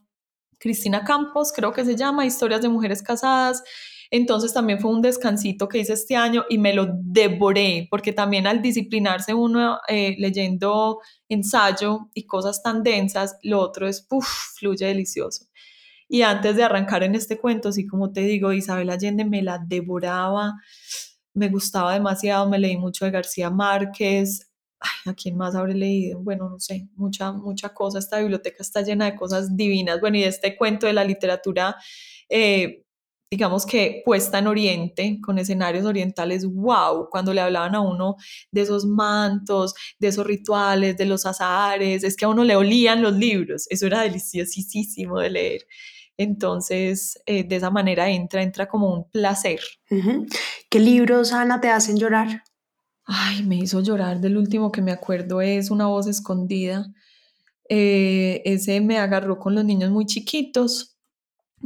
Cristina 0.59 1.03
Campos, 1.03 1.51
creo 1.55 1.73
que 1.73 1.83
se 1.83 1.95
llama, 1.95 2.23
Historias 2.23 2.61
de 2.61 2.69
Mujeres 2.69 3.01
Casadas. 3.01 3.63
Entonces 4.11 4.53
también 4.53 4.79
fue 4.79 4.91
un 4.91 5.01
descansito 5.01 5.67
que 5.67 5.79
hice 5.79 5.93
este 5.93 6.15
año 6.15 6.45
y 6.49 6.59
me 6.59 6.73
lo 6.73 6.85
devoré, 6.93 7.87
porque 7.89 8.13
también 8.13 8.45
al 8.45 8.61
disciplinarse 8.61 9.33
uno 9.33 9.79
eh, 9.87 10.15
leyendo 10.19 10.99
ensayo 11.29 12.09
y 12.13 12.27
cosas 12.27 12.61
tan 12.61 12.83
densas, 12.83 13.37
lo 13.41 13.59
otro 13.59 13.87
es, 13.87 14.03
puff, 14.03 14.27
fluye 14.55 14.85
delicioso. 14.85 15.45
Y 16.13 16.23
antes 16.23 16.57
de 16.57 16.63
arrancar 16.63 17.03
en 17.03 17.15
este 17.15 17.37
cuento, 17.37 17.71
sí, 17.71 17.87
como 17.87 18.11
te 18.11 18.19
digo, 18.21 18.51
Isabel 18.51 18.89
Allende 18.89 19.23
me 19.23 19.41
la 19.41 19.59
devoraba, 19.59 20.55
me 21.33 21.47
gustaba 21.47 21.93
demasiado, 21.93 22.49
me 22.49 22.59
leí 22.59 22.75
mucho 22.75 23.05
de 23.05 23.11
García 23.11 23.49
Márquez, 23.49 24.49
Ay, 24.81 25.11
¿a 25.11 25.15
quién 25.15 25.37
más 25.37 25.55
habré 25.55 25.75
leído? 25.75 26.19
Bueno, 26.19 26.49
no 26.49 26.59
sé, 26.59 26.89
mucha, 26.95 27.31
mucha 27.31 27.69
cosa. 27.69 27.99
Esta 27.99 28.19
biblioteca 28.19 28.57
está 28.61 28.81
llena 28.81 29.05
de 29.05 29.15
cosas 29.15 29.55
divinas. 29.55 30.01
Bueno, 30.01 30.17
y 30.17 30.23
este 30.23 30.57
cuento 30.57 30.87
de 30.87 30.93
la 30.93 31.03
literatura 31.03 31.77
eh, 32.29 32.83
digamos 33.31 33.65
que 33.65 34.01
puesta 34.03 34.39
en 34.39 34.47
Oriente, 34.47 35.19
con 35.23 35.39
escenarios 35.39 35.85
orientales, 35.85 36.45
wow, 36.45 37.07
cuando 37.09 37.33
le 37.33 37.39
hablaban 37.39 37.75
a 37.75 37.79
uno 37.79 38.17
de 38.51 38.61
esos 38.61 38.85
mantos, 38.85 39.73
de 39.99 40.09
esos 40.09 40.27
rituales, 40.27 40.97
de 40.97 41.05
los 41.05 41.25
azahares, 41.25 42.03
es 42.03 42.17
que 42.17 42.25
a 42.25 42.27
uno 42.27 42.43
le 42.43 42.57
olían 42.57 43.01
los 43.01 43.13
libros, 43.13 43.67
eso 43.69 43.87
era 43.87 44.01
deliciosísimo 44.01 45.19
de 45.19 45.29
leer. 45.29 45.61
Entonces, 46.17 47.21
eh, 47.25 47.43
de 47.43 47.55
esa 47.55 47.69
manera 47.69 48.09
entra, 48.09 48.43
entra 48.43 48.67
como 48.67 48.93
un 48.93 49.09
placer. 49.09 49.59
¿Qué 50.69 50.79
libros, 50.79 51.33
Ana, 51.33 51.59
te 51.61 51.69
hacen 51.69 51.97
llorar? 51.97 52.43
Ay, 53.05 53.43
me 53.43 53.57
hizo 53.57 53.81
llorar. 53.81 54.19
Del 54.21 54.37
último 54.37 54.71
que 54.71 54.81
me 54.81 54.91
acuerdo 54.91 55.41
es 55.41 55.71
Una 55.71 55.87
voz 55.87 56.07
escondida. 56.07 56.87
Eh, 57.69 58.41
ese 58.45 58.81
me 58.81 58.99
agarró 58.99 59.39
con 59.39 59.55
los 59.55 59.63
niños 59.63 59.91
muy 59.91 60.05
chiquitos 60.05 60.97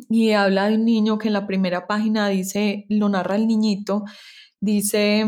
y 0.09 0.31
habla 0.31 0.69
de 0.69 0.75
un 0.75 0.85
niño 0.85 1.17
que 1.17 1.27
en 1.27 1.33
la 1.33 1.47
primera 1.47 1.87
página 1.87 2.29
dice, 2.29 2.85
lo 2.89 3.09
narra 3.09 3.35
el 3.35 3.47
niñito, 3.47 4.03
dice, 4.59 5.25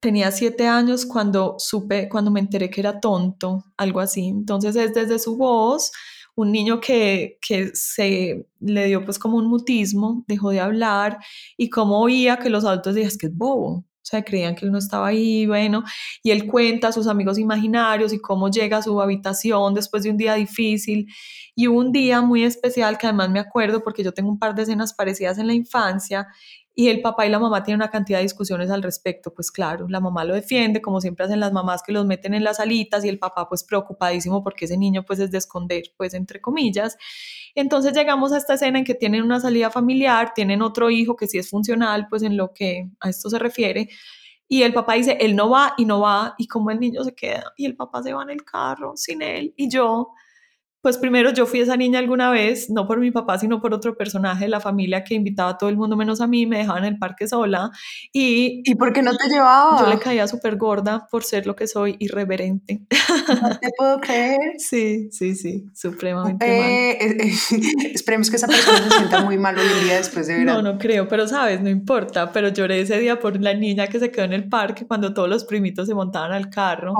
tenía 0.00 0.30
siete 0.30 0.66
años 0.66 1.06
cuando 1.06 1.56
supe, 1.58 2.08
cuando 2.08 2.30
me 2.30 2.40
enteré 2.40 2.70
que 2.70 2.80
era 2.80 3.00
tonto, 3.00 3.64
algo 3.76 4.00
así. 4.00 4.26
Entonces 4.26 4.76
es 4.76 4.94
desde 4.94 5.18
su 5.18 5.36
voz, 5.36 5.92
un 6.36 6.52
niño 6.52 6.80
que, 6.80 7.38
que 7.40 7.70
se 7.74 8.46
le 8.60 8.86
dio 8.86 9.04
pues 9.04 9.18
como 9.18 9.36
un 9.36 9.46
mutismo, 9.46 10.24
dejó 10.26 10.50
de 10.50 10.60
hablar 10.60 11.18
y 11.56 11.70
como 11.70 12.00
oía 12.00 12.38
que 12.38 12.50
los 12.50 12.64
adultos 12.64 12.94
decían, 12.94 13.08
es 13.08 13.18
que 13.18 13.26
es 13.26 13.36
bobo, 13.36 13.84
o 14.04 14.06
sea, 14.06 14.22
creían 14.22 14.54
que 14.54 14.66
él 14.66 14.72
no 14.72 14.76
estaba 14.76 15.06
ahí, 15.06 15.46
bueno, 15.46 15.82
y 16.22 16.30
él 16.30 16.46
cuenta 16.46 16.88
a 16.88 16.92
sus 16.92 17.06
amigos 17.06 17.38
imaginarios 17.38 18.12
y 18.12 18.18
cómo 18.18 18.50
llega 18.50 18.76
a 18.76 18.82
su 18.82 19.00
habitación 19.00 19.72
después 19.72 20.02
de 20.02 20.10
un 20.10 20.18
día 20.18 20.34
difícil. 20.34 21.06
Y 21.54 21.68
un 21.68 21.90
día 21.90 22.20
muy 22.20 22.44
especial 22.44 22.98
que 22.98 23.06
además 23.06 23.30
me 23.30 23.38
acuerdo 23.38 23.82
porque 23.82 24.04
yo 24.04 24.12
tengo 24.12 24.28
un 24.28 24.38
par 24.38 24.54
de 24.54 24.62
escenas 24.64 24.92
parecidas 24.92 25.38
en 25.38 25.46
la 25.46 25.54
infancia 25.54 26.26
y 26.76 26.88
el 26.88 27.02
papá 27.02 27.24
y 27.24 27.30
la 27.30 27.38
mamá 27.38 27.62
tienen 27.62 27.80
una 27.80 27.90
cantidad 27.90 28.18
de 28.18 28.24
discusiones 28.24 28.68
al 28.68 28.82
respecto, 28.82 29.32
pues 29.32 29.52
claro, 29.52 29.86
la 29.88 30.00
mamá 30.00 30.24
lo 30.24 30.34
defiende, 30.34 30.82
como 30.82 31.00
siempre 31.00 31.24
hacen 31.24 31.38
las 31.38 31.52
mamás 31.52 31.82
que 31.84 31.92
los 31.92 32.04
meten 32.04 32.34
en 32.34 32.42
las 32.42 32.56
salitas 32.56 33.04
y 33.04 33.08
el 33.08 33.18
papá 33.20 33.48
pues 33.48 33.62
preocupadísimo 33.62 34.42
porque 34.42 34.64
ese 34.64 34.76
niño 34.76 35.04
pues 35.04 35.20
es 35.20 35.30
de 35.30 35.38
esconder, 35.38 35.84
pues 35.96 36.14
entre 36.14 36.40
comillas. 36.40 36.96
Entonces 37.54 37.92
llegamos 37.92 38.32
a 38.32 38.38
esta 38.38 38.54
escena 38.54 38.78
en 38.80 38.84
que 38.84 38.94
tienen 38.94 39.22
una 39.22 39.38
salida 39.38 39.70
familiar, 39.70 40.32
tienen 40.34 40.62
otro 40.62 40.90
hijo 40.90 41.14
que 41.14 41.28
sí 41.28 41.38
es 41.38 41.48
funcional, 41.48 42.08
pues 42.10 42.24
en 42.24 42.36
lo 42.36 42.52
que 42.52 42.90
a 43.00 43.08
esto 43.08 43.30
se 43.30 43.38
refiere. 43.38 43.88
Y 44.48 44.62
el 44.62 44.74
papá 44.74 44.94
dice, 44.94 45.16
él 45.20 45.36
no 45.36 45.48
va 45.50 45.74
y 45.78 45.84
no 45.84 46.00
va, 46.00 46.34
y 46.38 46.48
como 46.48 46.70
el 46.70 46.80
niño 46.80 47.02
se 47.04 47.14
queda, 47.14 47.52
y 47.56 47.66
el 47.66 47.76
papá 47.76 48.02
se 48.02 48.12
va 48.12 48.24
en 48.24 48.30
el 48.30 48.44
carro 48.44 48.92
sin 48.96 49.22
él, 49.22 49.54
y 49.56 49.70
yo, 49.70 50.12
pues 50.84 50.98
primero 50.98 51.32
yo 51.32 51.46
fui 51.46 51.60
esa 51.60 51.78
niña 51.78 51.98
alguna 51.98 52.28
vez, 52.30 52.68
no 52.68 52.86
por 52.86 53.00
mi 53.00 53.10
papá, 53.10 53.38
sino 53.38 53.62
por 53.62 53.72
otro 53.72 53.96
personaje 53.96 54.44
de 54.44 54.50
la 54.50 54.60
familia 54.60 55.02
que 55.02 55.14
invitaba 55.14 55.52
a 55.52 55.56
todo 55.56 55.70
el 55.70 55.78
mundo 55.78 55.96
menos 55.96 56.20
a 56.20 56.26
mí, 56.26 56.44
me 56.44 56.58
dejaba 56.58 56.78
en 56.78 56.84
el 56.84 56.98
parque 56.98 57.26
sola 57.26 57.70
y... 58.12 58.60
¿Y 58.66 58.74
por 58.74 58.92
qué 58.92 59.00
no 59.00 59.16
te 59.16 59.30
llevaba? 59.30 59.80
Yo 59.80 59.88
le 59.88 59.98
caía 59.98 60.28
súper 60.28 60.56
gorda 60.56 61.06
por 61.10 61.24
ser 61.24 61.46
lo 61.46 61.56
que 61.56 61.66
soy, 61.68 61.96
irreverente. 62.00 62.82
No 63.40 63.58
te 63.58 63.70
puedo 63.78 63.98
creer. 63.98 64.38
Sí, 64.58 65.08
sí, 65.10 65.34
sí, 65.34 65.64
supremamente 65.74 66.46
mal. 66.46 66.54
Eh, 66.54 66.98
eh, 67.00 67.34
esperemos 67.94 68.28
que 68.28 68.36
esa 68.36 68.46
persona 68.46 68.82
se 68.82 68.90
sienta 68.90 69.24
muy 69.24 69.38
mal 69.38 69.56
hoy 69.56 69.66
en 69.66 69.84
día 69.84 69.96
después 69.96 70.26
de 70.26 70.34
ver. 70.34 70.44
No, 70.44 70.60
no 70.60 70.76
creo, 70.76 71.08
pero 71.08 71.26
sabes, 71.26 71.62
no 71.62 71.70
importa, 71.70 72.30
pero 72.30 72.48
lloré 72.48 72.80
ese 72.80 72.98
día 72.98 73.18
por 73.18 73.40
la 73.40 73.54
niña 73.54 73.86
que 73.86 73.98
se 73.98 74.10
quedó 74.10 74.26
en 74.26 74.34
el 74.34 74.50
parque 74.50 74.86
cuando 74.86 75.14
todos 75.14 75.30
los 75.30 75.46
primitos 75.46 75.88
se 75.88 75.94
montaban 75.94 76.32
al 76.32 76.50
carro 76.50 76.92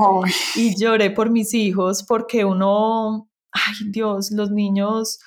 y 0.56 0.74
lloré 0.74 1.10
por 1.10 1.28
mis 1.28 1.52
hijos 1.52 2.02
porque 2.02 2.46
uno 2.46 3.28
ay 3.54 3.90
Dios, 3.90 4.30
los 4.30 4.50
niños, 4.50 5.20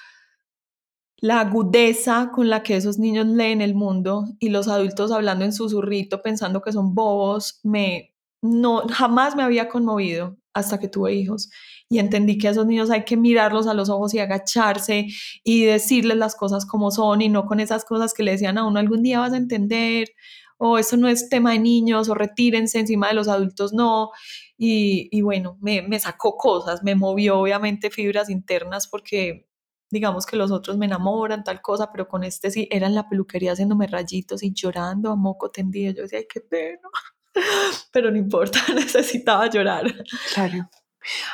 la 1.20 1.40
agudeza 1.42 2.32
con 2.34 2.50
la 2.50 2.62
que 2.64 2.76
esos 2.76 3.00
niños 3.00 3.26
leen 3.28 3.62
el 3.62 3.74
mundo 3.74 4.26
y 4.40 4.50
los 4.50 4.68
adultos 4.68 5.12
hablando 5.12 5.46
en 5.46 5.54
susurrito 5.54 6.22
pensando 6.22 6.62
que 6.62 6.72
son 6.72 6.94
bobos, 6.94 7.60
me, 7.64 8.14
no, 8.42 8.84
jamás 8.90 9.36
me 9.36 9.44
había 9.44 9.68
conmovido 9.68 10.38
hasta 10.54 10.80
que 10.80 10.88
tuve 10.88 11.14
hijos. 11.14 11.50
Y 11.90 12.00
entendí 12.00 12.38
que 12.38 12.48
a 12.48 12.52
esos 12.52 12.66
niños 12.68 12.90
hay 12.92 13.06
que 13.06 13.18
mirarlos 13.18 13.68
a 13.68 13.74
los 13.74 13.90
ojos 13.90 14.14
y 14.14 14.20
agacharse 14.20 15.08
y 15.44 15.66
decirles 15.66 16.18
las 16.18 16.36
cosas 16.36 16.66
como 16.66 16.92
son 16.92 17.22
y 17.22 17.30
no 17.30 17.46
con 17.46 17.60
esas 17.60 17.86
cosas 17.86 18.14
que 18.14 18.24
le 18.24 18.32
decían 18.32 18.58
a 18.58 18.66
uno 18.66 18.80
algún 18.80 19.04
día 19.04 19.20
vas 19.20 19.34
a 19.34 19.38
entender 19.38 20.10
o 20.58 20.78
eso 20.78 20.98
no 20.98 21.08
es 21.08 21.30
tema 21.30 21.52
de 21.54 21.60
niños 21.60 22.10
o 22.10 22.16
retírense 22.16 22.80
encima 22.80 23.10
de 23.10 23.14
los 23.14 23.28
adultos, 23.28 23.74
no. 23.74 24.12
Y, 24.58 25.22
bueno, 25.22 25.58
me, 25.62 25.84
me, 25.84 26.00
sacó 26.00 26.36
cosas, 26.36 26.84
me 26.84 26.96
movió 26.96 27.40
obviamente 27.40 27.92
fibras 27.92 28.30
internas 28.30 28.88
porque 28.88 29.48
digamos 29.90 30.26
que 30.26 30.36
los 30.36 30.52
otros 30.52 30.78
me 30.78 30.86
enamoran, 30.86 31.44
tal 31.44 31.62
cosa, 31.62 31.92
pero 31.92 32.08
con 32.08 32.24
este 32.24 32.52
sí, 32.52 32.68
era 32.72 32.88
en 32.88 32.96
la 32.96 33.08
peluquería 33.08 33.54
haciéndome 33.54 33.88
rayitos 33.88 34.44
y 34.44 34.54
llorando 34.54 35.12
a 35.12 35.16
moco 35.16 35.52
tendido. 35.52 35.94
Yo 35.94 36.02
decía, 36.04 36.20
ay, 36.20 36.28
qué 36.32 36.42
pena, 36.42 36.90
pero 37.92 38.12
no 38.12 38.18
importa, 38.18 38.60
necesitaba 38.76 39.50
llorar. 39.50 39.86
Claro. 40.34 40.70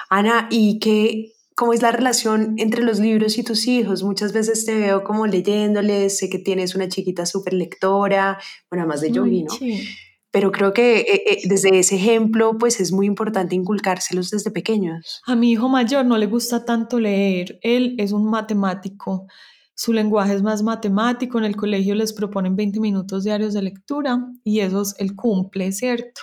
Ana, 0.10 0.48
¿y 0.52 0.80
qué, 0.80 1.34
cómo 1.56 1.74
es 1.74 1.82
la 1.82 1.92
relación 1.92 2.56
entre 2.58 2.84
los 2.84 3.00
libros 3.00 3.38
y 3.38 3.44
tus 3.44 3.68
hijos? 3.68 4.04
Muchas 4.04 4.34
veces 4.34 4.66
te 4.66 4.76
veo 4.76 5.04
como 5.04 5.28
leyéndoles, 5.28 6.18
sé 6.18 6.30
que 6.30 6.40
tienes 6.40 6.76
una 6.76 6.88
chiquita 6.88 7.26
súper 7.26 7.54
lectora, 7.54 8.40
bueno, 8.70 8.84
además 8.84 9.02
de 9.02 9.12
Yogi, 9.12 9.44
¿no? 9.44 9.54
Sí 9.54 9.88
pero 10.34 10.52
creo 10.52 10.74
que 10.74 11.02
eh, 11.02 11.24
eh, 11.28 11.42
desde 11.44 11.78
ese 11.78 11.96
ejemplo, 11.96 12.58
pues 12.58 12.80
es 12.80 12.92
muy 12.92 13.06
importante 13.06 13.54
inculcárselos 13.54 14.32
desde 14.32 14.50
pequeños. 14.50 15.22
A 15.28 15.36
mi 15.36 15.52
hijo 15.52 15.70
mayor 15.70 16.08
no 16.08 16.18
le 16.18 16.26
gusta 16.26 16.66
tanto 16.66 17.00
leer, 17.00 17.60
él 17.62 17.94
es 18.00 18.14
un 18.14 18.32
matemático, 18.32 19.28
su 19.76 19.94
lenguaje 19.94 20.34
es 20.34 20.42
más 20.42 20.64
matemático, 20.64 21.38
en 21.38 21.46
el 21.46 21.56
colegio 21.56 21.94
les 21.94 22.14
proponen 22.14 22.56
20 22.56 22.80
minutos 22.80 23.26
diarios 23.26 23.54
de 23.54 23.62
lectura 23.62 24.26
y 24.44 24.62
esos 24.62 24.96
él 24.98 25.16
cumple, 25.16 25.72
¿cierto? 25.72 26.22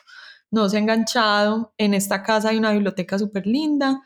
No 0.51 0.68
se 0.68 0.78
ha 0.78 0.81
enganchado, 0.81 1.72
en 1.78 1.95
esta 1.95 2.24
casa 2.24 2.49
hay 2.49 2.59
una 2.59 2.72
biblioteca 2.72 3.16
súper 3.16 3.47
linda, 3.47 4.03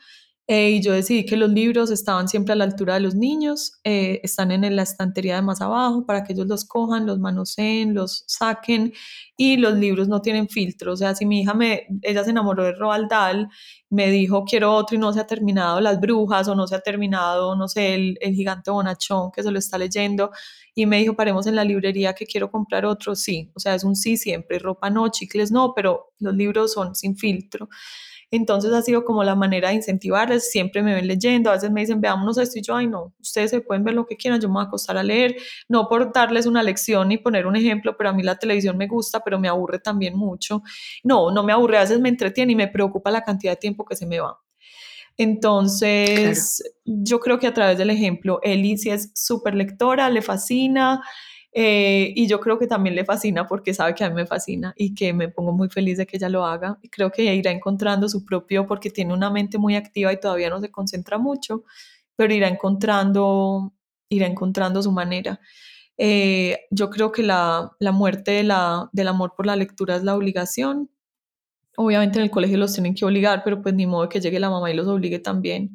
eh, 0.47 0.69
y 0.71 0.81
yo 0.81 0.93
decidí 0.93 1.25
que 1.25 1.37
los 1.37 1.49
libros 1.49 1.89
estaban 1.89 2.27
siempre 2.27 2.53
a 2.53 2.55
la 2.55 2.65
altura 2.65 2.93
de 2.95 2.99
los 2.99 3.15
niños, 3.15 3.79
eh, 3.83 4.19
están 4.23 4.51
en 4.51 4.75
la 4.75 4.83
estantería 4.83 5.35
de 5.37 5.41
más 5.41 5.59
abajo 5.61 6.05
para 6.05 6.23
que 6.23 6.33
ellos 6.33 6.45
los 6.45 6.65
cojan, 6.65 7.07
los 7.07 7.17
manoseen, 7.19 7.95
los 7.95 8.23
saquen 8.27 8.93
y 9.37 9.57
los 9.57 9.73
libros 9.73 10.07
no 10.07 10.21
tienen 10.21 10.47
filtro. 10.47 10.93
O 10.93 10.97
sea, 10.97 11.15
si 11.15 11.25
mi 11.25 11.41
hija 11.41 11.55
me, 11.55 11.87
ella 12.03 12.23
se 12.23 12.29
enamoró 12.29 12.63
de 12.63 12.73
Roald 12.73 13.09
Dahl, 13.09 13.49
me 13.89 14.11
dijo 14.11 14.45
quiero 14.45 14.73
otro 14.73 14.95
y 14.95 14.99
no 14.99 15.13
se 15.13 15.19
ha 15.19 15.27
terminado 15.27 15.79
Las 15.81 15.99
Brujas 15.99 16.47
o 16.47 16.55
no 16.55 16.67
se 16.67 16.75
ha 16.75 16.79
terminado, 16.81 17.55
no 17.55 17.67
sé, 17.67 17.95
el, 17.95 18.17
el 18.21 18.35
gigante 18.35 18.69
bonachón 18.69 19.31
que 19.31 19.41
se 19.41 19.51
lo 19.51 19.57
está 19.57 19.77
leyendo 19.79 20.31
y 20.75 20.85
me 20.85 20.97
dijo 20.99 21.15
paremos 21.15 21.47
en 21.47 21.55
la 21.55 21.63
librería 21.63 22.13
que 22.13 22.25
quiero 22.27 22.51
comprar 22.51 22.85
otro, 22.85 23.15
sí. 23.15 23.51
O 23.55 23.59
sea, 23.59 23.73
es 23.73 23.83
un 23.83 23.95
sí 23.95 24.17
siempre, 24.17 24.59
ropa 24.59 24.89
no, 24.89 25.07
chicles 25.09 25.51
no, 25.51 25.73
pero 25.73 26.13
los 26.19 26.35
libros 26.35 26.73
son 26.73 26.93
sin 26.93 27.17
filtro. 27.17 27.69
Entonces 28.35 28.73
ha 28.73 28.81
sido 28.81 29.05
como 29.05 29.23
la 29.23 29.35
manera 29.35 29.69
de 29.69 29.75
incentivarles, 29.75 30.51
siempre 30.51 30.81
me 30.83 30.93
ven 30.93 31.07
leyendo, 31.07 31.49
a 31.49 31.53
veces 31.53 31.71
me 31.71 31.81
dicen, 31.81 32.01
veámonos 32.01 32.37
esto 32.37 32.59
y 32.59 32.61
yo, 32.61 32.75
ay 32.75 32.87
no, 32.87 33.13
ustedes 33.19 33.51
se 33.51 33.61
pueden 33.61 33.83
ver 33.83 33.93
lo 33.93 34.05
que 34.05 34.17
quieran, 34.17 34.41
yo 34.41 34.47
me 34.49 34.55
voy 34.55 34.63
a 34.63 34.67
acostar 34.67 34.97
a 34.97 35.03
leer, 35.03 35.35
no 35.69 35.87
por 35.87 36.11
darles 36.11 36.45
una 36.45 36.61
lección 36.63 37.07
ni 37.09 37.17
poner 37.17 37.47
un 37.47 37.55
ejemplo, 37.55 37.95
pero 37.97 38.09
a 38.09 38.13
mí 38.13 38.23
la 38.23 38.37
televisión 38.37 38.77
me 38.77 38.87
gusta, 38.87 39.21
pero 39.21 39.39
me 39.39 39.47
aburre 39.47 39.79
también 39.79 40.17
mucho. 40.17 40.63
No, 41.03 41.31
no 41.31 41.43
me 41.43 41.53
aburre, 41.53 41.77
a 41.77 41.81
veces 41.81 41.99
me 41.99 42.09
entretiene 42.09 42.53
y 42.53 42.55
me 42.55 42.67
preocupa 42.67 43.11
la 43.11 43.23
cantidad 43.23 43.53
de 43.53 43.57
tiempo 43.57 43.85
que 43.85 43.95
se 43.95 44.05
me 44.05 44.19
va. 44.19 44.39
Entonces, 45.17 46.61
yo 46.83 47.19
creo 47.21 47.39
que 47.39 47.47
a 47.47 47.53
través 47.53 47.77
del 47.77 47.89
ejemplo, 47.89 48.39
Eli 48.43 48.77
sí 48.77 48.89
es 48.89 49.11
súper 49.15 49.55
lectora, 49.55 50.09
le 50.09 50.21
fascina, 50.21 51.01
eh, 51.57 52.11
y 52.17 52.27
yo 52.27 52.41
creo 52.41 52.59
que 52.59 52.67
también 52.67 52.95
le 52.95 53.05
fascina 53.05 53.47
porque 53.47 53.73
sabe 53.73 53.95
que 53.95 54.03
a 54.03 54.09
mí 54.09 54.15
me 54.15 54.25
fascina 54.25 54.73
y 54.75 54.93
que 54.93 55.13
me 55.13 55.29
pongo 55.29 55.53
muy 55.53 55.69
feliz 55.69 55.97
de 55.97 56.05
que 56.05 56.17
ella 56.17 56.27
lo 56.27 56.45
haga. 56.45 56.77
Y 56.81 56.89
creo 56.89 57.11
que 57.11 57.33
irá 57.33 57.49
encontrando 57.49 58.09
su 58.09 58.25
propio, 58.25 58.67
porque 58.67 58.89
tiene 58.89 59.13
una 59.13 59.29
mente 59.29 59.57
muy 59.57 59.77
activa 59.77 60.11
y 60.11 60.19
todavía 60.19 60.49
no 60.49 60.59
se 60.59 60.69
concentra 60.69 61.17
mucho, 61.17 61.63
pero 62.17 62.33
irá 62.33 62.49
encontrando, 62.49 63.73
irá 64.09 64.27
encontrando 64.27 64.83
su 64.83 64.91
manera. 64.91 65.39
Eh, 65.97 66.59
yo 66.71 66.89
creo 66.89 67.13
que 67.13 67.23
la, 67.23 67.71
la 67.79 67.93
muerte 67.93 68.31
de 68.31 68.43
la, 68.43 68.89
del 68.91 69.07
amor 69.07 69.33
por 69.37 69.45
la 69.45 69.55
lectura 69.55 69.95
es 69.95 70.03
la 70.03 70.15
obligación. 70.15 70.91
Obviamente 71.77 72.19
en 72.19 72.25
el 72.25 72.31
colegio 72.31 72.57
los 72.57 72.73
tienen 72.73 72.95
que 72.95 73.05
obligar, 73.05 73.43
pero 73.45 73.61
pues 73.61 73.73
ni 73.75 73.85
modo 73.87 74.09
que 74.09 74.19
llegue 74.19 74.41
la 74.41 74.49
mamá 74.49 74.71
y 74.71 74.75
los 74.75 74.87
obligue 74.87 75.19
también 75.19 75.71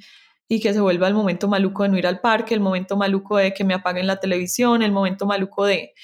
y 0.53 0.59
que 0.59 0.74
se 0.74 0.80
vuelva 0.80 1.07
el 1.07 1.14
momento 1.14 1.46
maluco 1.46 1.84
de 1.84 1.90
no 1.90 1.96
ir 1.96 2.09
al 2.09 2.20
parque, 2.20 2.55
el 2.55 2.61
momento 2.61 2.96
maluco 2.96 3.36
de 3.36 3.55
que 3.55 3.62
me 3.62 3.72
apaguen 3.72 4.09
la 4.09 4.18
televisión, 4.18 4.82
el 4.82 4.90
momento 4.90 5.24
maluco 5.24 5.64
de... 5.64 5.94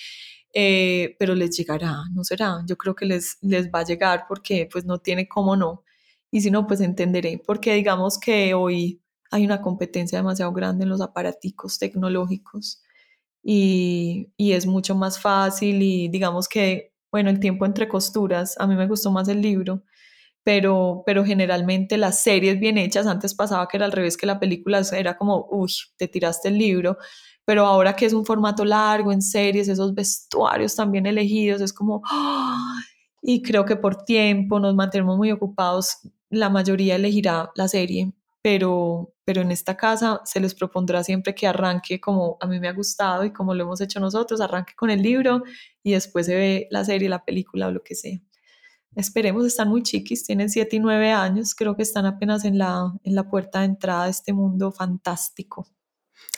Eh, 0.55 1.16
pero 1.18 1.34
les 1.34 1.51
llegará, 1.57 2.05
no 2.14 2.22
será, 2.22 2.62
yo 2.64 2.76
creo 2.76 2.94
que 2.94 3.07
les, 3.07 3.38
les 3.42 3.68
va 3.72 3.80
a 3.80 3.84
llegar 3.84 4.24
porque 4.28 4.68
pues 4.70 4.84
no 4.84 4.99
tiene 5.01 5.26
cómo 5.26 5.57
no. 5.57 5.82
Y 6.30 6.42
si 6.42 6.53
no, 6.53 6.64
pues 6.68 6.80
entenderé, 6.80 7.42
porque 7.44 7.74
digamos 7.74 8.18
que 8.20 8.55
hoy 8.55 9.03
hay 9.32 9.44
una 9.44 9.61
competencia 9.61 10.18
demasiado 10.18 10.53
grande 10.53 10.84
en 10.84 10.90
los 10.90 11.01
aparaticos 11.01 11.80
tecnológicos 11.80 12.82
y, 13.42 14.32
y 14.36 14.53
es 14.53 14.64
mucho 14.64 14.94
más 14.94 15.20
fácil 15.20 15.82
y 15.82 16.09
digamos 16.09 16.49
que, 16.49 16.94
bueno, 17.11 17.30
el 17.30 17.40
tiempo 17.40 17.66
entre 17.66 17.88
costuras, 17.88 18.55
a 18.61 18.68
mí 18.68 18.76
me 18.76 18.86
gustó 18.86 19.11
más 19.11 19.26
el 19.28 19.42
libro 19.42 19.82
pero, 20.47 21.03
pero 21.05 21.24
generalmente 21.24 21.99
las 21.99 22.22
series 22.22 22.61
bien 22.61 22.78
hechas, 22.78 23.09
antes 23.09 23.34
pasaba 23.34 23.66
que 23.66 23.78
era 23.78 23.86
al 23.86 23.90
revés 23.90 24.16
que 24.16 24.26
la 24.26 24.38
película, 24.38 24.80
era 24.92 25.16
como, 25.16 25.49
uy, 25.51 25.72
te 25.97 26.07
tiraste 26.07 26.51
el 26.51 26.57
libro, 26.57 26.99
pero 27.44 27.66
ahora 27.66 27.97
que 27.97 28.07
es 28.07 28.12
un 28.12 28.24
formato 28.24 28.64
largo 28.64 29.11
en 29.11 29.22
series, 29.22 29.66
esos 29.66 29.92
vestuarios 29.92 30.76
también 30.76 31.05
elegidos, 31.07 31.61
es 31.62 31.72
como, 31.72 32.01
y 33.22 33.42
creo 33.42 33.64
que 33.64 33.74
por 33.74 34.05
tiempo 34.05 34.61
nos 34.61 34.76
mantenemos 34.76 35.16
muy 35.16 35.32
ocupados, 35.32 35.99
la 36.30 36.49
mayoría 36.49 36.94
elegirá 36.94 37.51
la 37.57 37.66
serie, 37.66 38.12
pero, 38.40 39.14
pero 39.24 39.40
en 39.40 39.51
esta 39.51 39.76
casa 39.76 40.20
se 40.24 40.38
les 40.38 40.55
propondrá 40.55 41.03
siempre 41.03 41.34
que 41.34 41.49
arranque 41.49 42.01
como 42.01 42.36
a 42.40 42.47
mí 42.47 42.61
me 42.61 42.68
ha 42.68 42.72
gustado 42.72 43.24
y 43.24 43.32
como 43.32 43.53
lo 43.53 43.64
hemos 43.64 43.80
hecho 43.80 43.99
nosotros, 43.99 44.40
arranque 44.40 44.74
con 44.76 44.90
el 44.90 45.03
libro 45.03 45.42
y 45.82 45.90
después 45.90 46.26
se 46.26 46.36
ve 46.36 46.68
la 46.70 46.84
serie, 46.84 47.09
la 47.09 47.24
película 47.24 47.66
o 47.66 47.72
lo 47.72 47.82
que 47.82 47.97
sea. 47.97 48.20
Esperemos, 48.97 49.44
están 49.47 49.68
muy 49.68 49.82
chiquis, 49.82 50.24
tienen 50.24 50.49
7 50.49 50.76
y 50.76 50.80
9 50.80 51.12
años, 51.12 51.55
creo 51.55 51.76
que 51.76 51.82
están 51.82 52.07
apenas 52.07 52.47
en 52.47 52.57
la, 52.57 52.92
en 53.05 53.14
la 53.14 53.28
puerta 53.28 53.61
de 53.61 53.66
entrada 53.66 54.05
de 54.05 54.11
este 54.11 54.32
mundo 54.32 54.72
fantástico. 54.72 55.68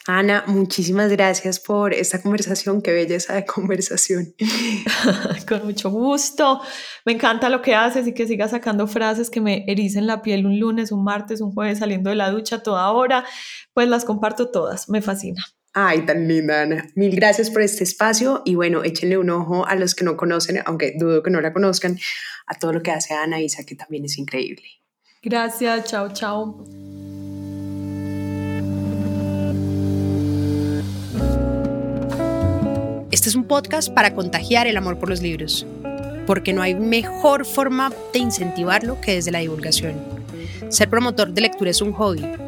Ana, 0.08 0.42
muchísimas 0.46 1.12
gracias 1.12 1.60
por 1.60 1.92
esta 1.92 2.20
conversación, 2.20 2.82
qué 2.82 2.92
belleza 2.92 3.34
de 3.34 3.44
conversación. 3.44 4.34
Con 5.48 5.66
mucho 5.66 5.90
gusto, 5.90 6.60
me 7.04 7.12
encanta 7.12 7.48
lo 7.48 7.62
que 7.62 7.74
haces 7.74 8.08
y 8.08 8.14
que 8.14 8.26
sigas 8.26 8.50
sacando 8.50 8.86
frases 8.86 9.30
que 9.30 9.40
me 9.40 9.64
ericen 9.68 10.06
la 10.06 10.22
piel 10.22 10.46
un 10.46 10.58
lunes, 10.58 10.90
un 10.92 11.04
martes, 11.04 11.40
un 11.40 11.52
jueves 11.52 11.78
saliendo 11.78 12.10
de 12.10 12.16
la 12.16 12.30
ducha 12.30 12.62
toda 12.62 12.90
hora, 12.90 13.24
pues 13.72 13.88
las 13.88 14.04
comparto 14.04 14.50
todas, 14.50 14.88
me 14.88 15.00
fascina. 15.02 15.44
Ay, 15.80 16.00
tan 16.00 16.26
linda, 16.26 16.62
Ana. 16.62 16.90
Mil 16.96 17.14
gracias 17.14 17.50
por 17.50 17.62
este 17.62 17.84
espacio 17.84 18.42
y 18.44 18.56
bueno, 18.56 18.82
échenle 18.82 19.16
un 19.16 19.30
ojo 19.30 19.64
a 19.64 19.76
los 19.76 19.94
que 19.94 20.04
no 20.04 20.16
conocen, 20.16 20.60
aunque 20.64 20.94
dudo 20.98 21.22
que 21.22 21.30
no 21.30 21.40
la 21.40 21.52
conozcan, 21.52 21.96
a 22.48 22.54
todo 22.54 22.72
lo 22.72 22.82
que 22.82 22.90
hace 22.90 23.14
Ana 23.14 23.40
Isa, 23.40 23.62
que 23.62 23.76
también 23.76 24.04
es 24.04 24.18
increíble. 24.18 24.64
Gracias, 25.22 25.84
chao, 25.84 26.12
chao. 26.12 26.64
Este 33.12 33.28
es 33.28 33.36
un 33.36 33.44
podcast 33.44 33.94
para 33.94 34.16
contagiar 34.16 34.66
el 34.66 34.76
amor 34.76 34.98
por 34.98 35.08
los 35.08 35.22
libros, 35.22 35.64
porque 36.26 36.52
no 36.52 36.62
hay 36.62 36.74
mejor 36.74 37.46
forma 37.46 37.92
de 38.12 38.18
incentivarlo 38.18 39.00
que 39.00 39.14
desde 39.14 39.30
la 39.30 39.38
divulgación. 39.38 39.94
Ser 40.70 40.90
promotor 40.90 41.32
de 41.32 41.42
lectura 41.42 41.70
es 41.70 41.80
un 41.80 41.92
hobby 41.92 42.47